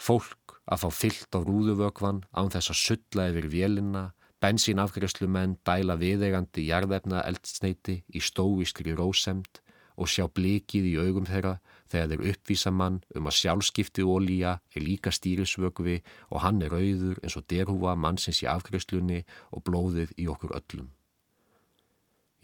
Fólk 0.00 0.47
að 0.68 0.82
fá 0.84 0.88
fyllt 0.92 1.36
á 1.36 1.40
rúðuvökvan 1.40 2.22
án 2.36 2.50
þess 2.52 2.72
að 2.72 2.82
sulla 2.82 3.28
yfir 3.32 3.48
vélina, 3.52 4.04
bensínafgjörslumenn 4.42 5.56
dæla 5.66 5.96
viðegandi 5.98 6.68
jarðefna 6.68 7.24
eldsneiti 7.26 8.02
í 8.14 8.22
stóískri 8.22 8.94
rósemt 8.98 9.62
og 9.98 10.10
sjá 10.12 10.28
blikið 10.30 10.92
í 10.92 10.94
augum 11.00 11.26
þeirra 11.26 11.56
þegar 11.90 12.12
þeir 12.12 12.32
uppvísa 12.32 12.70
mann 12.70 13.00
um 13.18 13.26
að 13.26 13.38
sjálfskipti 13.40 14.04
ólíja 14.06 14.58
er 14.76 14.84
líka 14.84 15.10
stýrisvögvi 15.14 15.96
og 16.30 16.44
hann 16.44 16.62
er 16.62 16.76
auður 16.76 17.18
eins 17.24 17.38
og 17.40 17.48
derhúa 17.50 17.96
mannsins 17.98 18.44
í 18.44 18.50
afgriðslunni 18.50 19.24
og 19.50 19.64
blóðið 19.66 20.14
í 20.20 20.28
okkur 20.30 20.54
öllum. 20.60 20.92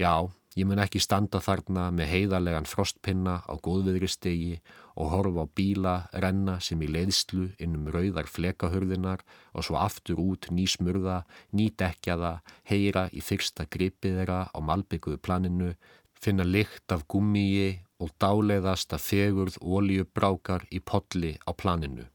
Já, 0.01 0.27
ég 0.55 0.67
mun 0.69 0.81
ekki 0.83 1.01
standa 1.03 1.41
þarna 1.43 1.89
með 1.95 2.11
heiðarlegan 2.13 2.69
frostpinna 2.71 3.41
á 3.43 3.55
góðviðristegi 3.59 4.61
og 4.95 5.11
horfa 5.11 5.45
á 5.45 5.55
bíla, 5.59 5.95
renna 6.13 6.61
sem 6.63 6.83
í 6.83 6.91
leiðslu 6.95 7.49
innum 7.59 7.91
rauðar 7.91 8.31
flekahörðinar 8.31 9.25
og 9.53 9.67
svo 9.67 9.81
aftur 9.83 10.21
út 10.23 10.51
ný 10.55 10.69
smurða, 10.71 11.25
ný 11.51 11.71
dekjaða, 11.75 12.39
heyra 12.71 13.09
í 13.11 13.25
fyrsta 13.25 13.67
gripið 13.67 14.21
þeirra 14.21 14.41
á 14.55 14.59
malbygguðu 14.63 15.19
planinu, 15.19 15.75
finna 16.15 16.47
lykt 16.47 16.95
af 16.95 17.07
gummíi 17.11 17.81
og 17.99 18.15
dáleiðast 18.23 18.95
að 18.95 19.07
fegurð 19.09 19.59
oljubrákar 19.61 20.69
í 20.71 20.81
podli 20.81 21.35
á 21.43 21.51
planinu. 21.51 22.07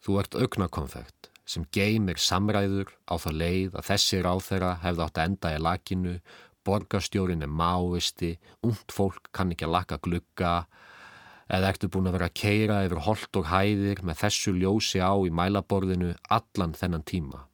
Þú 0.00 0.20
ert 0.22 0.36
augnakonfekt 0.38 1.28
sem 1.50 1.64
geymir 1.74 2.20
samræður 2.22 2.92
á 3.10 3.18
það 3.18 3.38
leið 3.42 3.74
að 3.76 3.86
þessi 3.88 4.20
ráþeira 4.24 4.70
hefði 4.84 5.04
átt 5.04 5.18
að 5.18 5.26
enda 5.28 5.50
í 5.52 5.62
lakinu, 5.66 6.12
borgarstjórin 6.70 7.42
er 7.42 7.50
máisti, 7.50 8.36
und 8.62 8.94
fólk 8.94 9.32
kann 9.34 9.50
ekki 9.50 9.66
að 9.66 9.74
laka 9.74 9.98
glugga, 10.02 10.54
eða 11.50 11.72
ertu 11.72 11.90
búin 11.90 12.06
að 12.06 12.18
vera 12.18 12.28
að 12.30 12.36
keira 12.38 12.82
yfir 12.86 13.02
holt 13.08 13.38
og 13.40 13.48
hæðir 13.50 14.04
með 14.06 14.20
þessu 14.22 14.54
ljósi 14.54 15.02
á 15.02 15.12
í 15.18 15.32
mælaborðinu 15.34 16.12
allan 16.30 16.76
þennan 16.78 17.06
tíma. 17.10 17.46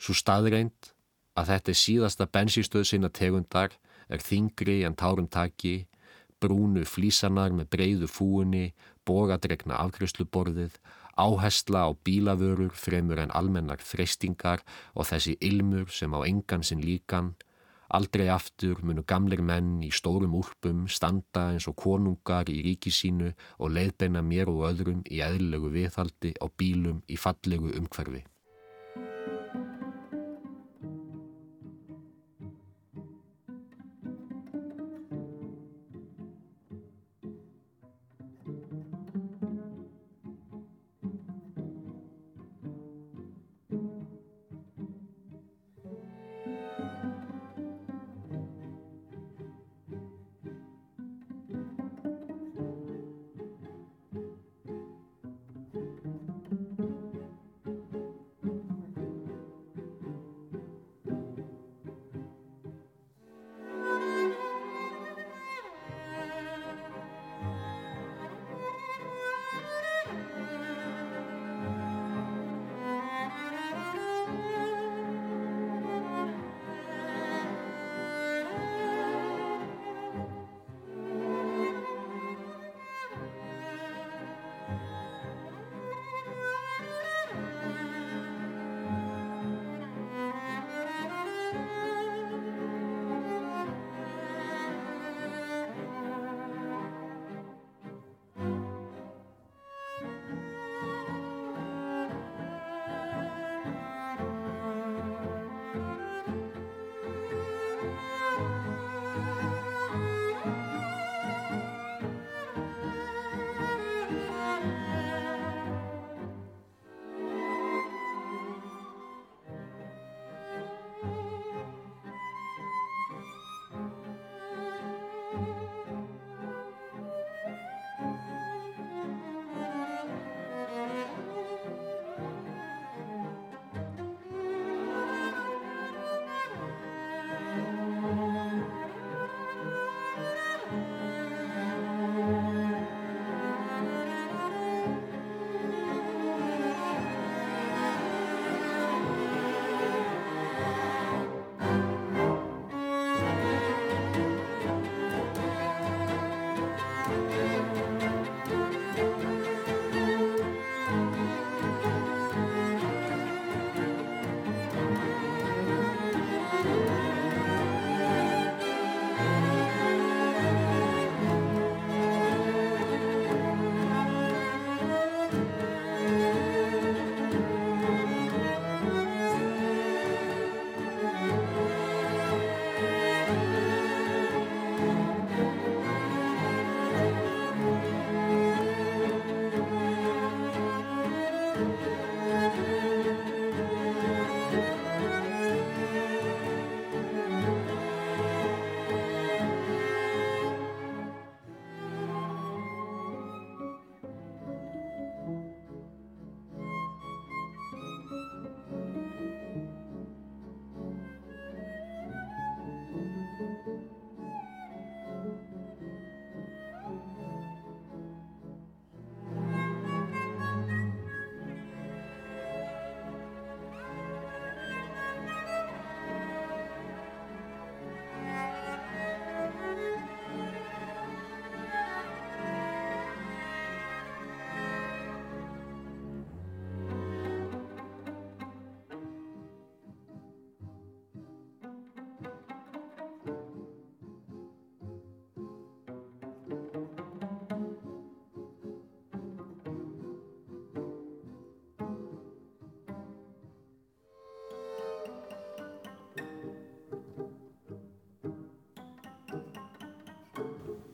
Svo 0.00 0.16
staðreint 0.16 0.94
að 1.36 1.52
þetta 1.52 1.72
er 1.72 1.80
síðasta 1.82 2.26
bensístöð 2.32 2.86
sinna 2.88 3.10
tegundar 3.12 3.76
er 4.08 4.24
þingri 4.24 4.80
en 4.88 4.96
tárum 4.96 5.28
taki, 5.28 5.84
brúnu 6.40 6.86
flísanar 6.88 7.52
með 7.52 7.68
breyðu 7.74 8.08
fúinni, 8.08 8.70
bogadregna 9.04 9.76
afgrysluborðið, 9.84 10.78
áhersla 11.20 11.84
á 11.84 11.90
bílavörur 11.92 12.72
fremur 12.72 13.20
en 13.20 13.32
almennar 13.36 13.82
freystingar 13.84 14.64
og 14.94 15.10
þessi 15.10 15.36
ilmur 15.44 15.92
sem 15.92 16.12
á 16.16 16.24
engan 16.24 16.64
sinn 16.64 16.80
líkan, 16.80 17.34
Aldrei 17.90 18.28
aftur 18.30 18.78
munu 18.86 19.02
gamleir 19.02 19.40
menn 19.42 19.80
í 19.82 19.88
stórum 19.90 20.36
úrpum 20.38 20.84
standa 20.96 21.48
eins 21.50 21.66
og 21.70 21.74
konungar 21.82 22.50
í 22.52 22.60
ríki 22.62 22.92
sínu 22.94 23.32
og 23.58 23.72
leiðbeina 23.74 24.22
mér 24.22 24.52
og 24.52 24.62
öðrum 24.68 25.00
í 25.10 25.18
eðlilegu 25.26 25.72
viðhaldi 25.74 26.36
á 26.38 26.46
bílum 26.46 27.00
í 27.10 27.18
fallegu 27.18 27.74
umhverfi. 27.80 28.22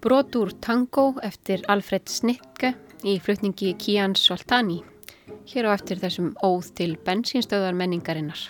Brot 0.06 0.36
úr 0.38 0.52
tango 0.62 1.16
eftir 1.26 1.64
Alfred 1.66 2.04
Snikke 2.06 2.68
í 3.02 3.16
flutningi 3.18 3.72
Kian 3.74 4.12
Soltani. 4.14 4.76
Hér 5.50 5.66
á 5.66 5.70
eftir 5.74 5.98
þessum 5.98 6.28
óð 6.46 6.68
til 6.78 6.92
bensínstöðar 7.08 7.74
menningarinnar. 7.74 8.44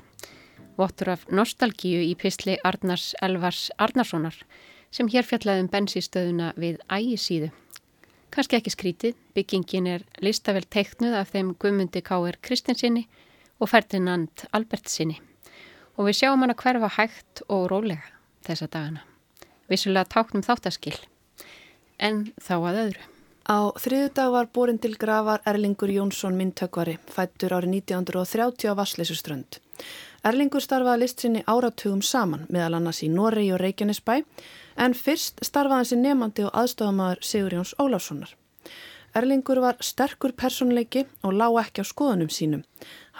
Vottur 0.77 1.15
af 1.15 1.25
nostalgíu 1.33 2.03
í 2.05 2.13
pisli 2.21 2.59
Arnars 2.61 3.15
Elvars 3.25 3.71
Arnarssonar 3.81 4.37
sem 4.93 5.09
hér 5.09 5.25
fjallaði 5.25 5.65
um 5.65 5.73
bensínstöðuna 5.73 6.51
við 6.61 6.77
ægisíðu. 6.93 7.49
Kanski 8.29 8.61
ekki 8.61 8.77
skrítið, 8.77 9.17
byggingin 9.33 9.89
er 9.95 10.07
listavel 10.21 10.67
teiknuð 10.69 11.17
af 11.23 11.33
þeim 11.33 11.57
Guðmundi 11.57 12.05
K.R. 12.05 12.37
Kristinsinni 12.37 13.07
og 13.57 13.73
Ferdinand 13.73 14.45
Albertsinni 14.53 15.23
og 15.97 16.11
við 16.11 16.21
sjáum 16.21 16.45
hann 16.45 16.53
að 16.53 16.67
hverfa 16.67 16.95
hægt 17.01 17.47
og 17.49 17.71
rólega 17.73 18.13
þessa 18.45 18.69
dagana. 18.69 19.07
Vissulega 19.73 20.05
táknum 20.13 20.45
þáttaskil, 20.45 20.99
en 21.99 22.27
þá 22.43 22.57
að 22.57 22.81
öðru. 22.85 23.05
Á 23.47 23.71
þriðu 23.79 24.09
dag 24.15 24.33
var 24.35 24.49
borin 24.51 24.79
til 24.83 24.97
gravar 24.99 25.45
Erlingur 25.47 25.93
Jónsson 25.95 26.35
myndtökvari, 26.35 26.97
fættur 27.07 27.55
árið 27.55 27.77
1930 27.79 28.73
á 28.73 28.75
Vassleisuströnd. 28.75 29.61
Erlingur 30.27 30.65
starfaði 30.65 31.05
listsinni 31.05 31.45
áratugum 31.47 32.03
saman, 32.03 32.49
meðal 32.51 32.81
annars 32.81 33.05
í 33.07 33.09
Noregi 33.13 33.53
og 33.55 33.61
Reykjanesbæ, 33.63 34.17
en 34.83 34.97
fyrst 34.99 35.39
starfaði 35.47 35.79
hans 35.79 35.95
í 35.95 36.01
nefandi 36.01 36.47
og 36.49 36.59
aðstofamæður 36.59 37.23
Sigur 37.23 37.55
Jóns 37.55 37.75
Óláfssonar. 37.79 38.33
Erlingur 39.17 39.61
var 39.63 39.79
sterkur 39.81 40.35
personleiki 40.37 41.07
og 41.23 41.37
lág 41.39 41.61
ekki 41.63 41.81
á 41.81 41.87
skoðunum 41.87 42.33
sínum. 42.35 42.65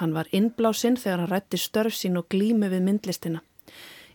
Hann 0.01 0.13
var 0.13 0.27
innblásinn 0.35 0.99
þegar 0.99 1.23
hann 1.23 1.31
rætti 1.31 1.61
störf 1.63 1.95
sín 1.95 2.19
og 2.19 2.27
glími 2.29 2.69
við 2.69 2.83
myndlistina. 2.85 3.41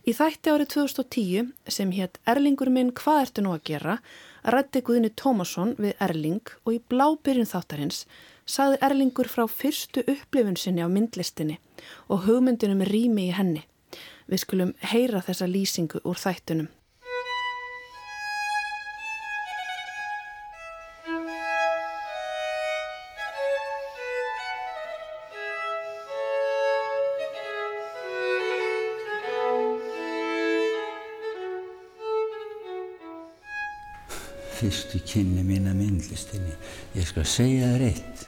Í 0.06 0.12
þætti 0.14 0.52
árið 0.52 0.68
2010 0.76 1.50
sem 1.70 1.90
hétt 1.96 2.20
Erlingur 2.28 2.70
minn 2.70 2.92
hvað 2.92 3.24
ertu 3.24 3.42
nú 3.42 3.56
að 3.56 3.64
gera 3.70 3.96
rætti 4.44 4.82
Guðni 4.82 5.12
Tómasson 5.14 5.76
við 5.78 5.94
Erling 6.02 6.54
og 6.64 6.74
í 6.74 6.82
blábyrjun 6.90 7.48
þáttarins 7.48 8.04
saði 8.46 8.80
Erlingur 8.82 9.30
frá 9.30 9.44
fyrstu 9.46 10.02
upplifun 10.02 10.58
sinni 10.58 10.82
á 10.82 10.90
myndlistinni 10.90 11.60
og 12.08 12.26
hugmyndunum 12.26 12.82
rými 12.88 13.28
í 13.30 13.36
henni. 13.36 13.62
Við 14.26 14.42
skulum 14.42 14.74
heyra 14.92 15.22
þessa 15.22 15.46
lýsingu 15.46 16.02
úr 16.02 16.18
þættunum. 16.18 16.68
Fyrstu 34.72 35.02
kynni 35.04 35.42
mín 35.44 35.68
að 35.68 35.80
myndlistinni. 35.82 36.54
Ég 36.96 37.04
skal 37.04 37.26
segja 37.28 37.68
það 37.74 37.82
reitt. 37.82 38.22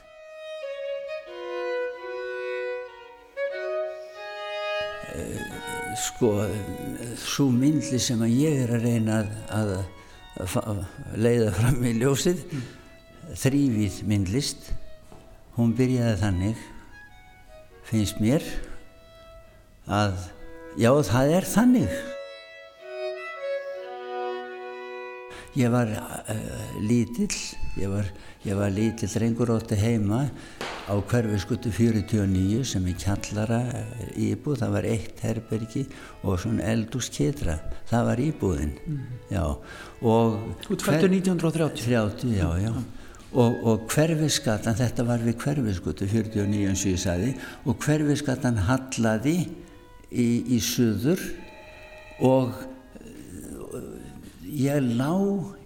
Sko, 6.05 6.29
svo 7.17 7.47
myndli 7.49 7.97
sem 8.03 8.21
að 8.21 8.37
ég 8.37 8.61
er 8.65 8.75
að 8.77 8.85
reyna 8.85 9.19
að, 9.55 9.73
að 10.61 10.81
leiða 11.17 11.51
fram 11.55 11.81
í 11.81 11.95
ljósið, 11.97 12.43
þrývið 13.41 14.01
myndlist, 14.05 14.69
hún 15.57 15.73
byrjaði 15.77 16.19
þannig, 16.21 16.65
finnst 17.89 18.21
mér, 18.21 18.45
að 19.89 20.19
já 20.77 20.91
það 21.09 21.39
er 21.39 21.49
þannig. 21.55 22.03
Ég 25.55 25.71
var 25.71 25.87
uh, 25.87 26.31
lítill, 26.83 27.31
ég 27.79 27.87
var, 27.87 28.09
var 28.43 28.73
lítill 28.75 29.07
drengur 29.07 29.53
átti 29.55 29.77
heima 29.79 30.25
á 30.85 30.93
hverfiskutu 30.99 31.71
49 31.71 32.65
sem 32.67 32.89
er 32.91 32.97
kjallara 32.99 33.61
íbúð, 34.19 34.59
það 34.59 34.75
var 34.75 34.87
eitt 34.89 35.23
herbergi 35.23 35.85
og 36.27 36.41
svona 36.43 36.67
eldúsketra, 36.73 37.55
það 37.87 38.09
var 38.09 38.23
íbúðinn, 38.25 38.75
mm. 38.83 39.07
já. 39.31 39.45
Þú 40.03 40.77
fættu 40.83 41.09
1930? 41.13 41.87
30, 41.87 42.35
já, 42.35 42.49
já. 42.59 42.75
Og, 43.35 43.57
og 43.63 43.87
hverfiskatan, 43.91 44.75
þetta 44.75 45.07
var 45.07 45.23
við 45.23 45.39
hverfiskutu 45.39 46.11
49 46.11 46.67
eins 46.67 46.83
og 46.83 46.93
ég 46.97 47.01
sagði, 47.07 47.33
og 47.63 47.79
hverfiskatan 47.79 48.59
hallaði 48.67 49.39
í, 50.11 50.29
í 50.51 50.59
suður 50.59 51.23
og 52.19 52.74
ég 54.55 54.91
lá 54.95 55.13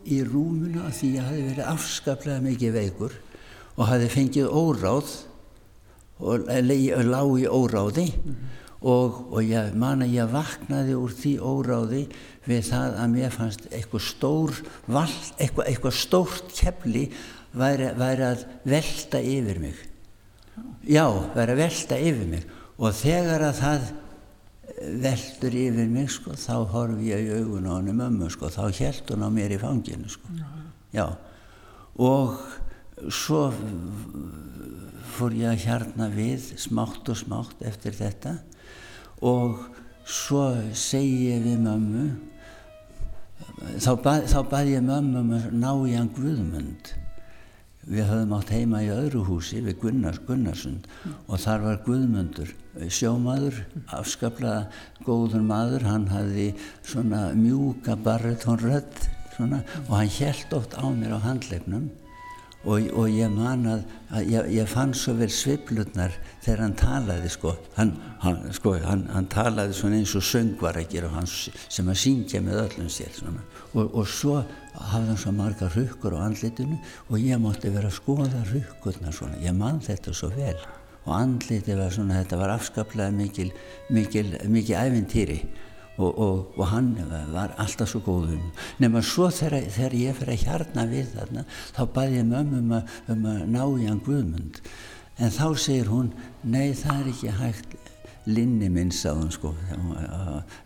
í 0.10 0.22
rúmuna 0.26 0.90
því 0.94 1.10
ég 1.16 1.28
hafi 1.28 1.44
verið 1.48 1.72
afskaplega 1.72 2.44
mikið 2.46 2.78
veikur 2.78 3.18
og 3.78 3.88
hafi 3.88 4.10
fengið 4.12 4.50
óráð 4.50 5.12
og 6.20 6.50
lá 6.50 7.22
í 7.40 7.46
óráði 7.48 8.08
mm 8.10 8.32
-hmm. 8.34 8.48
og, 8.82 9.34
og 9.34 9.44
ég 9.44 9.74
man 9.76 10.02
að 10.02 10.16
ég 10.16 10.32
vaknaði 10.32 10.96
úr 10.96 11.12
því 11.12 11.34
óráði 11.40 12.08
við 12.46 12.64
það 12.72 12.98
að 13.00 13.10
mér 13.14 13.32
fannst 13.32 13.68
eitthvað 13.72 14.02
stór 14.02 14.52
vall, 14.88 15.18
eitthvað, 15.38 15.68
eitthvað 15.68 15.94
stórt 15.94 16.52
kefli 16.54 17.10
væri, 17.54 17.94
væri 17.98 18.24
að 18.24 18.46
velta 18.64 19.22
yfir 19.22 19.60
mig 19.60 19.76
já, 20.84 21.06
væri 21.36 21.52
að 21.52 21.62
velta 21.62 21.98
yfir 21.98 22.28
mig 22.28 22.46
og 22.78 22.94
þegar 22.94 23.42
að 23.42 23.60
það 23.60 23.82
veldur 24.80 25.56
yfir 25.60 25.90
mig 25.92 26.10
sko, 26.14 26.36
þá 26.40 26.56
horf 26.72 27.02
ég 27.04 27.28
í 27.28 27.34
augun 27.42 27.68
á 27.68 27.78
henni 27.78 27.96
mömmu 27.98 28.30
sko, 28.32 28.52
þá 28.54 28.70
held 28.72 29.12
hún 29.12 29.26
á 29.28 29.30
mér 29.34 29.56
í 29.56 29.60
fanginu 29.62 30.12
sko. 30.12 30.40
Já, 30.96 31.06
og 32.00 32.40
svo 33.12 33.50
fór 35.16 35.36
ég 35.36 35.52
að 35.52 35.66
hjarna 35.66 36.08
við 36.14 36.54
smátt 36.60 37.12
og 37.12 37.20
smátt 37.20 37.62
eftir 37.66 37.96
þetta. 37.98 38.38
Og 39.26 39.60
svo 40.08 40.46
segi 40.78 41.34
ég 41.34 41.44
við 41.44 41.60
mömmu, 41.66 42.06
þá 43.84 43.92
bað, 44.04 44.26
þá 44.32 44.40
bað 44.54 44.74
ég 44.78 44.88
mömmu 44.88 45.24
um 45.24 45.36
að 45.36 45.52
ná 45.60 45.72
í 45.90 45.98
hann 45.98 46.12
Guðmund. 46.16 46.94
Við 47.90 48.06
höfum 48.06 48.36
átt 48.38 48.52
heima 48.54 48.84
í 48.86 48.90
öðru 48.94 49.24
húsi 49.26 49.64
við 49.66 49.80
Gunnars 49.82 50.20
Gunnarsund 50.28 50.86
og 51.26 51.40
þar 51.42 51.64
var 51.64 51.80
Guðmundur, 51.88 52.52
sjómaður, 52.88 53.62
afskaplega 53.96 54.68
góður 55.06 55.44
maður, 55.46 55.88
hann 55.90 56.08
hafði 56.12 56.52
svona 56.88 57.30
mjúka 57.36 57.98
barretónrödd 58.00 59.08
og 59.40 59.96
hann 59.96 60.14
held 60.20 60.54
oft 60.56 60.76
á 60.76 60.84
mér 60.92 61.16
á 61.16 61.20
handleifnum 61.24 61.90
og, 62.68 62.90
og 62.92 63.08
ég 63.08 63.32
man 63.32 63.64
að, 63.72 63.84
að 64.12 64.32
ég, 64.34 64.50
ég 64.58 64.68
fann 64.70 64.92
svo 64.98 65.14
vel 65.20 65.30
sviplunar 65.32 66.16
þegar 66.44 66.64
hann 66.66 66.76
talaði 66.80 67.32
sko, 67.32 67.54
hann, 67.78 67.94
hann, 68.24 68.42
sko, 68.56 68.74
hann, 68.84 69.06
hann 69.14 69.30
talaði 69.32 69.78
svona 69.78 70.00
eins 70.02 70.16
og 70.20 70.26
söngvar 70.28 70.80
að 70.82 70.90
gera 70.96 71.24
sem 71.30 71.88
að 71.88 72.02
syngja 72.04 72.44
með 72.44 72.64
öllum 72.66 72.90
sér 72.92 73.14
svona. 73.16 73.46
Og, 73.72 73.86
og 73.94 74.10
svo 74.10 74.42
hafði 74.74 75.14
hann 75.14 75.24
svo 75.24 75.36
marga 75.38 75.72
rukkur 75.76 76.18
á 76.20 76.26
andlitinu 76.26 76.82
og 77.08 77.16
ég 77.22 77.40
mátti 77.40 77.72
vera 77.72 77.92
að 77.92 78.00
skoða 78.02 78.44
rukkurna 78.52 79.16
svona, 79.16 79.40
ég 79.44 79.56
man 79.56 79.80
þetta 79.84 80.16
svo 80.16 80.32
vel 80.36 80.58
og 81.06 81.16
andliti 81.16 81.78
var 81.78 81.94
svona, 81.94 82.20
þetta 82.22 82.40
var 82.42 82.54
afskaplega 82.58 83.12
mikil, 83.16 83.52
mikil, 83.94 84.36
mikil 84.52 84.78
æfintýri 84.78 85.40
og, 86.00 86.20
og, 86.20 86.54
og 86.56 86.68
hann 86.72 86.94
var 87.34 87.56
alltaf 87.60 87.92
svo 87.92 88.02
góðum 88.06 88.44
nema 88.80 89.02
svo 89.04 89.28
þegar, 89.34 89.68
þegar 89.68 89.98
ég 90.00 90.20
fyrir 90.20 90.36
að 90.36 90.46
hjarna 90.46 90.86
við 90.90 91.12
þarna 91.16 91.44
þá 91.76 91.82
bæði 91.96 92.22
ég 92.22 92.30
mömmu 92.30 92.62
um, 92.62 92.74
um 93.14 93.28
að 93.34 93.44
ná 93.52 93.62
í 93.66 93.90
hann 93.90 94.02
Guðmund. 94.06 94.62
En 95.20 95.34
þá 95.36 95.46
segir 95.60 95.90
hún 95.92 96.14
nei 96.48 96.72
það 96.78 97.02
er 97.02 97.12
ekki 97.12 97.36
hægt. 97.42 97.78
Linni 98.30 98.68
minn 98.70 98.92
sáðum 98.94 99.32
sko. 99.34 99.52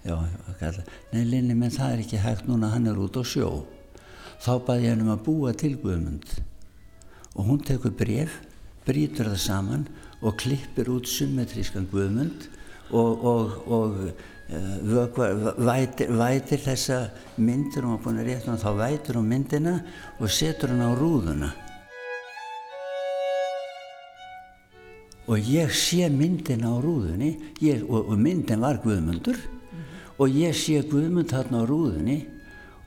Já, 0.04 0.18
já, 0.60 0.72
nei 1.14 1.24
Linni 1.30 1.56
minn 1.58 1.74
það 1.74 1.96
er 1.96 2.04
ekki 2.04 2.22
hægt 2.22 2.50
núna 2.50 2.70
hann 2.74 2.90
er 2.92 3.00
út 3.02 3.18
á 3.18 3.24
sjó. 3.26 3.64
Þá 4.44 4.54
bæði 4.68 4.86
ég 4.86 4.94
hann 4.94 5.06
um 5.06 5.14
að 5.16 5.24
búa 5.26 5.54
til 5.58 5.74
Guðmund. 5.82 6.28
Og 7.34 7.48
hún 7.50 7.64
tekur 7.66 7.96
bref 7.98 8.42
brítur 8.86 9.32
það 9.32 9.42
saman 9.42 9.88
og 10.24 10.38
klippir 10.40 10.90
út 10.90 11.10
symmetrískan 11.10 11.90
Guðmund 11.92 12.48
og, 12.92 13.26
og, 13.26 13.58
og 13.68 13.98
Eh, 14.54 14.80
vökvar, 14.84 15.56
vætir, 15.58 16.10
vætir 16.12 16.60
þessa 16.60 16.98
myndir 17.40 17.86
og 17.88 18.04
rétta 18.04 18.52
hann 18.52 18.60
þá 18.60 18.76
vætir 18.76 19.16
hún 19.16 19.30
myndina 19.32 19.80
og 20.20 20.30
setur 20.30 20.70
hann 20.70 20.84
á 20.84 20.92
rúðuna. 20.94 21.50
Og 25.28 25.40
ég 25.40 25.72
sé 25.72 26.10
myndina 26.10 26.70
á 26.70 26.78
rúðunni 26.78 27.40
ég, 27.62 27.82
og, 27.88 28.12
og 28.12 28.20
myndin 28.20 28.60
var 28.60 28.82
Guðmundur 28.84 29.40
mm 29.40 30.20
og 30.20 30.30
ég 30.30 30.54
sé 30.54 30.84
Guðmund 30.84 31.32
þarna 31.32 31.64
á 31.64 31.66
rúðunni 31.66 32.20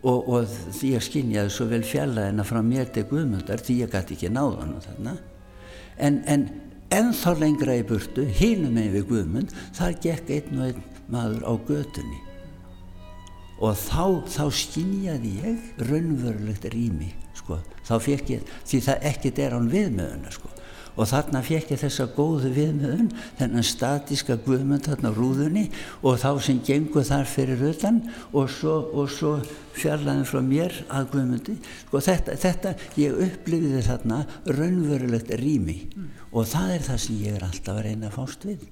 og, 0.04 0.28
og 0.28 0.46
ég 0.84 1.02
skinjaði 1.02 1.50
svo 1.50 1.66
vel 1.66 1.82
fjallaðina 1.82 2.44
frá 2.46 2.60
mér 2.62 2.92
til 2.92 3.08
Guðmundar 3.08 3.58
því 3.58 3.80
ég 3.80 3.90
gæti 3.90 4.14
ekki 4.14 4.30
náða 4.30 4.60
hann 4.60 4.76
þarna. 4.84 5.16
En, 5.96 6.22
en 6.28 6.46
ennþá 6.94 7.34
lengra 7.40 7.76
í 7.78 7.84
burtu 7.86 8.26
hínum 8.38 8.76
með 8.76 8.98
við 8.98 9.08
Guðmund 9.10 9.54
þar 9.76 9.98
gekk 10.04 10.32
einn 10.36 10.60
og 10.60 10.70
einn 10.70 10.84
maður 11.10 11.46
á 11.46 11.52
götunni 11.68 12.20
og 13.56 13.72
þá, 13.80 14.04
þá 14.28 14.44
skynjaði 14.52 15.32
ég 15.40 15.86
raunverulegt 15.88 16.66
rými 16.74 17.12
sko. 17.36 17.58
þá 17.86 17.94
fekk 18.02 18.32
ég, 18.34 18.52
því 18.68 18.80
það 18.88 19.08
ekkert 19.10 19.40
er 19.40 19.56
án 19.56 19.70
viðmöðuna 19.72 20.32
sko. 20.34 20.50
Og 20.96 21.08
þarna 21.10 21.42
fekk 21.44 21.74
ég 21.74 21.80
þessa 21.82 22.08
góðu 22.16 22.52
viðmöðun 22.56 23.10
þennan 23.38 23.66
statíska 23.66 24.38
guðmönd 24.46 24.88
þarna 24.88 25.12
rúðunni 25.16 25.66
og 26.02 26.20
þá 26.22 26.30
sem 26.46 26.62
gengur 26.66 27.06
þar 27.06 27.28
fyrir 27.30 27.64
utan 27.70 28.02
og 28.32 28.50
svo, 28.52 28.78
og 28.96 29.12
svo 29.12 29.34
fjarlæðin 29.76 30.28
frá 30.28 30.40
mér 30.44 30.78
að 30.88 31.10
guðmöndi 31.14 31.58
sko, 31.64 32.00
þetta, 32.00 32.38
þetta, 32.46 32.74
ég 33.00 33.20
upplifiði 33.26 33.84
þarna 33.86 34.22
raunverulegt 34.46 35.34
rými. 35.40 35.82
Mm. 35.92 36.08
og 36.32 36.48
það 36.48 36.74
er 36.78 36.88
það 36.90 37.04
sem 37.04 37.22
ég 37.24 37.36
er 37.36 37.46
alltaf 37.50 37.76
að 37.76 37.86
reyna 37.90 38.10
að 38.10 38.18
fást 38.20 38.48
við 38.48 38.66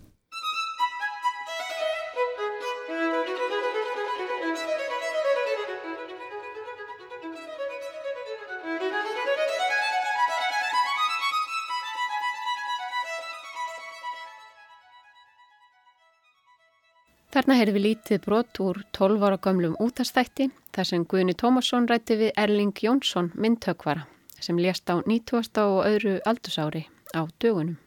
Þarna 17.35 17.55
heyrði 17.59 17.73
við 17.75 17.83
lítið 17.83 18.19
brot 18.23 18.59
úr 18.63 18.77
12 18.95 19.25
ára 19.27 19.37
gömlum 19.43 19.73
útastætti 19.83 20.45
þar 20.71 20.87
sem 20.87 21.05
Guðni 21.11 21.33
Tómasson 21.35 21.89
rætti 21.91 22.15
við 22.21 22.29
Erling 22.39 22.77
Jónsson 22.79 23.33
myndtökvara 23.35 24.05
sem 24.39 24.61
lést 24.63 24.87
á 24.87 25.03
90. 25.03 25.59
og 25.59 25.81
öðru 25.83 26.13
aldursári 26.31 26.85
á 27.11 27.27
dögunum. 27.43 27.81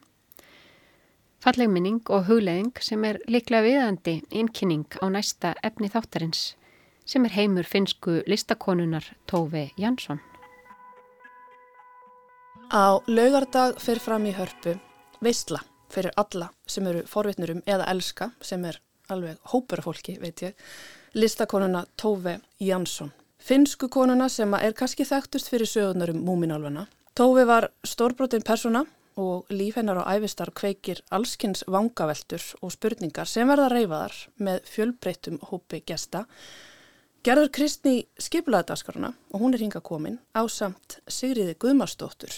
Falleg 1.40 1.72
minning 1.72 2.02
og 2.12 2.26
hugleðing 2.28 2.82
sem 2.84 3.06
er 3.08 3.22
liklega 3.32 3.64
viðandi 3.64 4.18
innkynning 4.36 4.98
á 5.00 5.08
næsta 5.16 5.54
efni 5.64 5.88
þáttarins 5.94 6.58
sem 7.08 7.24
er 7.24 7.36
heimur 7.38 7.64
finsku 7.64 8.18
listakonunar 8.28 9.08
Tófi 9.32 9.70
Jansson. 9.80 10.20
Á 12.68 13.00
laugardag 13.08 13.80
fyrir 13.80 14.04
fram 14.04 14.28
í 14.28 14.36
hörpu 14.36 14.76
veistla 15.24 15.64
fyrir 15.88 16.12
alla 16.20 16.52
sem 16.68 16.84
eru 16.92 17.06
forvitnurum 17.08 17.64
eða 17.64 17.88
elska 17.96 18.34
sem 18.44 18.68
er 18.68 18.82
alveg 19.10 19.38
hópur 19.54 19.82
af 19.82 19.88
fólki, 19.88 20.18
veit 20.22 20.44
ég, 20.46 20.54
listakonuna 21.14 21.86
Tófi 22.02 22.38
Jansson. 22.60 23.12
Finsku 23.40 23.88
konuna 23.90 24.28
sem 24.30 24.54
er 24.58 24.76
kannski 24.76 25.06
þekktust 25.08 25.50
fyrir 25.52 25.70
sögurnar 25.70 26.12
um 26.12 26.24
múminálfana. 26.26 26.88
Tófi 27.18 27.46
var 27.48 27.70
stórbrotin 27.86 28.44
persona 28.46 28.84
og 29.18 29.50
líf 29.50 29.78
hennar 29.80 30.04
á 30.06 30.14
æfistar 30.14 30.52
kveikir 30.54 31.02
allskynns 31.12 31.64
vangaveltur 31.68 32.44
og 32.62 32.74
spurningar 32.76 33.30
sem 33.30 33.50
verða 33.50 33.72
reyfaðar 33.74 34.18
með 34.38 34.66
fjölbreyttum 34.70 35.40
hópi 35.50 35.82
gesta 35.86 36.26
Gerður 37.28 37.50
Kristni 37.52 38.06
skiplaði 38.24 38.70
daskaruna 38.70 39.10
og 39.36 39.42
hún 39.42 39.52
er 39.52 39.60
hinga 39.60 39.82
komin 39.84 40.14
á 40.32 40.48
samt 40.48 41.02
Sigriði 41.12 41.58
Guðmarsdóttur 41.60 42.38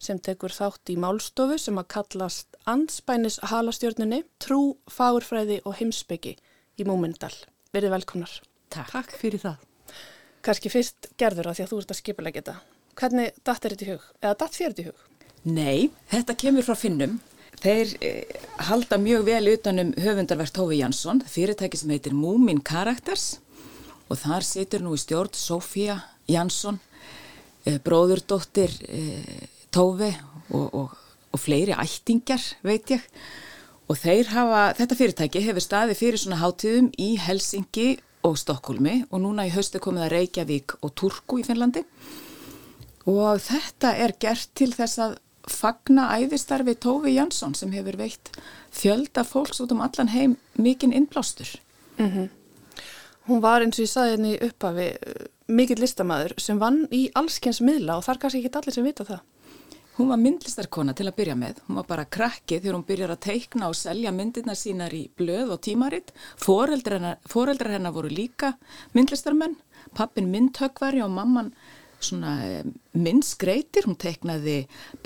sem 0.00 0.20
tekur 0.24 0.54
þátt 0.56 0.88
í 0.88 0.96
málstofu 0.96 1.58
sem 1.60 1.76
að 1.76 1.90
kallast 1.92 2.56
Andspænis 2.64 3.36
halastjörnunni, 3.50 4.22
trú, 4.40 4.78
fagurfræði 4.88 5.58
og 5.68 5.76
heimsbyggi 5.82 6.32
í 6.80 6.88
Múmyndal. 6.88 7.34
Verið 7.76 7.92
velkomnar. 7.98 8.38
Takk. 8.72 8.94
Takk 8.94 9.12
fyrir 9.20 9.44
það. 9.44 9.68
Kanski 10.48 10.72
fyrst 10.72 11.12
gerður 11.20 11.52
að 11.52 11.58
því 11.58 11.66
að 11.66 11.74
þú 11.74 11.82
ert 11.82 11.92
að 11.92 12.00
skipilega 12.00 12.40
geta. 12.40 12.56
Hvernig 12.96 13.44
datt 13.44 13.68
er 13.68 13.76
þetta 13.76 13.84
í 13.84 13.92
hug? 13.92 14.08
Eða 14.22 14.40
datt 14.46 14.56
þér 14.56 14.72
þetta 14.72 14.86
í 14.86 14.88
hug? 14.88 15.06
Nei, 15.60 15.78
þetta 16.08 16.40
kemur 16.46 16.70
frá 16.70 16.78
finnum. 16.86 17.20
Þeir 17.60 17.96
eh, 18.00 18.42
halda 18.70 18.96
mjög 18.96 19.28
vel 19.28 19.44
utanum 19.58 19.92
höfundarverk 20.00 20.56
Tófi 20.56 20.80
Jansson, 20.80 21.20
fyrirtæki 21.28 21.84
sem 21.84 21.92
heitir 21.92 22.16
Múmin 22.16 22.64
Karakters 22.64 23.41
og 24.12 24.20
þar 24.20 24.44
situr 24.44 24.84
nú 24.84 24.92
í 24.96 25.00
stjórn 25.00 25.32
Sofía 25.36 25.96
Jansson, 26.28 26.78
eh, 27.64 27.78
bróðurdóttir 27.80 28.74
eh, 28.88 29.48
Tófi 29.72 30.10
og, 30.52 30.66
og, 30.76 30.96
og 31.32 31.40
fleiri 31.40 31.72
ættingjar 31.72 32.44
veit 32.66 32.92
ég 32.92 33.06
og 33.88 33.98
hafa, 34.32 34.72
þetta 34.76 34.96
fyrirtæki 34.96 35.42
hefur 35.44 35.64
staði 35.64 35.96
fyrir 35.96 36.20
svona 36.20 36.40
hátíðum 36.40 36.92
í 37.00 37.16
Helsingi 37.20 37.96
og 38.24 38.36
Stokkólmi 38.40 39.02
og 39.10 39.24
núna 39.24 39.48
í 39.48 39.52
haustu 39.52 39.80
komið 39.82 40.06
að 40.06 40.12
Reykjavík 40.16 40.76
og 40.80 40.94
Turku 40.94 41.40
í 41.40 41.46
Finnlandi 41.46 41.82
og 43.08 43.40
þetta 43.42 43.96
er 43.98 44.14
gert 44.20 44.52
til 44.54 44.70
þess 44.76 45.00
að 45.02 45.16
fagna 45.50 46.06
æfistarfi 46.20 46.76
Tófi 46.78 47.16
Jansson 47.16 47.56
sem 47.58 47.72
hefur 47.74 47.98
veitt 47.98 48.30
fjölda 48.72 49.24
fólks 49.26 49.60
út 49.64 49.72
um 49.74 49.82
allan 49.82 50.12
heim 50.12 50.36
mikinn 50.54 50.94
innblástur. 50.94 51.58
Mhm. 51.98 52.28
Mm 52.28 52.41
Hún 53.28 53.42
var 53.42 53.62
eins 53.62 53.78
og 53.78 53.84
ég 53.86 53.92
saði 53.92 54.16
henni 54.16 54.32
hérna 54.34 54.48
uppafi 54.50 54.88
mikill 55.52 55.82
listamæður 55.82 56.34
sem 56.42 56.58
vann 56.58 56.86
í 56.90 57.04
allskens 57.18 57.60
miðla 57.62 58.00
og 58.00 58.06
þar 58.06 58.18
kannski 58.22 58.42
ekki 58.42 58.58
allir 58.58 58.74
sem 58.74 58.86
vita 58.86 59.06
það. 59.06 59.22
Hún 59.92 60.08
var 60.08 60.20
myndlistarkona 60.22 60.94
til 60.96 61.04
að 61.10 61.16
byrja 61.18 61.34
með. 61.36 61.58
Hún 61.66 61.76
var 61.76 61.84
bara 61.90 62.06
krakkið 62.08 62.62
þegar 62.62 62.76
hún 62.78 62.86
byrjar 62.88 63.10
að 63.12 63.24
teikna 63.26 63.66
og 63.68 63.76
selja 63.76 64.12
myndirna 64.16 64.54
sínar 64.56 64.94
í 64.96 65.02
blöð 65.20 65.52
og 65.52 65.60
tímaritt. 65.66 66.14
Fóreldrar 66.40 66.96
hennar, 66.96 67.74
hennar 67.74 67.92
voru 67.92 68.08
líka 68.08 68.54
myndlistarmenn. 68.96 69.58
Pappin 69.92 70.30
myndhögvari 70.32 71.02
og 71.04 71.12
mamman 71.12 71.52
eh, 72.10 72.64
minnskreitir, 72.98 73.86
hún 73.86 73.96
teiknaði 74.00 74.56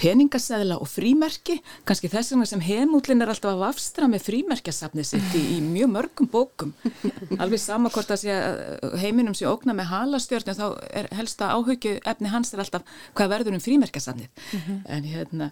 peningasæðla 0.00 0.78
og 0.82 0.88
frímerki, 0.90 1.58
kannski 1.88 2.10
þess 2.12 2.32
vegna 2.32 2.48
sem 2.48 2.64
heimúlin 2.64 3.22
er 3.22 3.32
alltaf 3.32 3.52
að 3.52 3.66
afstra 3.68 4.08
með 4.10 4.24
frímerkjasafnið 4.30 5.08
sitt 5.10 5.36
í, 5.38 5.42
í 5.56 5.60
mjög 5.64 5.92
mörgum 5.92 6.30
bókum. 6.32 6.74
Alveg 7.42 7.62
sama 7.62 7.92
hvort 7.94 8.14
að 8.14 8.22
sé, 8.24 8.34
eh, 8.34 8.98
heiminum 9.02 9.36
sé 9.36 9.48
ógna 9.50 9.76
með 9.76 9.90
halastjörnum 9.92 10.58
þá 10.58 10.66
er 11.02 11.10
helsta 11.18 11.52
áhugju 11.54 11.98
efni 12.02 12.32
hans 12.32 12.54
er 12.54 12.64
alltaf 12.64 12.98
hvað 13.14 13.32
verður 13.36 13.58
um 13.58 13.64
frímerkjasafnið. 13.68 14.30
Mm 14.32 14.60
-hmm. 14.66 14.82
En 14.96 15.10
hérna, 15.12 15.50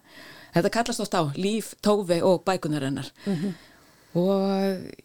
þetta 0.57 0.75
kallast 0.79 1.05
oft 1.05 1.15
á 1.15 1.23
líf, 1.37 1.75
tófi 1.83 2.23
og 2.23 2.45
bækunarinnar. 2.45 3.13
Mm 3.27 3.35
-hmm. 3.35 3.53
Og 4.15 5.03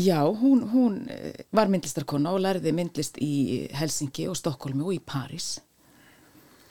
Já, 0.00 0.24
hún, 0.24 0.62
hún 0.70 1.08
eh, 1.10 1.44
var 1.52 1.68
myndlistarkonna 1.68 2.32
og 2.32 2.40
lærði 2.40 2.72
myndlist 2.72 3.18
í 3.20 3.66
Helsingi 3.76 4.28
og 4.30 4.38
Stokkólmi 4.38 4.86
og 4.86 4.94
í 4.94 5.00
París. 5.02 5.58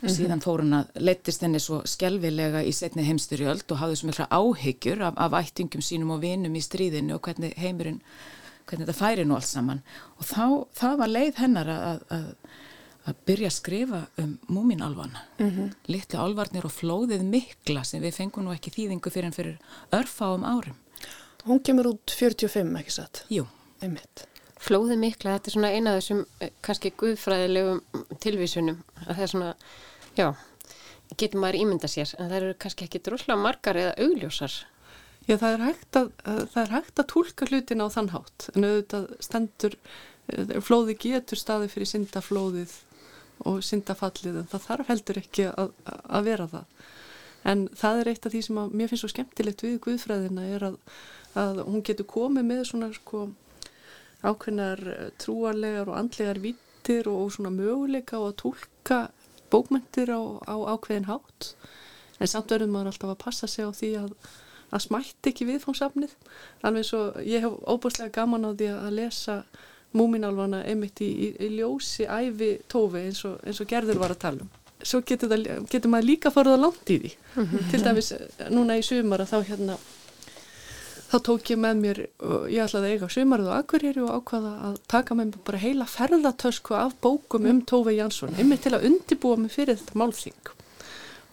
-hmm. 0.07 0.15
síðan 0.15 0.43
fór 0.43 0.63
hann 0.63 0.73
að 0.73 0.87
leittist 0.95 1.41
henni 1.41 1.59
svo 1.59 1.81
skjálfilega 1.85 2.63
í 2.63 2.71
setni 2.71 3.03
heimstyrjöld 3.07 3.71
og 3.71 3.81
hafði 3.81 3.99
svo 3.99 4.07
mikla 4.07 4.27
áhyggjur 4.31 5.01
af, 5.01 5.13
af 5.17 5.37
ættingum 5.41 5.81
sínum 5.81 6.11
og 6.15 6.21
vinum 6.21 6.55
í 6.55 6.63
stríðinu 6.63 7.15
og 7.15 7.21
hvernig 7.21 7.53
heimurinn, 7.57 8.01
hvernig 8.65 8.87
þetta 8.87 8.99
færi 8.99 9.25
nú 9.25 9.35
alls 9.35 9.51
saman 9.51 9.83
og 10.17 10.25
þá, 10.25 10.45
það 10.73 10.97
var 10.97 11.13
leið 11.13 11.35
hennar 11.43 11.69
að, 11.75 12.01
að, 12.09 12.25
að 13.05 13.21
byrja 13.25 13.51
að 13.51 13.57
skrifa 13.59 14.01
um 14.17 14.39
múminálvana 14.47 15.21
mm 15.39 15.49
-hmm. 15.49 15.69
litlu 15.87 16.19
álvarnir 16.19 16.65
og 16.65 16.71
flóðið 16.71 17.23
mikla 17.23 17.83
sem 17.83 18.01
við 18.01 18.13
fengum 18.13 18.45
nú 18.45 18.53
ekki 18.53 18.71
þýðingu 18.71 19.09
fyrir 19.09 19.25
en 19.25 19.33
fyrir 19.33 19.57
örfáum 19.91 20.43
árum 20.45 20.75
Hún 21.45 21.63
kemur 21.63 21.87
út 21.87 22.11
45, 22.11 22.75
ekki 22.79 22.91
satt? 22.91 23.25
Jú 23.29 23.47
Einmitt. 23.81 24.27
Flóðið 24.59 24.99
mikla, 24.99 25.37
þetta 25.37 25.49
er 25.49 25.55
svona 25.55 25.71
eina 25.71 25.91
af 25.93 26.01
þessum 26.01 26.25
eh, 26.43 26.51
kannski 26.65 26.91
guðfræðilegum 26.99 27.79
tilvísunum 28.19 28.81
að 29.05 29.13
það 29.13 29.23
er 29.23 29.31
svona 29.33 29.53
Já, 30.17 30.33
getur 31.15 31.39
maður 31.39 31.61
ímynda 31.61 31.89
sér 31.89 32.11
en 32.17 32.27
það 32.27 32.37
eru 32.41 32.57
kannski 32.59 32.85
ekki 32.87 33.01
droslega 33.05 33.39
margar 33.39 33.77
eða 33.79 33.95
augljósar. 34.03 34.55
Já, 35.29 35.35
það 35.37 35.53
er 35.53 35.63
hægt 35.63 35.99
að, 35.99 36.11
er 36.57 36.73
hægt 36.73 36.99
að 36.99 37.09
tólka 37.13 37.47
hlutin 37.49 37.83
á 37.85 37.87
þann 37.93 38.11
hátt 38.15 38.47
en 38.55 38.65
auðvitað 38.67 39.09
stendur, 39.23 39.75
eh, 40.33 40.55
flóði 40.65 40.97
getur 40.99 41.39
staði 41.39 41.69
fyrir 41.71 41.91
syndaflóðið 41.93 42.75
og 43.47 43.61
syndafallið 43.63 44.41
en 44.41 44.49
það 44.51 44.65
þarf 44.65 44.89
heldur 44.91 45.21
ekki 45.21 45.45
að, 45.53 45.75
að 45.87 46.25
vera 46.27 46.47
það. 46.51 46.87
En 47.47 47.67
það 47.79 48.01
er 48.01 48.09
eitt 48.11 48.25
af 48.27 48.33
því 48.33 48.41
sem 48.43 48.57
að 48.59 48.73
mér 48.75 48.89
finnst 48.91 49.05
svo 49.05 49.11
skemmtilegt 49.13 49.63
við 49.63 49.77
Guðfræðina 49.85 50.47
er 50.57 50.65
að, 50.71 50.79
að 51.39 51.61
hún 51.69 51.85
getur 51.87 52.09
komið 52.09 52.49
með 52.49 52.65
svona 52.67 52.89
sko 52.97 53.29
ákveðnar 54.25 54.81
trúarlegar 55.21 55.89
og 55.91 55.97
andlegar 55.99 56.41
vittir 56.43 57.07
og 57.11 57.31
svona 57.35 57.51
möguleika 57.53 58.19
og 58.19 58.33
að 58.33 58.37
tólka 58.43 58.99
bókmyndir 59.51 60.11
á, 60.11 60.21
á 60.45 60.55
ákveðin 60.75 61.09
hátt. 61.09 61.53
En 62.19 62.27
samt 62.27 62.51
verður 62.51 62.71
maður 62.73 62.91
alltaf 62.93 63.13
að 63.13 63.23
passa 63.23 63.47
sig 63.47 63.65
á 63.65 63.71
því 63.71 63.91
að, 64.01 64.13
að 64.75 64.85
smætti 64.85 65.31
ekki 65.31 65.47
viðfóngsafnið 65.47 66.15
alveg 66.61 66.83
eins 66.83 66.93
og 66.97 67.19
ég 67.23 67.45
hef 67.45 67.59
óbúslega 67.63 68.15
gaman 68.19 68.47
á 68.47 68.51
því 68.51 68.71
að 68.75 68.95
lesa 68.99 69.37
múminálfana 69.95 70.63
einmitt 70.69 71.01
í, 71.01 71.09
í, 71.09 71.29
í 71.39 71.51
ljósi 71.57 72.05
æfi 72.05 72.57
tófi 72.69 73.07
eins 73.07 73.23
og, 73.25 73.39
eins 73.47 73.61
og 73.63 73.69
gerður 73.71 74.03
var 74.03 74.13
að 74.13 74.21
tala 74.25 74.45
um. 74.45 74.51
Svo 74.79 75.01
getur, 75.03 75.31
það, 75.31 75.47
getur 75.67 75.91
maður 75.91 76.07
líka 76.07 76.31
farið 76.31 76.55
á 76.55 76.63
langt 76.63 76.91
í 76.93 76.99
því. 77.01 77.09
Til 77.71 77.79
dæmis 77.83 78.13
núna 78.47 78.77
í 78.79 78.83
sumar 78.85 79.25
að 79.25 79.33
þá 79.33 79.39
hérna 79.49 79.79
þá 81.09 81.17
tók 81.25 81.51
ég 81.53 81.59
með 81.59 81.79
mér, 81.83 82.01
ég 82.51 82.63
ætlaði 82.63 82.89
að 82.89 82.93
eiga 82.93 83.09
sumarið 83.13 83.49
og 83.49 83.55
akkurýri 83.57 84.03
og 84.05 84.11
ákvaða 84.19 84.51
að 84.69 84.75
taka 84.93 85.17
með 85.17 85.31
mér 85.31 85.45
bara 85.47 85.61
heila 85.63 85.87
ferðartösku 85.89 86.75
af 86.77 86.97
bókum 87.01 87.47
um 87.49 87.63
Tófi 87.65 87.95
Jansson, 87.97 88.35
einmitt 88.37 88.65
til 88.65 88.75
að 88.77 88.85
undibúa 88.91 89.39
mig 89.39 89.55
fyrir 89.55 89.79
þetta 89.79 89.97
málþing. 89.99 90.53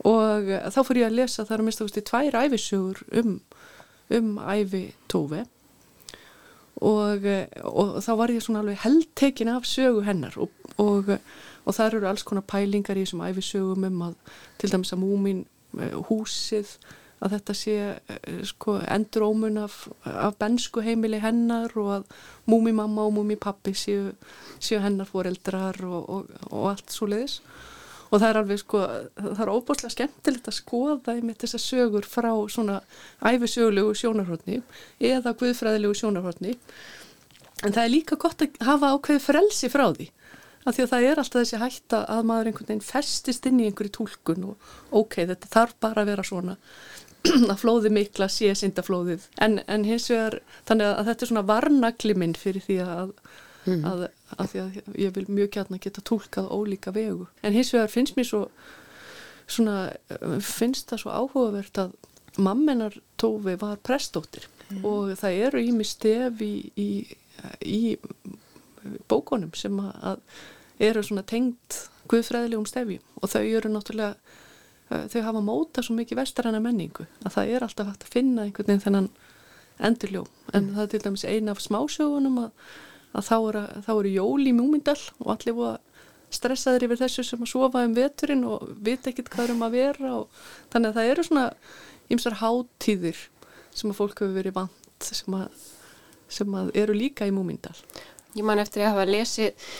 Og 0.07 0.49
eh, 0.53 0.70
þá 0.72 0.81
fór 0.87 1.03
ég 1.03 1.11
að 1.11 1.18
lesa 1.20 1.45
þar 1.49 1.62
að 1.62 1.68
mista 1.68 1.89
í 1.89 2.07
tvær 2.11 2.41
æfisugur 2.45 3.05
um, 3.20 3.37
um 4.16 4.33
æfi 4.45 4.87
Tófi 5.12 5.45
og, 6.85 7.24
og 7.64 7.97
þá 8.05 8.12
var 8.20 8.33
ég 8.33 8.45
svona 8.45 8.61
alveg 8.61 8.83
heldtekin 8.83 9.53
af 9.53 9.68
sögu 9.68 10.05
hennar 10.05 10.37
og, 10.37 10.53
og, 10.83 11.09
og 11.64 11.77
þar 11.77 11.99
eru 11.99 12.11
alls 12.11 12.24
konar 12.27 12.45
pælingar 12.49 12.99
í 12.99 13.07
þessum 13.07 13.24
æfisögum 13.24 13.87
um 13.89 14.03
að 14.11 14.16
til 14.61 14.72
dæmis 14.72 14.93
að 14.93 15.03
múmin 15.05 15.45
eh, 15.81 15.97
húsið 16.11 16.77
að 17.25 17.37
þetta 17.37 17.55
sé 17.57 17.77
eh, 17.97 18.41
sko, 18.45 18.79
endur 18.93 19.27
ómun 19.31 19.61
af, 19.62 19.87
af 20.05 20.37
bensku 20.41 20.85
heimili 20.85 21.21
hennar 21.23 21.73
og 21.81 21.93
að 22.01 22.11
múmi 22.51 22.75
mamma 22.77 23.07
og 23.09 23.17
múmi 23.17 23.39
pappi 23.41 23.73
séu, 23.77 24.11
séu 24.61 24.83
hennar 24.85 25.09
foreldrar 25.09 25.81
og, 25.87 26.29
og 26.51 26.69
allt 26.75 26.93
svo 26.93 27.09
leiðis 27.11 27.41
og 28.07 28.21
það 28.21 28.29
er 28.29 28.39
alveg 28.41 28.61
sko, 28.62 28.83
það 29.19 29.41
er 29.43 29.53
óbúslega 29.53 29.95
skemmtilegt 29.95 30.51
að 30.51 30.59
skoða 30.61 31.17
með 31.27 31.41
þessar 31.43 31.62
sögur 31.62 32.07
frá 32.07 32.31
svona 32.53 32.77
æfisögulegu 33.25 33.97
sjónarhóttni 33.99 34.61
eða 35.03 35.35
guðfræðilegu 35.41 35.97
sjónarhóttni 35.99 36.55
en 37.64 37.73
það 37.73 37.83
er 37.83 37.93
líka 37.93 38.21
gott 38.21 38.45
að 38.45 38.61
hafa 38.69 38.93
ákveði 38.95 39.25
frelsi 39.25 39.73
frá 39.73 39.89
því 39.97 40.11
af 40.67 40.75
því 40.75 40.83
að 40.83 40.93
það 40.93 41.07
er 41.09 41.21
alltaf 41.23 41.43
þessi 41.43 41.61
hætta 41.62 42.03
að 42.11 42.29
maður 42.29 42.51
einhvern 42.51 42.69
veginn 42.71 42.87
festist 42.87 43.47
inn 43.47 43.61
í 43.62 43.69
einhverju 43.69 43.93
tólkun 44.01 44.47
og 44.51 44.71
ok, 45.03 45.21
þetta 45.31 45.51
þarf 45.53 45.77
bara 45.83 46.03
að 46.03 46.11
vera 46.11 46.27
svona 46.27 46.57
að 47.53 47.59
flóði 47.62 47.93
mikla 47.95 48.29
sé 48.33 48.53
syndaflóðið 48.59 49.27
en, 49.43 49.61
en 49.66 49.87
hins 49.89 50.11
vegar, 50.12 50.41
þannig 50.68 50.93
að 50.93 51.11
þetta 51.11 51.27
er 51.27 51.33
svona 51.33 51.49
varnagli 51.51 52.16
minn 52.18 52.37
fyrir 52.39 52.64
því 52.66 52.79
að 52.87 53.12
mm. 53.66 53.85
að, 53.87 54.07
að 54.37 54.51
því 54.53 54.62
að 54.62 54.99
ég 55.05 55.14
vil 55.16 55.27
mjög 55.29 55.53
gætna 55.57 55.81
geta 55.83 56.05
tólkað 56.07 56.51
ólíka 56.55 56.93
vegu. 56.95 57.29
En 57.43 57.57
hins 57.57 57.72
vegar 57.74 57.93
finnst 57.93 58.18
mér 58.18 58.29
svo, 58.29 58.43
svona, 59.47 59.79
finnst 60.45 60.91
það 60.91 61.03
svo 61.03 61.14
áhugavert 61.14 61.83
að 61.83 61.97
mammenar 62.37 62.99
tófi 63.20 63.57
var 63.61 63.79
prestóttir 63.85 64.47
mm. 64.68 64.85
og 64.85 65.14
það 65.20 65.43
eru 65.49 65.62
ími 65.64 65.87
stef 65.89 66.43
í, 66.45 66.55
í, 66.77 66.91
í 67.64 67.81
bókonum 69.09 69.55
sem 69.57 69.79
að 69.81 70.20
eru 70.83 71.03
svona 71.03 71.24
tengt 71.27 71.87
guðfræðilegum 72.11 72.66
stefjum 72.68 73.22
og 73.22 73.33
þau 73.33 73.43
eru 73.43 73.70
náttúrulega 73.72 74.14
þau 74.89 75.22
hafa 75.26 75.45
móta 75.45 75.82
svo 75.82 75.97
mikið 75.99 76.20
vestaranna 76.20 76.62
menningu 76.62 77.07
að 77.24 77.39
það 77.39 77.55
er 77.55 77.66
alltaf 77.66 77.89
hægt 77.91 78.07
að 78.07 78.12
finna 78.14 78.45
einhvern 78.47 78.70
veginn 78.70 78.84
þennan 78.84 79.09
endurljó 79.87 80.26
en 80.53 80.62
mm. 80.62 80.74
það 80.76 80.84
er 80.84 80.93
til 80.93 81.03
dæmis 81.05 81.24
eina 81.26 81.55
af 81.57 81.62
smásögunum 81.64 82.45
að 82.45 82.53
að 83.16 83.26
þá 83.26 83.37
eru, 83.37 83.64
þá 83.87 83.93
eru 83.97 84.12
jól 84.12 84.47
í 84.47 84.55
Múmindal 84.57 84.99
og 85.22 85.32
allir 85.34 85.57
voru 85.57 85.82
stressaður 86.37 86.89
yfir 86.89 87.01
þessu 87.05 87.24
sem 87.24 87.45
að 87.45 87.53
sofa 87.53 87.84
um 87.87 87.95
veturinn 87.97 88.45
og 88.49 88.64
vita 88.82 89.11
ekkit 89.12 89.30
hvað 89.32 89.55
um 89.55 89.64
að 89.66 89.76
vera 89.78 90.12
og 90.18 90.41
þannig 90.72 90.91
að 90.91 90.99
það 90.99 91.11
eru 91.12 91.24
svona 91.28 91.47
ymsar 92.12 92.39
háttíðir 92.43 93.20
sem 93.76 93.93
að 93.93 93.99
fólk 94.01 94.22
hefur 94.22 94.34
verið 94.34 94.57
vant 94.57 95.07
sem 95.07 95.37
að, 95.39 95.61
sem 96.32 96.57
að 96.59 96.72
eru 96.82 96.97
líka 96.97 97.28
í 97.28 97.34
Múmindal. 97.34 97.76
Ég 98.37 98.45
man 98.45 98.61
eftir 98.61 98.84
að 98.84 98.97
hafa 98.97 99.07
lesið 99.09 99.70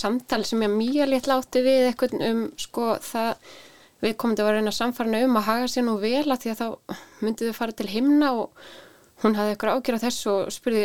samtal 0.00 0.42
sem 0.46 0.62
ég 0.64 0.72
mjög 0.72 1.10
létt 1.10 1.28
láti 1.30 1.62
við 1.66 1.90
eitthvað 1.90 2.16
um 2.30 2.42
sko 2.58 2.94
það 3.04 3.52
við 4.00 4.14
komum 4.20 4.36
til 4.36 4.46
að 4.46 4.54
reyna 4.56 4.72
samfarnu 4.74 5.24
um 5.26 5.40
að 5.40 5.48
haga 5.48 5.72
sér 5.72 5.86
nú 5.86 5.96
vel 6.00 6.26
að 6.26 6.44
því 6.44 6.52
að 6.52 6.60
þá 6.60 7.00
myndið 7.24 7.50
við 7.50 7.58
fara 7.58 7.76
til 7.76 7.90
himna 7.90 8.30
og 8.40 8.68
hún 9.20 9.36
hafði 9.36 9.54
eitthvað 9.54 9.78
ágjörð 9.78 10.04
þessu 10.06 10.30
og 10.32 10.52
spurði 10.54 10.84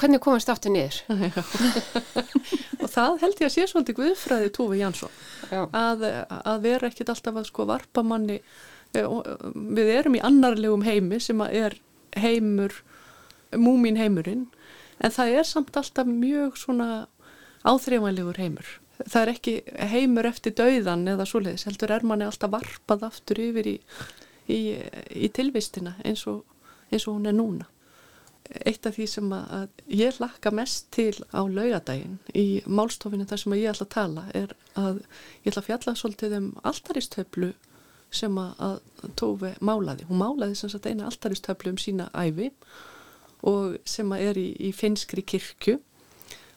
hvernig 0.00 0.22
komast 0.24 0.52
aftur 0.52 0.72
niður? 0.72 1.00
Og 2.84 2.90
það 2.92 3.18
held 3.22 3.40
ég 3.40 3.48
að 3.48 3.52
sé 3.54 3.66
svolítið 3.68 3.98
guðfræði 3.98 4.52
Tófi 4.56 4.80
Jansson 4.80 5.12
að, 5.52 6.06
að 6.36 6.64
vera 6.64 6.88
ekkit 6.90 7.12
alltaf 7.12 7.40
að 7.40 7.48
sko 7.48 7.66
varpa 7.68 8.04
manni 8.04 8.38
eh, 8.96 9.06
við 9.54 9.92
erum 9.98 10.18
í 10.18 10.22
annarlegum 10.24 10.84
heimi 10.84 11.20
sem 11.20 11.40
að 11.44 11.56
er 11.60 11.78
heimur 12.20 12.76
múmin 13.56 13.98
heimurinn 14.00 14.46
en 15.00 15.14
það 15.14 15.38
er 15.40 15.48
samt 15.48 15.76
alltaf 15.76 16.08
mjög 16.08 16.58
svona 16.60 16.88
áþreifanlegur 17.64 18.40
heimur 18.40 18.76
það 19.02 19.20
er 19.20 19.32
ekki 19.34 19.54
heimur 19.92 20.28
eftir 20.28 20.54
dauðan 20.58 21.06
eða 21.14 21.26
svoleiðis, 21.28 21.66
heldur 21.68 21.94
er 21.94 22.06
manni 22.06 22.26
alltaf 22.28 22.52
varpað 22.54 23.06
aftur 23.10 23.40
yfir 23.42 23.70
í, 23.74 23.76
í, 24.48 24.60
í 25.24 25.30
tilvistina 25.34 25.96
eins 26.04 26.26
og, 26.30 26.44
eins 26.90 27.08
og 27.08 27.18
hún 27.18 27.30
er 27.30 27.36
núna 27.36 27.68
eitt 28.68 28.86
af 28.86 28.96
því 28.98 29.06
sem 29.08 29.30
að 29.32 29.84
ég 29.88 30.18
lakka 30.20 30.50
mest 30.54 30.90
til 30.94 31.14
á 31.32 31.40
laugadaginn 31.48 32.18
í 32.36 32.60
málstofinu 32.66 33.26
þar 33.28 33.40
sem 33.40 33.54
ég 33.56 33.70
ætla 33.72 33.86
að 33.86 33.94
tala 33.94 34.24
er 34.36 34.52
að 34.78 34.98
ég 35.44 35.48
ætla 35.48 35.62
að 35.62 35.68
fjalla 35.70 35.94
svolítið 35.98 36.36
um 36.38 36.50
alltaristöflu 36.62 37.52
sem 38.14 38.36
að 38.38 38.82
Tófi 39.18 39.50
málaði. 39.64 40.06
Hún 40.08 40.20
málaði 40.20 40.58
sem 40.58 40.70
sagt 40.72 40.86
eina 40.86 41.08
alltaristöflu 41.08 41.72
um 41.74 41.80
sína 41.80 42.10
æfi 42.14 42.52
og 43.44 43.78
sem 43.88 44.12
að 44.14 44.28
er 44.28 44.40
í, 44.40 44.46
í 44.68 44.70
finskri 44.76 45.24
kirkju 45.26 45.78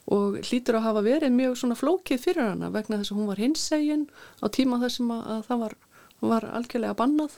og 0.07 0.37
hlýtur 0.39 0.77
að 0.79 0.85
hafa 0.87 1.03
verið 1.03 1.35
mjög 1.35 1.57
svona 1.59 1.75
flókið 1.75 2.23
fyrir 2.23 2.49
hana 2.51 2.69
vegna 2.71 3.01
þess 3.01 3.11
að 3.11 3.19
hún 3.19 3.29
var 3.31 3.41
hinsegin 3.43 4.05
á 4.39 4.45
tíma 4.47 4.79
þar 4.83 4.93
sem 4.93 5.11
að, 5.11 5.23
að 5.33 5.41
það 5.49 5.63
var, 5.63 5.75
var 6.31 6.47
algjörlega 6.59 6.97
bannað. 7.01 7.35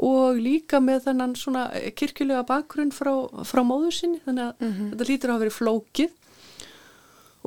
Og 0.00 0.40
líka 0.40 0.80
með 0.80 1.06
þennan 1.08 1.36
svona 1.36 1.66
kirkjulega 1.96 2.44
bakgrunn 2.48 2.92
frá, 2.92 3.12
frá 3.44 3.60
móðu 3.64 3.92
sinni 3.92 4.20
þannig 4.24 4.46
að 4.46 4.60
mm 4.60 4.72
-hmm. 4.72 4.90
þetta 4.92 5.08
lítur 5.08 5.32
að 5.34 5.42
vera 5.44 5.56
flókið. 5.56 6.12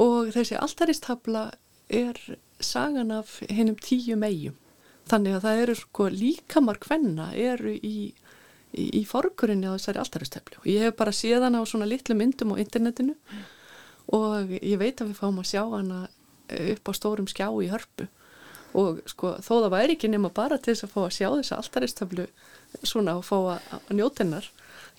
Og 0.04 0.34
þessi 0.34 0.58
alltaristabla 0.58 1.46
er 1.90 2.18
sagan 2.60 3.12
af 3.12 3.40
hennum 3.50 3.78
tíu 3.78 4.18
megjum 4.18 4.58
þannig 5.10 5.38
að 5.38 5.46
það 5.46 5.64
eru 5.64 5.76
sko 5.76 6.08
líkamar 6.14 6.80
hvenna 6.84 7.32
eru 7.36 7.74
í, 7.76 8.14
í, 8.72 8.86
í 9.02 9.04
forgurinni 9.08 9.68
á 9.68 9.76
þessari 9.76 10.02
alltaristablu 10.04 10.62
og 10.62 10.70
ég 10.70 10.88
hef 10.88 10.96
bara 11.00 11.16
séð 11.16 11.48
hana 11.48 11.64
á 11.64 11.66
svona 11.68 11.90
litlu 11.90 12.16
myndum 12.16 12.56
á 12.56 12.62
internetinu. 12.64 13.16
Mm. 13.18 13.44
Og 14.12 14.52
ég 14.60 14.80
veit 14.82 15.02
að 15.02 15.12
við 15.12 15.22
fáum 15.22 15.40
að 15.42 15.50
sjá 15.54 15.64
hana 15.64 16.02
upp 16.50 16.90
á 16.90 16.92
stórum 16.98 17.30
skjá 17.30 17.48
í 17.64 17.70
hörpu. 17.72 18.10
Og 18.74 19.04
sko 19.10 19.36
þó 19.38 19.54
það 19.62 19.72
væri 19.76 19.96
ekki 19.96 20.10
nema 20.10 20.34
bara 20.34 20.58
til 20.58 20.74
þess 20.74 20.88
að 20.88 20.94
fá 20.96 21.00
að 21.04 21.16
sjá 21.20 21.28
þessa 21.30 21.60
alltaristöflu 21.62 22.28
svona 22.82 23.18
og 23.20 23.26
fá 23.28 23.38
að 23.54 23.94
njóta 23.94 24.24
hennar. 24.24 24.50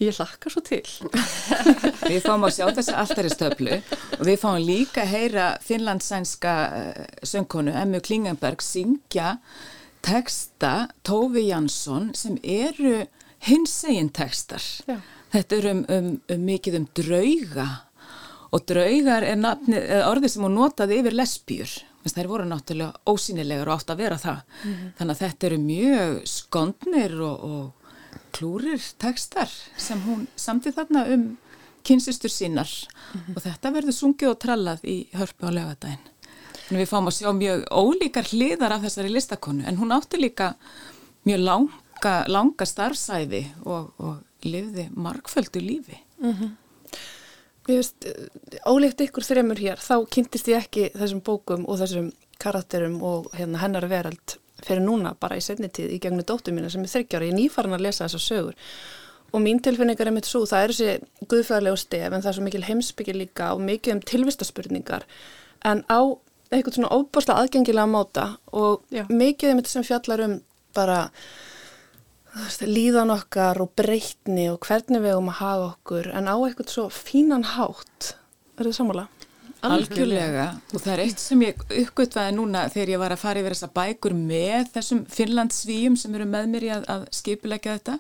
Ég 0.03 0.17
hlakka 0.19 0.51
svo 0.51 0.63
til. 0.67 0.83
Við 2.11 2.25
fáum 2.25 2.47
að 2.47 2.57
sjá 2.57 2.67
þessa 2.75 2.97
alltaristöflu 3.03 3.77
og 4.19 4.25
við 4.27 4.41
fáum 4.43 4.63
líka 4.63 5.05
að 5.05 5.13
heyra 5.13 5.47
finlandsænska 5.63 6.55
eh, 6.79 7.05
söngkonu 7.27 7.75
Emmu 7.79 8.01
Klingenberg 8.03 8.63
syngja 8.63 9.37
teksta 10.05 10.89
Tófi 11.07 11.47
Jansson 11.49 12.11
sem 12.19 12.39
eru 12.43 13.05
hinsegin 13.45 14.11
tekstar 14.15 14.63
Já. 14.89 14.99
þetta 15.33 15.57
er 15.57 15.71
um, 15.71 15.83
um, 15.89 16.11
um 16.35 16.47
mikið 16.49 16.79
um 16.81 16.87
drauga 16.99 17.69
og 18.55 18.67
draugar 18.69 19.27
er 19.27 19.37
nafni, 19.41 19.81
orðið 20.07 20.35
sem 20.35 20.47
hún 20.47 20.57
notaði 20.59 21.01
yfir 21.01 21.17
lesbjur 21.19 21.75
þær 22.13 22.29
voru 22.29 22.45
náttúrulega 22.49 23.01
ósynilegar 23.09 23.71
og 23.71 23.79
átt 23.79 23.95
að 23.95 24.03
vera 24.03 24.19
það 24.21 24.41
mm 24.45 24.73
-hmm. 24.73 24.91
þannig 24.99 25.15
að 25.15 25.23
þetta 25.23 25.47
eru 25.47 25.59
mjög 25.59 26.27
skondnir 26.29 27.15
og, 27.21 27.45
og 27.45 27.73
klúrir 28.33 28.83
tekstar 28.99 29.51
sem 29.77 30.01
hún 30.03 30.27
samtið 30.37 30.75
þarna 30.75 31.07
um 31.15 31.37
kynsistur 31.83 32.31
sínar 32.31 32.69
mm 32.69 33.21
-hmm. 33.21 33.37
og 33.37 33.43
þetta 33.43 33.71
verður 33.71 33.93
sungið 33.93 34.29
og 34.29 34.39
trallað 34.39 34.85
í 34.85 35.07
hörpu 35.13 35.49
á 35.49 35.51
lögadaginn 35.51 36.05
þannig 36.67 36.83
við 36.83 36.93
fáum 36.93 37.09
að 37.09 37.17
sjá 37.19 37.33
mjög 37.33 37.65
ólíkar 37.71 38.29
hliðar 38.33 38.73
af 38.73 38.83
þessari 38.83 39.09
listakonu 39.09 39.65
en 39.67 39.77
hún 39.77 39.93
átti 39.93 40.17
líka 40.21 40.55
mjög 41.25 41.41
langa, 41.41 42.25
langa 42.29 42.65
starfsæði 42.67 43.47
og, 43.65 43.93
og 43.99 44.17
lifði 44.45 44.91
markföldu 44.97 45.61
lífi 45.61 45.99
mm 46.21 46.33
-hmm. 46.33 46.51
Veist, 47.65 48.09
ólíkt 48.69 49.01
ykkur 49.07 49.25
þremur 49.25 49.61
hér, 49.63 49.81
þá 49.81 50.05
kynntist 50.13 50.51
ég 50.53 50.67
ekki 50.67 50.91
þessum 50.93 51.23
bókum 51.25 51.65
og 51.65 51.79
þessum 51.81 52.11
karakterum 52.43 52.99
og 53.05 53.31
hérna, 53.33 53.63
hennar 53.63 53.87
verald 53.89 54.37
fyrir 54.65 54.85
núna 54.85 55.15
bara 55.21 55.39
í 55.39 55.45
setnitíð 55.45 55.95
í 55.97 56.01
gegnum 56.03 56.27
dóttu 56.29 56.53
mína 56.53 56.69
sem 56.73 56.85
er 56.85 56.93
þryggjára. 56.93 57.29
Ég 57.29 57.35
er 57.35 57.41
nýfarin 57.41 57.77
að 57.77 57.87
lesa 57.87 58.05
þessa 58.05 58.21
sögur 58.21 58.59
og 59.35 59.43
mín 59.43 59.59
tilfinningar 59.63 60.09
er 60.09 60.15
mitt 60.15 60.29
svo, 60.29 60.45
það 60.47 60.65
er 60.65 60.75
þessi 60.75 61.27
guðfæðilegu 61.31 61.81
stef 61.81 62.13
en 62.13 62.23
það 62.23 62.31
er 62.31 62.37
svo 62.37 62.45
mikil 62.47 62.67
heimsbyggir 62.69 63.19
líka 63.19 63.51
og 63.55 63.65
mikið 63.67 63.97
um 63.97 64.03
tilvistaspurningar 64.13 65.07
en 65.67 65.83
á 65.91 66.01
eitthvað 66.55 66.77
svona 66.77 66.93
óbúrslega 66.95 67.43
aðgengilega 67.43 67.91
máta 67.91 68.27
og 68.55 68.85
Já. 68.95 69.03
mikið 69.11 69.51
um 69.51 69.61
þetta 69.63 69.73
sem 69.73 69.87
fjallar 69.89 70.23
um 70.29 70.37
bara 70.77 71.01
líðan 72.67 73.13
okkar 73.15 73.61
og 73.63 73.75
breytni 73.79 74.49
og 74.51 74.65
hvernig 74.67 75.03
við 75.03 75.13
erum 75.15 75.31
að 75.31 75.41
hafa 75.41 75.67
okkur 75.73 76.09
en 76.19 76.31
á 76.31 76.35
eitthvað 76.35 76.73
svo 76.73 76.87
fínan 76.91 77.47
hátt. 77.55 78.15
Er 78.59 78.69
það 78.69 78.77
samála? 78.79 79.05
Algjörlega. 79.65 80.47
Og 80.75 80.83
það 80.83 80.93
er 80.93 81.03
eitt 81.07 81.23
sem 81.23 81.43
ég 81.45 81.61
uppgötvaði 81.65 82.35
núna 82.37 82.67
þegar 82.73 82.91
ég 82.93 83.01
var 83.01 83.15
að 83.15 83.23
fara 83.23 83.41
yfir 83.41 83.55
þessa 83.55 83.71
bækur 83.79 84.17
með 84.19 84.73
þessum 84.75 85.05
Finnlandsvíum 85.15 85.97
sem 85.97 86.17
eru 86.19 86.27
með 86.29 86.51
mér 86.53 86.67
í 86.67 86.73
að, 86.75 86.89
að 86.93 87.07
skipulegja 87.17 87.79
þetta. 87.79 87.95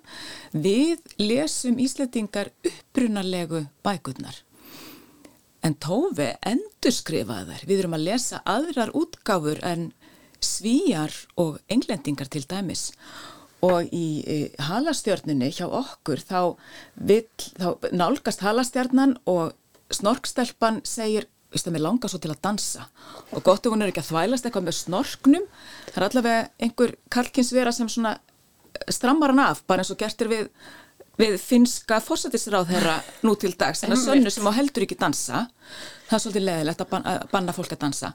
Við 0.66 1.14
lesum 1.22 1.78
Íslandingar 1.80 2.51
upprunalegu 2.68 3.64
bækurnar. 3.87 4.43
En 5.64 5.78
Tófi 5.80 6.35
endur 6.45 6.93
skrifaði 6.93 7.55
þær. 7.55 7.68
Við 7.70 7.78
erum 7.80 7.97
að 7.97 8.09
lesa 8.11 8.43
aðrar 8.45 8.93
útgáfur 8.99 9.62
en 9.64 9.93
svíjar 10.45 11.14
og 11.41 11.57
englendingar 11.72 12.28
til 12.28 12.45
dæmis. 12.45 12.91
og 12.93 13.34
í, 13.86 14.06
í 14.24 14.38
halastjörnunni 14.66 15.50
hjá 15.54 15.66
okkur 15.68 16.22
þá, 16.22 16.40
vill, 16.94 17.28
þá 17.58 17.90
nálgast 17.94 18.44
halastjörnan 18.44 19.18
og 19.30 19.54
snorkstelpan 19.94 20.82
segir 20.88 21.28
mér 21.54 21.84
langar 21.84 22.10
svo 22.10 22.18
til 22.18 22.32
að 22.32 22.42
dansa. 22.42 22.88
Og 23.30 23.44
gott 23.46 23.66
ef 23.66 23.72
hún 23.72 23.84
er 23.84 23.92
ekki 23.92 24.02
að 24.02 24.10
þvælast 24.10 24.46
eitthvað 24.48 24.64
með 24.66 24.78
snorknum. 24.80 25.44
Það 25.90 25.98
er 26.00 26.06
allavega 26.08 26.46
einhver 26.66 26.94
kalkinsvera 27.14 27.72
sem 27.74 27.90
svona 27.90 28.16
strammar 28.90 29.30
hann 29.30 29.44
af 29.44 29.62
bara 29.68 29.84
eins 29.84 29.92
og 29.94 30.00
gertir 30.00 30.30
við, 30.32 30.48
við 31.20 31.36
finska 31.38 32.00
fórsættisráð 32.02 32.72
þeirra 32.72 32.96
nú 33.22 33.36
til 33.38 33.52
dags. 33.58 33.84
En 33.84 33.94
að 33.94 34.02
sönnu 34.02 34.32
sem 34.34 34.50
á 34.50 34.52
heldur 34.56 34.86
ekki 34.86 34.98
dansa. 34.98 35.44
Það 36.08 36.16
er 36.16 36.24
svolítið 36.24 36.48
leðilegt 36.48 36.84
að 36.84 37.28
banna 37.30 37.54
fólk 37.56 37.76
að 37.76 37.84
dansa. 37.86 38.14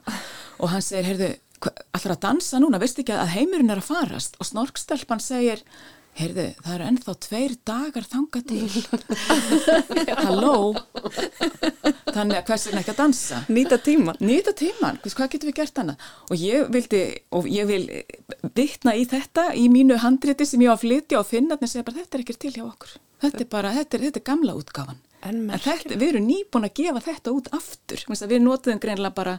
Og 0.60 0.74
hann 0.74 0.84
segir, 0.84 1.08
heyrðu, 1.08 1.30
allar 1.68 2.16
að 2.16 2.20
dansa 2.24 2.60
núna, 2.62 2.80
veist 2.80 3.00
ekki 3.00 3.16
að 3.16 3.34
heimurinn 3.36 3.72
er 3.72 3.80
að 3.82 3.90
farast? 3.90 4.38
Og 4.40 4.48
snorkstelpan 4.48 5.20
segir 5.22 5.64
heyrðu, 6.18 6.46
það 6.64 6.74
eru 6.74 6.86
ennþá 6.90 7.14
tveir 7.26 7.52
dagar 7.68 8.06
þanga 8.10 8.40
til. 8.48 8.68
Halló? 10.24 10.54
Þannig 12.10 12.40
að 12.40 12.48
hversin 12.48 12.80
ekki 12.80 12.94
að 12.94 13.02
dansa? 13.02 13.42
Nýta 13.52 13.78
tíman 13.82 14.18
nýta 14.24 14.54
tíman, 14.56 14.98
hvað 15.04 15.34
getur 15.34 15.52
við 15.52 15.58
gert 15.60 15.82
annað? 15.82 16.08
Og 16.28 16.42
ég 16.42 16.72
vildi, 16.74 17.02
og 17.36 17.46
ég 17.50 17.68
vil 17.70 17.84
vittna 18.56 18.96
í 18.98 19.06
þetta, 19.10 19.50
í 19.54 19.68
mínu 19.72 20.00
handriti 20.02 20.48
sem 20.48 20.64
ég 20.64 20.72
á 20.72 20.76
að 20.76 20.82
flytja 20.86 21.20
og 21.22 21.30
finna, 21.30 21.60
þannig 21.60 21.84
að 21.84 22.02
þetta 22.02 22.18
er 22.18 22.26
ekki 22.26 22.40
til 22.40 22.56
hjá 22.56 22.64
okkur, 22.66 22.98
þetta 23.26 23.44
er 23.44 23.52
bara, 23.54 23.76
þetta 23.78 23.96
er, 23.96 24.08
þetta 24.08 24.22
er 24.22 24.28
gamla 24.32 24.58
útgáfan 24.58 25.00
En, 25.26 25.40
en 25.52 25.60
þetta, 25.60 25.96
við 26.00 26.06
erum 26.14 26.26
nýbúin 26.28 26.64
að 26.64 26.76
gefa 26.80 27.02
þetta 27.04 27.32
út 27.36 27.48
aftur. 27.56 28.04
Við 28.08 28.42
notuðum 28.42 28.80
greinlega 28.80 29.16
bara 29.16 29.34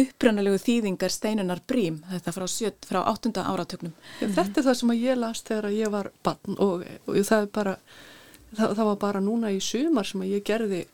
upprannalegu 0.00 0.60
þýðingar 0.62 1.12
steinunar 1.12 1.60
brím, 1.68 1.98
þetta 2.14 2.34
frá, 2.36 2.46
sjött, 2.48 2.88
frá 2.88 3.02
8. 3.02 3.34
áratöknum. 3.42 3.92
Mm. 3.92 4.36
Þetta 4.38 4.62
er 4.62 4.68
það 4.70 4.78
sem 4.80 4.94
ég 4.96 5.20
las 5.20 5.42
þegar 5.44 5.74
ég 5.76 5.92
var 5.92 6.12
barn 6.24 6.56
og, 6.56 6.86
og 7.04 7.18
það, 7.28 7.50
bara, 7.58 7.76
það, 8.54 8.72
það 8.78 8.84
var 8.92 9.02
bara 9.04 9.24
núna 9.24 9.52
í 9.52 9.60
sumar 9.64 10.08
sem 10.08 10.24
ég 10.30 10.46
gerði 10.48 10.86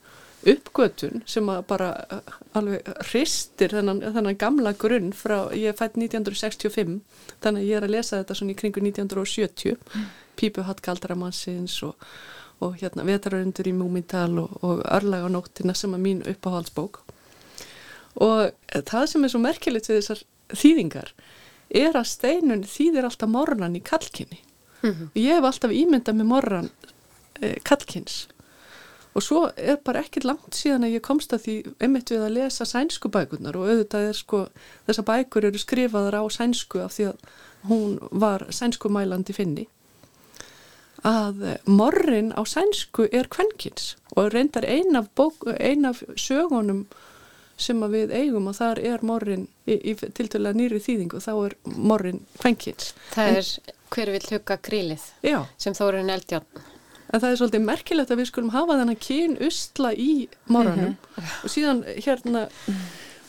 uppgötun 0.45 1.23
sem 1.25 1.47
bara 1.67 1.89
uh, 2.11 2.35
alveg 2.57 2.85
hristir 3.09 3.73
þennan, 3.73 4.03
þennan 4.13 4.37
gamla 4.37 4.75
grunn 4.77 5.09
frá, 5.15 5.47
ég 5.55 5.71
er 5.71 5.79
fætt 5.79 5.97
1965, 5.97 6.99
þannig 7.41 7.63
að 7.63 7.69
ég 7.71 7.79
er 7.79 7.87
að 7.87 7.95
lesa 7.95 8.19
þetta 8.19 8.37
svona 8.37 8.53
í 8.53 8.59
kringu 8.59 8.83
1970, 8.83 9.79
mm. 9.79 10.07
Pípuhatt 10.35 10.83
Galdramannsins 10.85 11.79
og 11.87 11.95
og 12.63 12.77
hérna 12.79 13.05
vetararundur 13.07 13.67
í 13.67 13.73
Múmintal 13.75 14.39
og, 14.39 14.57
og 14.63 14.83
Örlag 14.85 15.27
á 15.27 15.29
nóttina 15.29 15.75
sem 15.75 15.93
er 15.93 16.01
mín 16.01 16.23
uppáhaldsbók. 16.23 17.01
Og 18.15 18.51
það 18.71 19.09
sem 19.11 19.23
er 19.23 19.33
svo 19.33 19.41
merkilegt 19.43 19.89
við 19.89 19.99
þessar 20.01 20.23
þýðingar 20.53 21.11
er 21.69 21.97
að 21.97 22.11
steinun 22.11 22.63
þýðir 22.67 23.07
alltaf 23.09 23.29
morran 23.29 23.75
í 23.75 23.81
kalkinni 23.83 24.39
mm 24.81 24.91
-hmm. 24.91 25.07
og 25.09 25.17
ég 25.21 25.35
hef 25.35 25.43
alltaf 25.43 25.71
ímyndað 25.71 26.15
með 26.15 26.31
morran 26.31 26.69
eh, 27.41 27.57
kalkins 27.63 28.27
og 29.15 29.23
svo 29.23 29.49
er 29.57 29.77
bara 29.83 29.99
ekkert 30.03 30.25
langt 30.25 30.55
síðan 30.55 30.83
að 30.83 30.95
ég 30.97 31.01
komst 31.01 31.33
að 31.33 31.43
því 31.45 31.55
einmitt 31.79 32.11
við 32.11 32.21
að 32.21 32.35
lesa 32.35 32.65
sænsku 32.65 33.09
bækunar 33.09 33.55
og 33.55 33.69
auðvitað 33.69 34.09
er 34.09 34.13
sko 34.13 34.47
þessar 34.87 35.05
bækur 35.05 35.45
eru 35.45 35.57
skrifaðar 35.57 36.19
á 36.19 36.23
sænsku 36.29 36.79
af 36.83 36.93
því 36.93 37.05
að 37.11 37.17
hún 37.69 37.99
var 38.11 38.47
sænsku 38.49 38.89
mælandi 38.89 39.33
finni 39.33 39.67
að 41.05 41.43
morrin 41.69 42.31
á 42.33 42.41
sænsku 42.47 43.07
er 43.13 43.29
kvenkins 43.31 43.93
og 44.15 44.31
reyndar 44.33 44.65
ein 44.65 44.97
af, 44.97 45.11
bók, 45.15 45.45
ein 45.59 45.85
af 45.85 46.01
sögunum 46.17 46.85
sem 47.57 47.79
við 47.91 48.11
eigum 48.11 48.49
og 48.51 48.57
þar 48.57 48.81
er 48.83 49.03
morrin 49.05 49.45
í, 49.67 49.77
í 49.77 49.93
tiltöla 49.95 50.51
nýri 50.55 50.81
þýðingu 50.83 51.21
þá 51.23 51.31
er 51.35 51.57
morrin 51.63 52.23
kvenkins. 52.41 52.93
Það 53.13 53.31
en, 53.31 53.41
er 53.41 53.75
hver 53.95 54.11
vil 54.15 54.23
hugga 54.31 54.57
grílið 54.65 55.05
já. 55.23 55.39
sem 55.61 55.77
þó 55.77 55.85
eru 55.87 56.03
neldján. 56.07 56.47
En 57.13 57.21
það 57.21 57.29
er 57.29 57.39
svolítið 57.39 57.65
merkilegt 57.69 58.11
að 58.11 58.19
við 58.19 58.29
skulum 58.31 58.53
hafa 58.55 58.79
þennan 58.79 59.01
kyn 59.05 59.37
usla 59.45 59.93
í 59.93 60.27
morranum 60.51 60.95
mm 60.95 60.97
-hmm. 61.15 61.35
og 61.45 61.53
síðan 61.53 61.83
hérna 62.01 62.47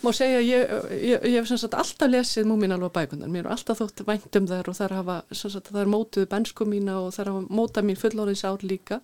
má 0.07 0.13
segja, 0.15 0.41
ég, 0.45 0.75
ég, 1.03 1.25
ég 1.27 1.41
hef 1.41 1.49
sagt, 1.51 1.75
alltaf 1.75 2.11
lesið 2.11 2.47
múminalva 2.47 2.93
bækunar, 2.95 3.31
mér 3.33 3.49
er 3.49 3.57
alltaf 3.57 3.81
þótt 3.81 4.05
vænt 4.07 4.39
um 4.39 4.47
þær 4.51 4.71
og 4.71 4.79
þær 4.79 4.95
hafa, 5.01 5.17
sagt, 5.35 5.73
þær 5.75 5.91
mótuðu 5.91 6.31
bensku 6.31 6.67
mína 6.69 7.01
og 7.03 7.15
þær 7.17 7.33
hafa 7.33 7.59
mótað 7.59 7.89
mín 7.89 7.99
fullorðins 8.01 8.45
ár 8.47 8.63
líka, 8.63 9.01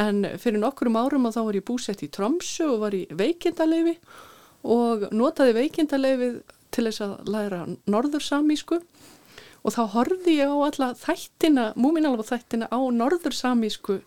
en 0.00 0.24
fyrir 0.40 0.62
nokkurum 0.62 0.96
árum 0.96 1.28
og 1.28 1.36
þá 1.36 1.42
var 1.42 1.58
ég 1.58 1.66
búsett 1.68 2.04
í 2.04 2.10
Tromsu 2.12 2.70
og 2.70 2.80
var 2.86 2.96
í 2.96 3.04
veikindaleifi 3.12 3.98
og 4.72 5.08
notaði 5.12 5.56
veikindaleifi 5.58 6.32
til 6.72 6.86
þess 6.88 7.04
að 7.04 7.32
læra 7.32 7.64
norðursamísku. 7.90 8.80
Og 9.62 9.70
þá 9.70 9.82
horfði 9.92 10.40
ég 10.40 10.50
á 10.50 10.58
alla 10.66 10.88
þættina, 10.98 11.68
múminalva 11.78 12.24
þættina 12.26 12.66
á 12.66 12.80
norðursamísku 12.82 14.00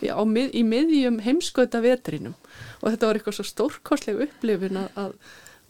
í, 0.00 0.08
í 0.08 0.62
miðjum 0.64 1.18
heimskauta 1.20 1.82
vetrinum 1.84 2.32
og 2.80 2.86
þetta 2.94 3.08
var 3.10 3.18
eitthvað 3.18 3.36
svo 3.36 3.44
stórkostleg 3.50 4.22
upplifin 4.24 4.80
að 4.80 5.18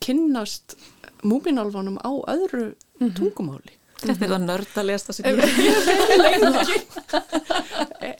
kynnast 0.02 0.76
múminálfanum 1.22 2.00
á 2.02 2.10
öðru 2.34 2.72
mm 2.72 2.74
-hmm. 3.08 3.14
tungumáli. 3.18 3.78
Þetta 4.02 4.24
er 4.26 4.32
það 4.32 4.44
nördalegasta 4.48 5.14
sem 5.14 5.26
ég 5.28 5.36
hef 5.38 5.52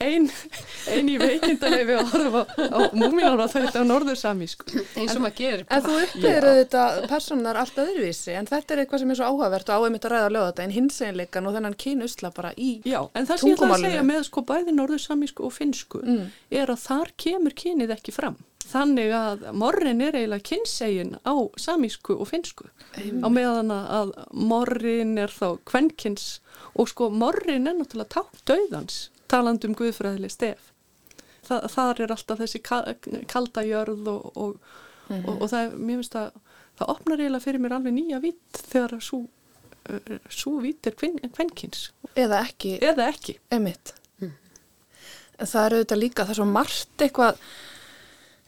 Einn 0.03 0.29
ein 0.93 1.09
í 1.11 1.17
veikindalegi 1.19 1.97
að 1.99 2.13
horfa 2.13 2.43
á 2.47 2.79
múminálfa 2.95 3.49
þetta 3.57 3.83
á 3.83 3.85
norðursamísku. 3.87 4.65
Eins 4.99 5.17
og 5.17 5.25
maður 5.25 5.37
gerir. 5.41 5.65
En 5.71 5.83
þú 5.85 5.97
uppeyrir 6.05 6.59
þetta 6.61 6.83
personar 7.11 7.59
allt 7.63 7.81
öðruvísi 7.83 8.37
en 8.39 8.47
þetta 8.51 8.75
er 8.75 8.83
eitthvað 8.83 9.03
sem 9.03 9.11
er 9.15 9.21
svo 9.21 9.31
áhugavert 9.31 9.73
og 9.73 9.83
áheimitt 9.83 10.07
að 10.07 10.15
ræða 10.15 10.29
að 10.29 10.37
löða 10.37 10.51
þetta 10.51 10.67
en 10.67 10.77
hinseginleikan 10.77 11.49
og 11.49 11.57
þennan 11.59 11.79
kynusla 11.85 12.33
bara 12.37 12.51
í 12.55 12.71
tungumálinu. 12.83 12.95
Já, 12.95 13.01
en 13.19 13.29
það 13.31 13.43
sem 13.43 13.49
ég 13.49 13.59
ætla 13.59 13.75
að 13.75 13.87
segja 13.87 14.07
með 14.13 14.23
sko 14.29 14.47
bæði 14.53 14.79
norðursamísku 14.79 15.47
og 15.49 15.53
finsku 15.57 16.03
mm. 16.05 16.25
er 16.63 16.75
að 16.75 16.83
þar 16.87 17.15
kemur 17.27 17.59
kynið 17.65 17.95
ekki 17.97 18.15
fram. 18.15 18.39
Þannig 18.73 19.13
að 19.13 19.43
morrin 19.59 20.01
er 20.01 20.17
eiginlega 20.17 20.47
kynsegin 20.49 21.17
á 21.29 21.35
samísku 21.61 22.17
og 22.17 22.29
finsku 22.31 22.71
Eim. 22.97 23.21
á 23.21 23.29
meðan 23.29 23.73
að 23.75 24.15
morrin 24.33 25.19
er 25.21 25.33
þá 25.33 25.59
kvennkins 25.69 26.41
og 26.73 26.89
sko 26.89 27.11
morrin 27.13 27.69
er 27.69 27.77
náttúrulega 27.77 28.17
tátt 28.17 28.45
döðans 28.49 29.03
talandum 29.33 29.77
guðfræðileg 29.77 30.33
stef. 30.33 30.71
Þa, 31.43 31.59
þar 31.73 32.01
er 32.05 32.15
alltaf 32.15 32.41
þessi 32.41 32.61
kalda 32.63 33.65
jörð 33.67 34.09
og, 34.13 34.27
og, 34.37 34.59
mm 35.09 35.17
-hmm. 35.17 35.29
og, 35.29 35.43
og 35.43 35.53
það, 35.53 35.77
mér 35.79 36.01
finnst 36.01 36.19
að 36.21 36.31
það 36.79 36.93
opnar 36.95 37.23
eiginlega 37.23 37.45
fyrir 37.47 37.63
mér 37.63 37.77
alveg 37.79 37.97
nýja 37.97 38.21
vitt 38.23 38.63
þegar 38.73 38.95
svo 39.03 39.25
uh, 40.53 40.63
vitt 40.63 40.87
er 40.87 40.97
kvennkins. 40.97 41.91
Eða 42.15 42.45
ekki. 42.47 42.79
Eða 42.81 43.09
ekki. 43.11 43.37
Mm. 43.51 44.33
Það 45.43 45.67
eru 45.67 45.81
auðvitað 45.81 46.03
líka, 46.03 46.25
það 46.25 46.35
er 46.35 46.41
svo 46.41 46.49
margt 46.49 47.05
eitthvað 47.07 47.45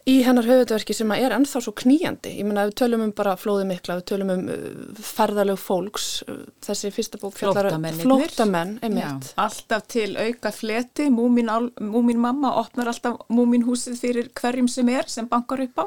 í 0.04 0.18
hennar 0.20 0.44
höfutverki 0.44 0.92
sem 0.96 1.12
er 1.16 1.32
ennþá 1.32 1.62
svo 1.64 1.72
kníjandi. 1.80 2.34
Ég 2.36 2.44
menna 2.44 2.66
við 2.68 2.74
tölum 2.82 3.06
um 3.06 3.12
bara 3.16 3.34
flóði 3.40 3.64
mikla, 3.70 3.96
við 4.00 4.06
tölum 4.10 4.32
um 4.34 4.42
uh, 4.52 4.64
ferðalög 5.00 5.60
fólks, 5.60 6.08
uh, 6.28 6.42
þessi 6.64 6.90
fyrsta 6.92 7.20
bók 7.22 7.36
flóttamenn, 7.38 8.74
einmitt. 8.84 9.30
Alltaf 9.40 9.86
til 9.94 10.10
auka 10.20 10.52
fleti, 10.52 11.08
múmin, 11.12 11.48
múmin 11.80 12.20
mamma 12.20 12.52
opnar 12.60 12.90
alltaf 12.92 13.22
múmin 13.32 13.64
húsið 13.64 13.96
fyrir 14.02 14.28
hverjum 14.36 14.68
sem 14.68 14.90
er 14.92 15.08
sem 15.08 15.28
bankar 15.30 15.64
upp 15.64 15.80
á, 15.80 15.84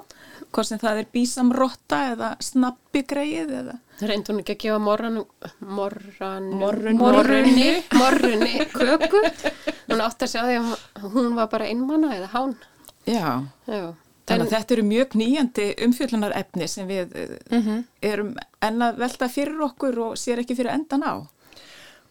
hvort 0.50 0.70
sem 0.72 0.82
það 0.82 1.04
er 1.04 1.12
bísamrotta 1.14 2.02
eða 2.16 2.32
snabbi 2.42 3.06
greið 3.06 3.54
eða. 3.62 3.78
Það 4.00 4.12
reyndi 4.12 4.34
hún 4.34 4.42
ekki 4.42 4.56
að 4.56 4.64
gefa 4.64 4.80
morran, 4.82 5.22
morran, 5.62 6.50
morrunni, 6.58 7.70
morrunni 7.94 8.66
köku. 8.74 9.22
Hún 9.92 10.04
átti 10.06 10.26
að 10.26 10.34
segja 10.34 10.66
að 10.66 11.08
hún 11.14 11.32
var 11.38 11.54
bara 11.54 11.70
einmanna 11.70 12.16
eða 12.18 12.34
hán. 12.34 12.58
Já, 13.08 13.46
já. 13.70 13.94
Þannig 14.28 14.50
að 14.50 14.54
þetta 14.54 14.76
eru 14.76 14.84
mjög 14.84 15.16
nýjandi 15.22 15.66
umfjöllunar 15.86 16.36
efni 16.36 16.68
sem 16.68 16.88
við 16.88 17.14
mm 17.16 17.62
-hmm. 17.62 17.84
erum 18.02 18.36
enna 18.62 18.92
velta 18.92 19.30
fyrir 19.32 19.62
okkur 19.70 20.00
og 20.06 20.18
sér 20.20 20.44
ekki 20.44 20.56
fyrir 20.56 20.74
endan 20.74 21.04
á. 21.04 21.16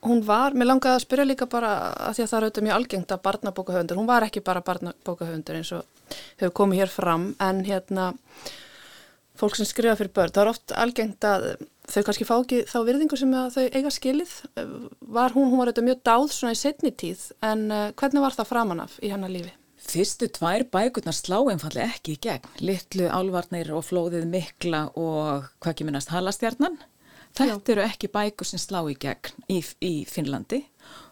Hún 0.07 0.23
var, 0.25 0.55
mér 0.55 0.71
langaði 0.71 0.95
að 0.95 1.05
spyrja 1.05 1.25
líka 1.27 1.47
bara 1.47 1.93
að 1.93 2.15
því 2.17 2.23
að 2.23 2.29
það 2.31 2.39
er 2.39 2.45
auðvitað 2.45 2.67
mjög 2.67 2.77
algengt 2.77 3.13
að 3.13 3.23
barnabókahöfundur, 3.23 3.97
hún 3.97 4.07
var 4.07 4.23
ekki 4.23 4.41
bara 4.41 4.61
barnabókahöfundur 4.61 5.57
eins 5.57 5.73
og 5.73 5.85
hefur 6.37 6.53
komið 6.53 6.79
hér 6.81 6.93
fram 6.93 7.35
en 7.41 7.65
hérna 7.65 8.15
fólk 9.37 9.57
sem 9.57 9.69
skrifa 9.69 9.97
fyrir 9.97 10.13
börn, 10.17 10.33
það 10.33 10.43
er 10.43 10.53
oft 10.53 10.73
algengt 10.73 11.25
að 11.25 11.47
þau 11.91 12.03
kannski 12.07 12.25
fá 12.29 12.35
ekki 12.39 12.63
þá 12.71 12.79
virðingu 12.87 13.19
sem 13.21 13.33
þau 13.33 13.65
eiga 13.67 13.91
skilið. 13.91 14.33
Var 15.01 15.37
hún, 15.37 15.51
hún 15.51 15.59
var 15.59 15.69
auðvitað 15.69 15.89
mjög 15.91 16.03
dáð 16.09 16.33
svona 16.33 16.57
í 16.57 16.61
setni 16.61 16.93
tíð 16.93 17.31
en 17.43 17.71
uh, 17.71 17.93
hvernig 17.93 18.25
var 18.25 18.37
það 18.37 18.51
framanaf 18.53 18.99
í 19.03 19.13
hennar 19.13 19.33
lífi? 19.33 19.53
Fyrstu 19.87 20.27
tvær 20.35 20.65
bækurnar 20.73 21.15
slá 21.15 21.39
einfallega 21.51 21.95
ekki 21.95 22.17
í 22.17 22.21
gegn. 22.27 22.51
Littlu 22.65 23.07
álvarnir 23.13 23.71
og 23.77 23.85
flóðið 23.87 24.27
mikla 24.31 24.87
og 24.99 25.47
hvað 25.61 25.73
ekki 25.73 25.87
minnast 25.87 26.13
halastjarnan. 26.15 26.79
Þetta 27.37 27.73
eru 27.75 27.85
ekki 27.85 28.11
bækur 28.13 28.49
sem 28.49 28.61
slá 28.61 28.81
í 28.91 28.97
gegn 28.99 29.49
í, 29.53 29.61
í 29.85 29.95
Finnlandi. 30.09 30.63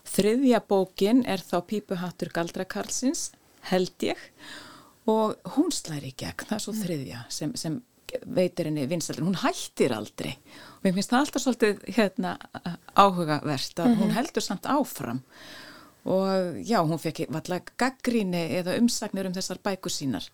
Þriðja 0.08 0.62
bókin 0.68 1.24
er 1.28 1.42
þá 1.44 1.58
Pípuhattur 1.68 2.32
Galdrakarlsins, 2.34 3.28
held 3.70 4.06
ég, 4.06 4.20
og 5.10 5.36
hún 5.56 5.72
slæri 5.74 6.12
í 6.12 6.16
gegn, 6.24 6.46
það 6.48 6.56
er 6.56 6.64
svo 6.64 6.74
þriðja 6.78 7.24
sem, 7.32 7.52
sem 7.60 7.82
veitir 8.24 8.70
henni 8.70 8.86
vinsaldin. 8.88 9.28
Hún 9.28 9.42
hættir 9.42 9.94
aldrei 9.96 10.32
og 10.80 10.88
ég 10.88 10.96
finnst 10.96 11.12
það 11.12 11.24
alltaf 11.24 11.44
svolítið 11.44 11.84
hérna, 11.96 12.34
áhugavert 12.94 13.78
að 13.78 13.86
mm 13.86 13.94
-hmm. 13.94 14.00
hún 14.00 14.14
heldur 14.16 14.42
samt 14.42 14.66
áfram 14.66 15.22
og 16.04 16.60
já, 16.60 16.80
hún 16.84 17.00
fekk 17.00 17.26
valla 17.32 17.60
gaggríni 17.80 18.44
eða 18.60 18.76
umsagnir 18.80 19.28
um 19.28 19.34
þessar 19.36 19.60
bækur 19.64 19.92
sínar. 19.92 20.26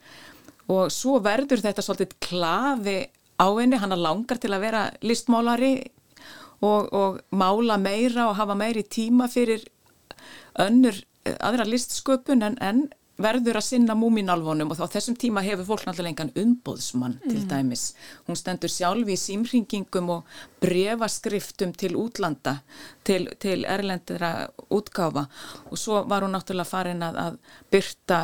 Og 0.71 0.91
svo 0.95 1.19
verður 1.23 1.63
þetta 1.63 1.83
svolítið 1.83 2.17
klafi 2.23 2.99
á 3.41 3.47
henni, 3.57 3.79
hann 3.79 3.95
langar 3.99 4.39
til 4.39 4.53
að 4.55 4.65
vera 4.67 4.83
listmálari 5.03 5.75
og, 6.61 6.91
og 6.93 7.21
mála 7.31 7.79
meira 7.81 8.29
og 8.29 8.37
hafa 8.39 8.57
meiri 8.59 8.85
tíma 8.85 9.29
fyrir 9.31 9.65
önnur 10.61 10.97
eh, 11.25 11.37
aðra 11.41 11.65
listsköpun 11.69 12.45
en, 12.45 12.59
en 12.61 12.89
verður 13.23 13.61
að 13.61 13.67
sinna 13.67 13.97
múminálfunum 13.99 14.73
og 14.73 14.79
þá 14.79 14.97
þessum 14.97 15.17
tíma 15.21 15.43
hefur 15.45 15.69
fólk 15.69 15.87
náttúrulega 15.87 16.15
engan 16.15 16.33
umbóðsmann 16.43 17.19
mm. 17.19 17.29
til 17.29 17.45
dæmis. 17.51 17.85
Hún 18.29 18.39
stendur 18.39 18.73
sjálfi 18.73 19.17
í 19.17 19.21
símringingum 19.21 20.11
og 20.17 20.35
brefaskriftum 20.63 21.75
til 21.79 21.97
útlanda, 22.01 22.59
til, 23.05 23.29
til 23.43 23.65
erlendira 23.69 24.49
útgáfa 24.71 25.27
og 25.71 25.79
svo 25.79 26.05
var 26.11 26.27
hún 26.27 26.37
náttúrulega 26.37 26.69
farin 26.69 27.05
að, 27.07 27.21
að 27.27 27.39
byrta 27.73 28.21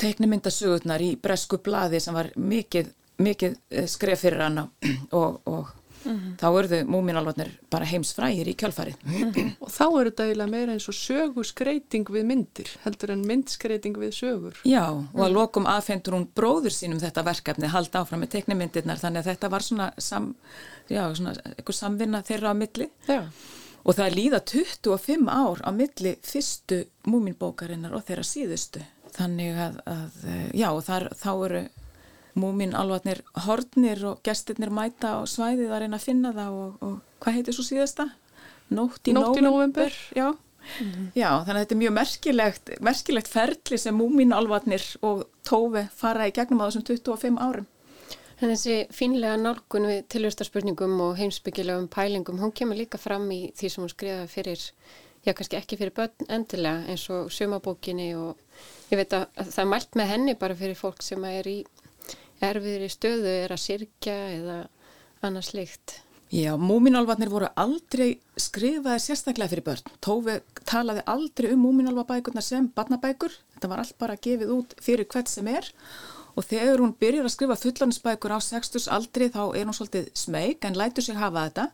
teiknumyndasögurnar 0.00 1.02
í 1.02 1.14
bresku 1.20 1.58
bladi 1.64 2.00
sem 2.02 2.16
var 2.16 2.28
mikið, 2.36 2.92
mikið 3.24 3.58
eh, 3.70 3.88
skref 3.88 4.26
fyrir 4.26 4.44
hana 4.44 4.68
og, 5.16 5.40
og 5.48 5.72
mm 6.06 6.16
-hmm. 6.16 6.36
þá 6.40 6.46
örðu 6.60 6.78
múminálvarnir 6.86 7.50
bara 7.70 7.84
heimsfrægir 7.84 8.48
í 8.48 8.54
kjálfarið. 8.54 8.96
Mm 9.04 9.32
-hmm. 9.32 9.52
Og 9.60 9.68
þá 9.68 9.86
eru 10.00 10.10
þetta 10.10 10.24
eiginlega 10.24 10.50
meira 10.50 10.72
eins 10.72 10.88
og 10.88 10.94
sögurskreiting 10.94 12.06
við 12.10 12.24
myndir, 12.24 12.70
heldur 12.84 13.10
en 13.10 13.26
myndskreiting 13.26 13.96
við 13.96 14.12
sögur. 14.12 14.56
Já, 14.64 14.86
og 14.90 15.20
að 15.26 15.32
lokum 15.32 15.66
aðfendur 15.66 16.14
hún 16.14 16.28
bróður 16.34 16.72
sínum 16.72 17.00
þetta 17.00 17.22
verkefni, 17.24 17.66
halda 17.68 18.00
áfram 18.00 18.20
með 18.20 18.34
teknimyndirnar, 18.36 18.98
þannig 18.98 19.18
að 19.18 19.30
þetta 19.30 19.48
var 19.48 19.62
svona, 19.62 19.92
sam, 19.98 20.34
já, 20.88 21.14
svona 21.14 21.32
eitthvað 21.56 21.74
samvinna 21.74 22.22
þeirra 22.22 22.50
á 22.50 22.54
milli. 22.54 22.88
Já. 23.08 23.22
Og 23.84 23.94
það 23.94 24.14
líða 24.14 24.40
25 24.40 25.28
ár 25.28 25.60
á 25.62 25.70
milli 25.70 26.16
fyrstu 26.22 26.84
múminbókarinnar 27.06 27.94
og 27.94 28.02
þeirra 28.02 28.24
síðustu. 28.26 28.82
Þannig 29.14 29.54
að, 29.56 29.76
að 29.86 30.10
já, 30.54 30.80
þar, 30.82 31.08
þá 31.14 31.32
eru 31.46 31.68
múmin 32.36 32.74
alvarnir 32.76 33.22
hornir 33.46 34.02
og 34.08 34.22
gestirnir 34.26 34.72
mæta 34.74 35.16
á 35.16 35.20
svæðið 35.28 35.70
að 35.72 35.84
reyna 35.84 36.00
að 36.00 36.06
finna 36.08 36.32
það 36.36 36.58
og, 36.62 36.82
og 36.86 37.22
hvað 37.24 37.38
heitir 37.38 37.56
svo 37.56 37.66
síðasta? 37.66 38.10
Nótt 38.70 39.08
í 39.08 39.14
november 39.14 39.94
já. 40.16 40.34
Mm 40.80 40.90
-hmm. 40.92 41.06
já, 41.14 41.30
þannig 41.46 41.56
að 41.56 41.62
þetta 41.62 41.74
er 41.74 41.82
mjög 41.82 41.92
merkilegt 41.92 42.70
merkilegt 42.80 43.28
ferli 43.28 43.78
sem 43.78 43.94
múmin 43.94 44.32
alvarnir 44.34 44.82
og 45.02 45.24
tófi 45.46 45.88
fara 45.94 46.26
í 46.26 46.32
gegnum 46.34 46.60
á 46.60 46.66
þessum 46.66 46.82
25 46.82 47.38
árum 47.38 47.66
En 48.36 48.52
þessi 48.52 48.82
finlega 48.92 49.36
nálgun 49.40 49.88
við 49.88 50.02
tilhjóðstarspurningum 50.12 50.98
og 51.00 51.14
heimsbyggilegum 51.16 51.86
pælingum, 51.88 52.40
hún 52.42 52.52
kemur 52.52 52.76
líka 52.76 52.98
fram 53.00 53.24
í 53.32 53.46
því 53.56 53.70
sem 53.72 53.84
hún 53.84 53.92
skrifaði 53.92 54.26
fyrir, 54.28 54.64
já 55.24 55.32
kannski 55.32 55.56
ekki 55.56 55.78
fyrir 55.80 55.94
börn 55.96 56.28
endilega 56.28 56.84
eins 56.92 57.06
og 57.14 57.30
sumabókinni 57.32 58.10
og 58.20 58.36
ég 58.92 59.00
veit 59.00 59.16
að 59.16 59.24
það 59.38 59.62
er 59.62 59.70
mælt 59.72 59.96
með 59.96 60.12
henni 60.12 60.34
bara 60.42 60.58
fyrir 60.58 60.76
fólk 60.76 61.00
sem 61.06 61.24
er 61.30 61.48
í 61.48 61.56
erfiðir 62.44 62.86
í 62.86 62.90
stöðu 62.92 63.36
er 63.44 63.54
að 63.54 63.62
sirkja 63.62 64.16
eða 64.34 64.58
annars 65.24 65.52
slikt. 65.52 66.00
Já, 66.34 66.56
múminálvarnir 66.58 67.30
voru 67.30 67.46
aldrei 67.54 68.16
skrifaði 68.40 69.02
sérstaklega 69.04 69.52
fyrir 69.52 69.66
börn. 69.68 69.92
Tófi 70.02 70.40
talaði 70.66 71.04
aldrei 71.06 71.52
um 71.54 71.62
múminálvabækurna 71.62 72.42
sem 72.42 72.66
barnabækur. 72.74 73.30
Þetta 73.54 73.70
var 73.70 73.82
allt 73.82 73.96
bara 74.00 74.18
gefið 74.18 74.50
út 74.56 74.74
fyrir 74.82 75.06
hvert 75.06 75.30
sem 75.30 75.46
er 75.52 75.70
og 76.36 76.44
þegar 76.44 76.82
hún 76.82 76.96
byrjar 76.98 77.28
að 77.28 77.32
skrifa 77.32 77.56
fullanisbækur 77.60 78.34
á 78.34 78.38
60s 78.42 78.90
aldri 78.92 79.30
þá 79.32 79.40
er 79.56 79.64
hún 79.64 79.76
svolítið 79.76 80.10
smeg 80.18 80.66
en 80.66 80.76
lætur 80.76 81.06
sig 81.06 81.16
hafa 81.16 81.46
þetta 81.46 81.68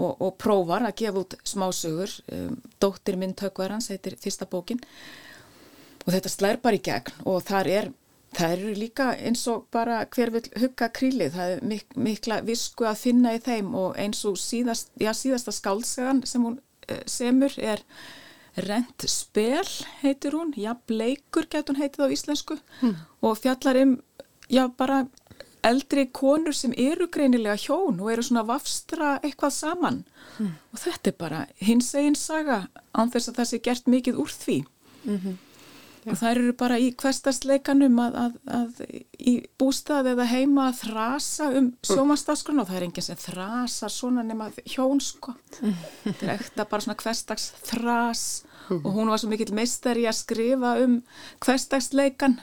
og, 0.00 0.12
og 0.18 0.34
prófar 0.40 0.84
að 0.84 0.98
gefa 1.00 1.22
út 1.22 1.38
smásögur. 1.46 2.18
Um, 2.34 2.58
Dóttir 2.82 3.16
minn 3.20 3.36
tökvarans 3.38 3.88
heitir 3.92 4.18
fyrsta 4.20 4.50
bókin 4.50 4.82
og 6.04 6.10
þetta 6.10 6.32
slær 6.32 6.60
bara 6.60 6.76
í 6.76 6.84
gegn 6.84 7.24
og 7.28 7.42
þar 7.46 7.70
er 7.70 7.90
Það 8.30 8.52
eru 8.54 8.72
líka 8.78 9.10
eins 9.18 9.42
og 9.50 9.64
bara 9.74 10.04
hver 10.14 10.30
vil 10.36 10.44
hugga 10.62 10.88
krílið, 10.94 11.34
það 11.34 11.54
er 11.56 11.62
mik 11.66 11.96
mikla 11.98 12.40
visku 12.46 12.86
að 12.86 13.00
finna 13.02 13.34
í 13.34 13.40
þeim 13.42 13.72
og 13.74 13.98
eins 13.98 14.22
og 14.28 14.38
síðast, 14.38 14.92
já, 15.02 15.10
síðasta 15.18 15.54
skálsagan 15.54 16.22
sem 16.28 16.44
hún 16.46 16.60
uh, 16.60 17.00
semur 17.10 17.56
er 17.58 17.82
Rent 18.60 19.04
spel 19.06 19.66
heitir 20.00 20.34
hún, 20.34 20.50
já 20.58 20.74
bleikur 20.86 21.46
getur 21.46 21.74
hún 21.74 21.82
heitið 21.82 22.06
á 22.06 22.14
íslensku 22.14 22.56
hmm. 22.80 22.96
og 23.22 23.38
fjallar 23.38 23.78
um 23.78 23.92
já 24.50 24.64
bara 24.76 25.04
eldri 25.62 26.06
konur 26.10 26.56
sem 26.56 26.72
eru 26.76 27.06
greinilega 27.12 27.58
hjón 27.60 28.00
og 28.00 28.10
eru 28.10 28.24
svona 28.26 28.42
vafstra 28.48 29.18
eitthvað 29.20 29.54
saman 29.54 30.00
hmm. 30.38 30.56
og 30.72 30.82
þetta 30.82 31.12
er 31.12 31.18
bara 31.20 31.44
hins 31.62 31.92
eginn 31.94 32.18
saga 32.18 32.64
anþess 32.90 33.30
að 33.30 33.38
það 33.38 33.50
sé 33.50 33.62
gert 33.68 33.86
mikið 33.86 34.18
úr 34.24 34.34
því. 34.34 34.58
Mm 35.04 35.14
Já. 35.18 35.49
Og 36.06 36.16
þær 36.16 36.30
eru 36.38 36.52
bara 36.56 36.78
í 36.80 36.90
hverstasleikanum 36.96 37.98
að, 38.00 38.18
að, 38.24 38.36
að 38.56 38.82
í 39.18 39.34
bústað 39.60 40.12
eða 40.14 40.26
heima 40.30 40.68
að 40.70 40.78
þrasa 40.84 41.50
um 41.58 41.70
sjómanstafskrona 41.86 42.64
og 42.64 42.70
það 42.70 42.78
er 42.78 42.86
enginn 42.88 43.06
sem 43.08 43.20
þrasar 43.20 43.92
svona 43.92 44.24
nema 44.26 44.48
hjón 44.64 45.02
sko 45.04 45.34
þetta 45.58 46.26
er 46.26 46.34
ekta 46.38 46.68
bara 46.70 46.86
svona 46.86 47.00
hverstags 47.02 47.50
þras 47.68 48.24
og 48.70 48.90
hún 48.94 49.10
var 49.10 49.18
svo 49.18 49.30
mikill 49.30 49.54
meistari 49.56 50.06
að 50.06 50.20
skrifa 50.20 50.76
um 50.84 51.00
hverstagsleikan 51.42 52.38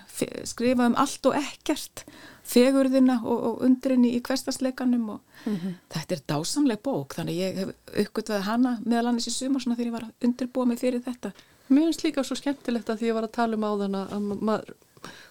skrifa 0.47 0.89
um 0.89 0.97
allt 0.99 1.29
og 1.29 1.37
ekkert 1.39 2.03
fegurðina 2.47 3.19
og, 3.23 3.37
og 3.49 3.65
undrinni 3.67 4.13
í 4.15 4.21
hverstasleikanum 4.23 5.09
og 5.15 5.19
mm 5.45 5.55
-hmm. 5.55 5.73
þetta 5.93 6.15
er 6.15 6.23
dásamleg 6.31 6.81
bók 6.83 7.15
þannig 7.15 7.35
ég 7.35 7.55
hef 7.55 7.69
uppgötvað 8.05 8.47
hana 8.47 8.79
meðal 8.85 9.07
annars 9.07 9.27
í 9.27 9.31
suma 9.31 9.59
svona 9.59 9.75
þegar 9.75 9.87
ég 9.87 9.97
var 9.97 10.07
að 10.07 10.27
undirbúa 10.27 10.65
mig 10.65 10.79
fyrir 10.79 11.01
þetta 11.01 11.31
Mér 11.67 11.89
finnst 11.89 12.03
líka 12.05 12.23
svo 12.23 12.37
skemmtilegt 12.39 12.87
að 12.87 13.01
því 13.01 13.09
ég 13.09 13.17
var 13.17 13.25
að 13.27 13.35
tala 13.35 13.57
um 13.57 13.65
á 13.67 13.71
þann 13.81 13.97
að 13.99 14.27
maður, 14.47 14.69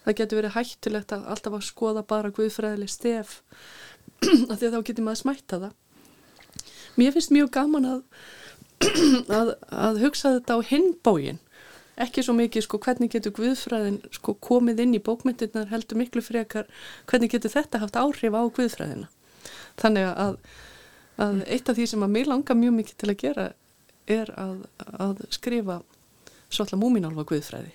það 0.05 0.17
getur 0.19 0.41
verið 0.41 0.57
hættilegt 0.57 1.15
að 1.17 1.31
alltaf 1.33 1.57
að 1.57 1.65
skoða 1.65 2.03
bara 2.05 2.33
guðfræðileg 2.37 2.93
stef 2.93 3.39
að 4.51 4.59
því 4.59 4.69
að 4.69 4.77
þá 4.77 4.83
getur 4.91 5.07
maður 5.07 5.23
smætta 5.23 5.61
það. 5.65 5.73
Mér 7.01 7.17
finnst 7.17 7.33
mjög 7.33 7.51
gaman 7.57 7.89
að, 7.89 8.05
að, 9.39 9.55
að 9.73 10.03
hugsa 10.05 10.35
þetta 10.37 10.61
á 10.61 10.69
hinbógin. 10.69 11.41
Ekki 12.05 12.27
svo 12.27 12.37
mikið 12.37 12.67
sko 12.67 12.83
hvernig 12.85 13.15
getur 13.17 13.33
guðfræðin 13.39 14.03
sko 14.13 14.37
komið 14.45 14.85
inn 14.85 14.97
í 14.99 15.01
bókmyndirnar 15.01 15.71
heldur 15.73 15.97
miklu 15.97 16.21
frekar 16.21 16.69
hvernig 17.09 17.33
getur 17.33 17.55
þetta 17.55 17.81
haft 17.81 17.97
áhrif 17.97 18.37
á 18.37 18.45
guðfræðina. 18.45 19.09
Þannig 19.81 20.11
að, 20.13 20.37
að 21.17 21.45
eitt 21.49 21.73
af 21.73 21.79
því 21.79 21.89
sem 21.95 22.05
að 22.05 22.17
mér 22.19 22.29
langar 22.35 22.61
mjög 22.61 22.77
mikið 22.83 23.01
til 23.01 23.15
að 23.15 23.23
gera 23.25 23.53
er 24.07 24.33
að 24.37 25.25
skrifa 25.33 25.81
svolítið 26.53 26.81
múminálfa 26.81 27.27
guðfræði. 27.29 27.73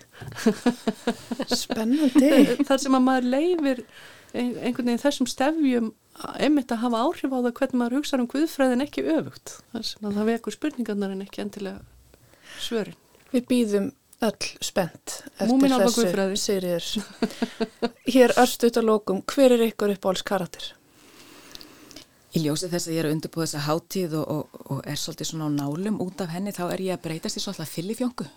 Spennandi. 1.52 2.32
Þar 2.68 2.84
sem 2.84 2.98
að 2.98 3.06
maður 3.08 3.30
leifir 3.36 3.84
einhvern 4.32 4.88
veginn 4.88 5.02
þessum 5.02 5.28
stefjum 5.28 5.90
einmitt 6.40 6.72
að 6.72 6.86
hafa 6.86 7.06
áhrif 7.06 7.34
á 7.34 7.40
það 7.40 7.56
hvernig 7.60 7.80
maður 7.82 7.98
hugsa 8.00 8.20
um 8.20 8.30
guðfræðin 8.32 8.86
ekki 8.86 9.06
öfugt. 9.12 9.58
Þar 9.74 9.88
sem 9.90 10.08
að 10.08 10.20
það 10.20 10.30
vekur 10.32 10.56
spurningarnar 10.56 11.16
en 11.16 11.26
ekki 11.26 11.44
endilega 11.44 11.82
svörin. 12.62 13.00
Við 13.32 13.48
býðum 13.50 13.90
öll 14.22 14.50
spennt 14.62 15.22
eftir 15.42 16.14
þessu 16.14 16.38
sériður 16.38 16.90
Hér 18.06 18.34
örst 18.38 18.66
út 18.68 18.78
á 18.78 18.84
lókum, 18.86 19.24
hver 19.26 19.56
er 19.56 19.66
ykkur 19.66 19.96
upp 19.96 20.06
á 20.06 20.10
alls 20.12 20.24
karakter? 20.26 20.68
Í 22.32 22.46
ljósi 22.46 22.70
þess 22.72 22.88
að 22.88 22.94
ég 22.94 23.02
er 23.02 23.10
að 23.10 23.16
undirbúa 23.16 23.48
þessa 23.48 23.64
háttíð 23.66 24.14
og, 24.22 24.30
og, 24.32 24.60
og 24.72 24.86
er 24.88 25.00
svolítið 25.00 25.32
svona 25.32 25.50
á 25.50 25.58
nálum 25.58 25.98
út 26.06 26.22
af 26.24 26.32
henni 26.32 26.54
þá 26.56 26.64
er 26.70 26.86
ég 26.86 26.96
að 26.96 27.04
breytast 27.08 27.42
í 27.42 27.44
svolítið 27.44 27.74
fylifjóngu 27.74 28.28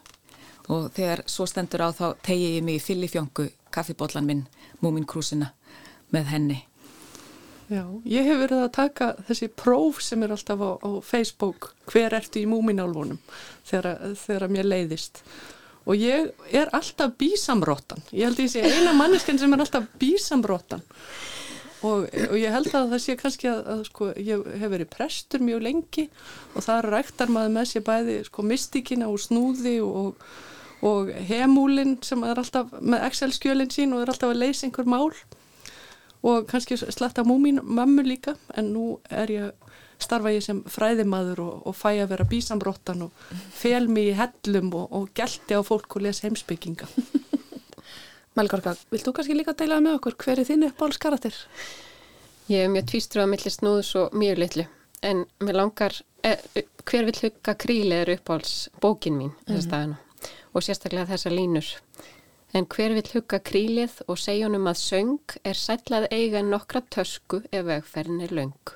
og 0.73 0.93
þegar 0.97 1.25
svo 1.31 1.47
stendur 1.49 1.85
á 1.85 1.91
þá 1.93 2.07
tegi 2.25 2.55
ég 2.57 2.65
mig 2.65 2.79
í 2.81 2.85
fyllifjöngu 2.85 3.49
kaffibóllan 3.75 4.29
minn, 4.29 4.47
múminkrúsina 4.81 5.53
með 6.15 6.31
henni. 6.33 6.61
Já, 7.73 7.83
ég 8.05 8.27
hef 8.29 8.41
verið 8.43 8.61
að 8.61 8.73
taka 8.77 9.11
þessi 9.29 9.49
próf 9.49 10.03
sem 10.05 10.23
er 10.23 10.35
alltaf 10.35 10.61
á, 10.61 10.71
á 10.85 10.91
Facebook, 11.01 11.73
hver 11.89 12.17
ertu 12.17 12.43
í 12.43 12.49
múminálfunum 12.49 13.21
þegar, 13.65 14.17
þegar 14.21 14.53
mér 14.53 14.69
leiðist. 14.69 15.23
Og 15.85 16.01
ég 16.01 16.31
er 16.53 16.71
alltaf 16.77 17.17
bísamróttan, 17.21 18.05
ég 18.13 18.29
held 18.29 18.39
að 18.39 18.47
ég 18.47 18.53
sé 18.53 18.65
eina 18.65 18.93
mannesken 18.97 19.41
sem 19.41 19.53
er 19.53 19.65
alltaf 19.65 19.89
bísamróttan 20.01 20.85
og, 21.85 22.07
og 22.09 22.37
ég 22.39 22.53
held 22.53 22.71
að 22.73 22.95
það 22.95 23.03
sé 23.05 23.17
kannski 23.21 23.51
að, 23.51 23.61
að 23.75 23.83
sko, 23.91 24.09
ég 24.17 24.49
hef 24.61 24.73
verið 24.73 24.91
prestur 24.93 25.45
mjög 25.45 25.65
lengi 25.67 26.07
og 26.55 26.65
það 26.65 26.89
ræktar 26.89 27.33
maður 27.33 27.55
með 27.59 27.71
sér 27.71 27.87
bæði 27.89 28.17
sko 28.29 28.45
mystikina 28.49 29.11
og 29.13 29.21
snúði 29.21 29.77
og 29.85 30.25
og 30.83 31.11
hemúlin 31.29 31.99
sem 32.03 32.23
er 32.25 32.39
alltaf 32.39 32.73
með 32.81 33.07
Excel-skjölinn 33.09 33.73
sín 33.73 33.95
og 33.95 34.03
er 34.03 34.13
alltaf 34.13 34.33
að 34.33 34.43
leysa 34.43 34.67
einhver 34.67 34.89
mál 34.89 35.13
og 36.25 36.47
kannski 36.49 36.77
slatta 36.77 37.25
múmin 37.25 37.61
mömmu 37.63 38.03
líka 38.03 38.37
en 38.57 38.73
nú 38.73 38.99
er 39.11 39.31
ég 39.31 39.73
starfa 40.01 40.33
ég 40.33 40.43
sem 40.45 40.63
fræðimaður 40.69 41.43
og, 41.45 41.67
og 41.69 41.77
fæ 41.77 41.91
að 42.03 42.11
vera 42.13 42.29
bísamróttan 42.29 43.07
og 43.07 43.33
fel 43.55 43.89
mig 43.89 44.11
í 44.13 44.19
hellum 44.19 44.73
og, 44.75 44.87
og 44.93 45.11
gelti 45.17 45.57
á 45.57 45.63
fólk 45.65 45.99
og 45.99 46.07
lesa 46.07 46.27
heimsbygginga 46.27 46.89
Melgorka, 48.37 48.75
vilt 48.91 49.07
þú 49.07 49.13
kannski 49.15 49.37
líka 49.37 49.55
deila 49.55 49.79
með 49.85 50.01
okkur 50.01 50.17
hver 50.25 50.41
er 50.43 50.49
þínu 50.49 50.73
uppáhaldskaratir? 50.73 51.37
Ég 52.51 52.65
er 52.65 52.73
mjög 52.73 52.89
tvístruða 52.91 53.29
millir 53.31 53.55
snúðs 53.55 53.93
og 54.01 54.17
mjög 54.19 54.41
litlu 54.43 54.67
en 55.05 55.25
mér 55.45 55.61
langar 55.61 56.01
eh, 56.25 56.41
hver 56.89 57.07
vil 57.09 57.21
hugga 57.21 57.55
kríli 57.61 58.01
er 58.01 58.17
uppáhaldsbókin 58.17 59.21
mín 59.21 59.33
þess 59.45 59.49
mm 59.49 59.57
-hmm. 59.57 59.69
staðinu 59.69 60.04
og 60.55 60.63
sérstaklega 60.63 61.11
þessa 61.13 61.35
línur 61.35 61.75
En 62.55 62.69
hver 62.71 62.93
vill 62.95 63.09
hugga 63.17 63.41
krílið 63.43 63.97
og 64.07 64.19
segja 64.23 64.47
honum 64.47 64.69
að 64.71 64.79
söng 64.79 65.33
er 65.43 65.59
sætlað 65.59 66.05
eiga 66.15 66.39
nokkra 66.47 66.85
tösku 66.87 67.41
ef 67.51 67.65
vegferðin 67.67 68.21
er 68.23 68.35
laung. 68.39 68.75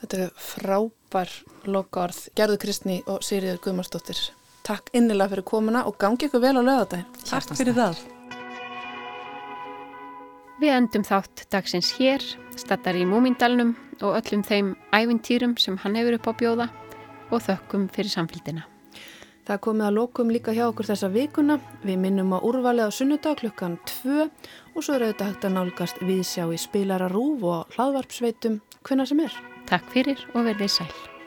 Þetta 0.00 0.18
er 0.24 0.32
frábær 0.42 1.34
lokaorð. 1.70 2.18
Gerðu 2.38 2.56
Kristni 2.64 2.96
og 3.06 3.22
Sýriður 3.22 3.60
Guðmarsdóttir. 3.62 4.18
Takk 4.66 4.90
innilega 4.90 5.36
fyrir 5.36 5.46
komuna 5.46 5.84
og 5.86 6.00
gangi 6.02 6.26
ykkur 6.26 6.42
vel 6.42 6.58
á 6.58 6.62
lögadaginn. 6.66 7.06
Takk 7.28 7.54
fyrir 7.60 7.76
það. 7.78 8.00
Við 10.58 10.74
endum 10.74 11.04
þátt 11.06 11.44
dagsins 11.54 11.92
hér, 12.00 12.24
stattar 12.58 12.98
í 12.98 13.04
Múmindalnum 13.06 13.76
og 14.00 14.18
öllum 14.18 14.42
þeim 14.42 14.72
ævintýrum 14.90 15.54
sem 15.62 15.78
hann 15.84 15.94
hefur 15.94 16.18
upp 16.18 16.26
á 16.26 16.32
bjóða 16.42 16.68
og 17.30 17.46
þökkum 17.46 17.86
fyrir 17.94 18.10
samfélgina. 18.10 18.66
Það 19.48 19.60
komið 19.64 19.86
að 19.86 19.94
lokum 19.96 20.30
líka 20.32 20.52
hjá 20.52 20.66
okkur 20.66 20.90
þessa 20.90 21.08
vikuna. 21.08 21.54
Við 21.80 22.00
minnum 22.02 22.34
á 22.36 22.38
úrvalið 22.44 22.92
á 22.92 22.92
sunnudag 22.92 23.40
klukkan 23.40 23.78
2 24.04 24.26
og 24.28 24.84
svo 24.84 24.98
er 24.98 25.08
auðvitað 25.08 25.30
hægt 25.32 25.48
að 25.48 25.54
nálgast 25.56 26.02
við 26.04 26.24
sjá 26.28 26.44
í 26.52 26.60
spilara 26.60 27.08
rúf 27.08 27.46
og 27.48 27.78
hlaðvarpsveitum 27.78 28.60
hvenna 28.84 29.08
sem 29.08 29.24
er. 29.24 29.44
Takk 29.70 29.88
fyrir 29.94 30.20
og 30.34 30.44
verðið 30.44 30.76
sæl. 30.76 31.17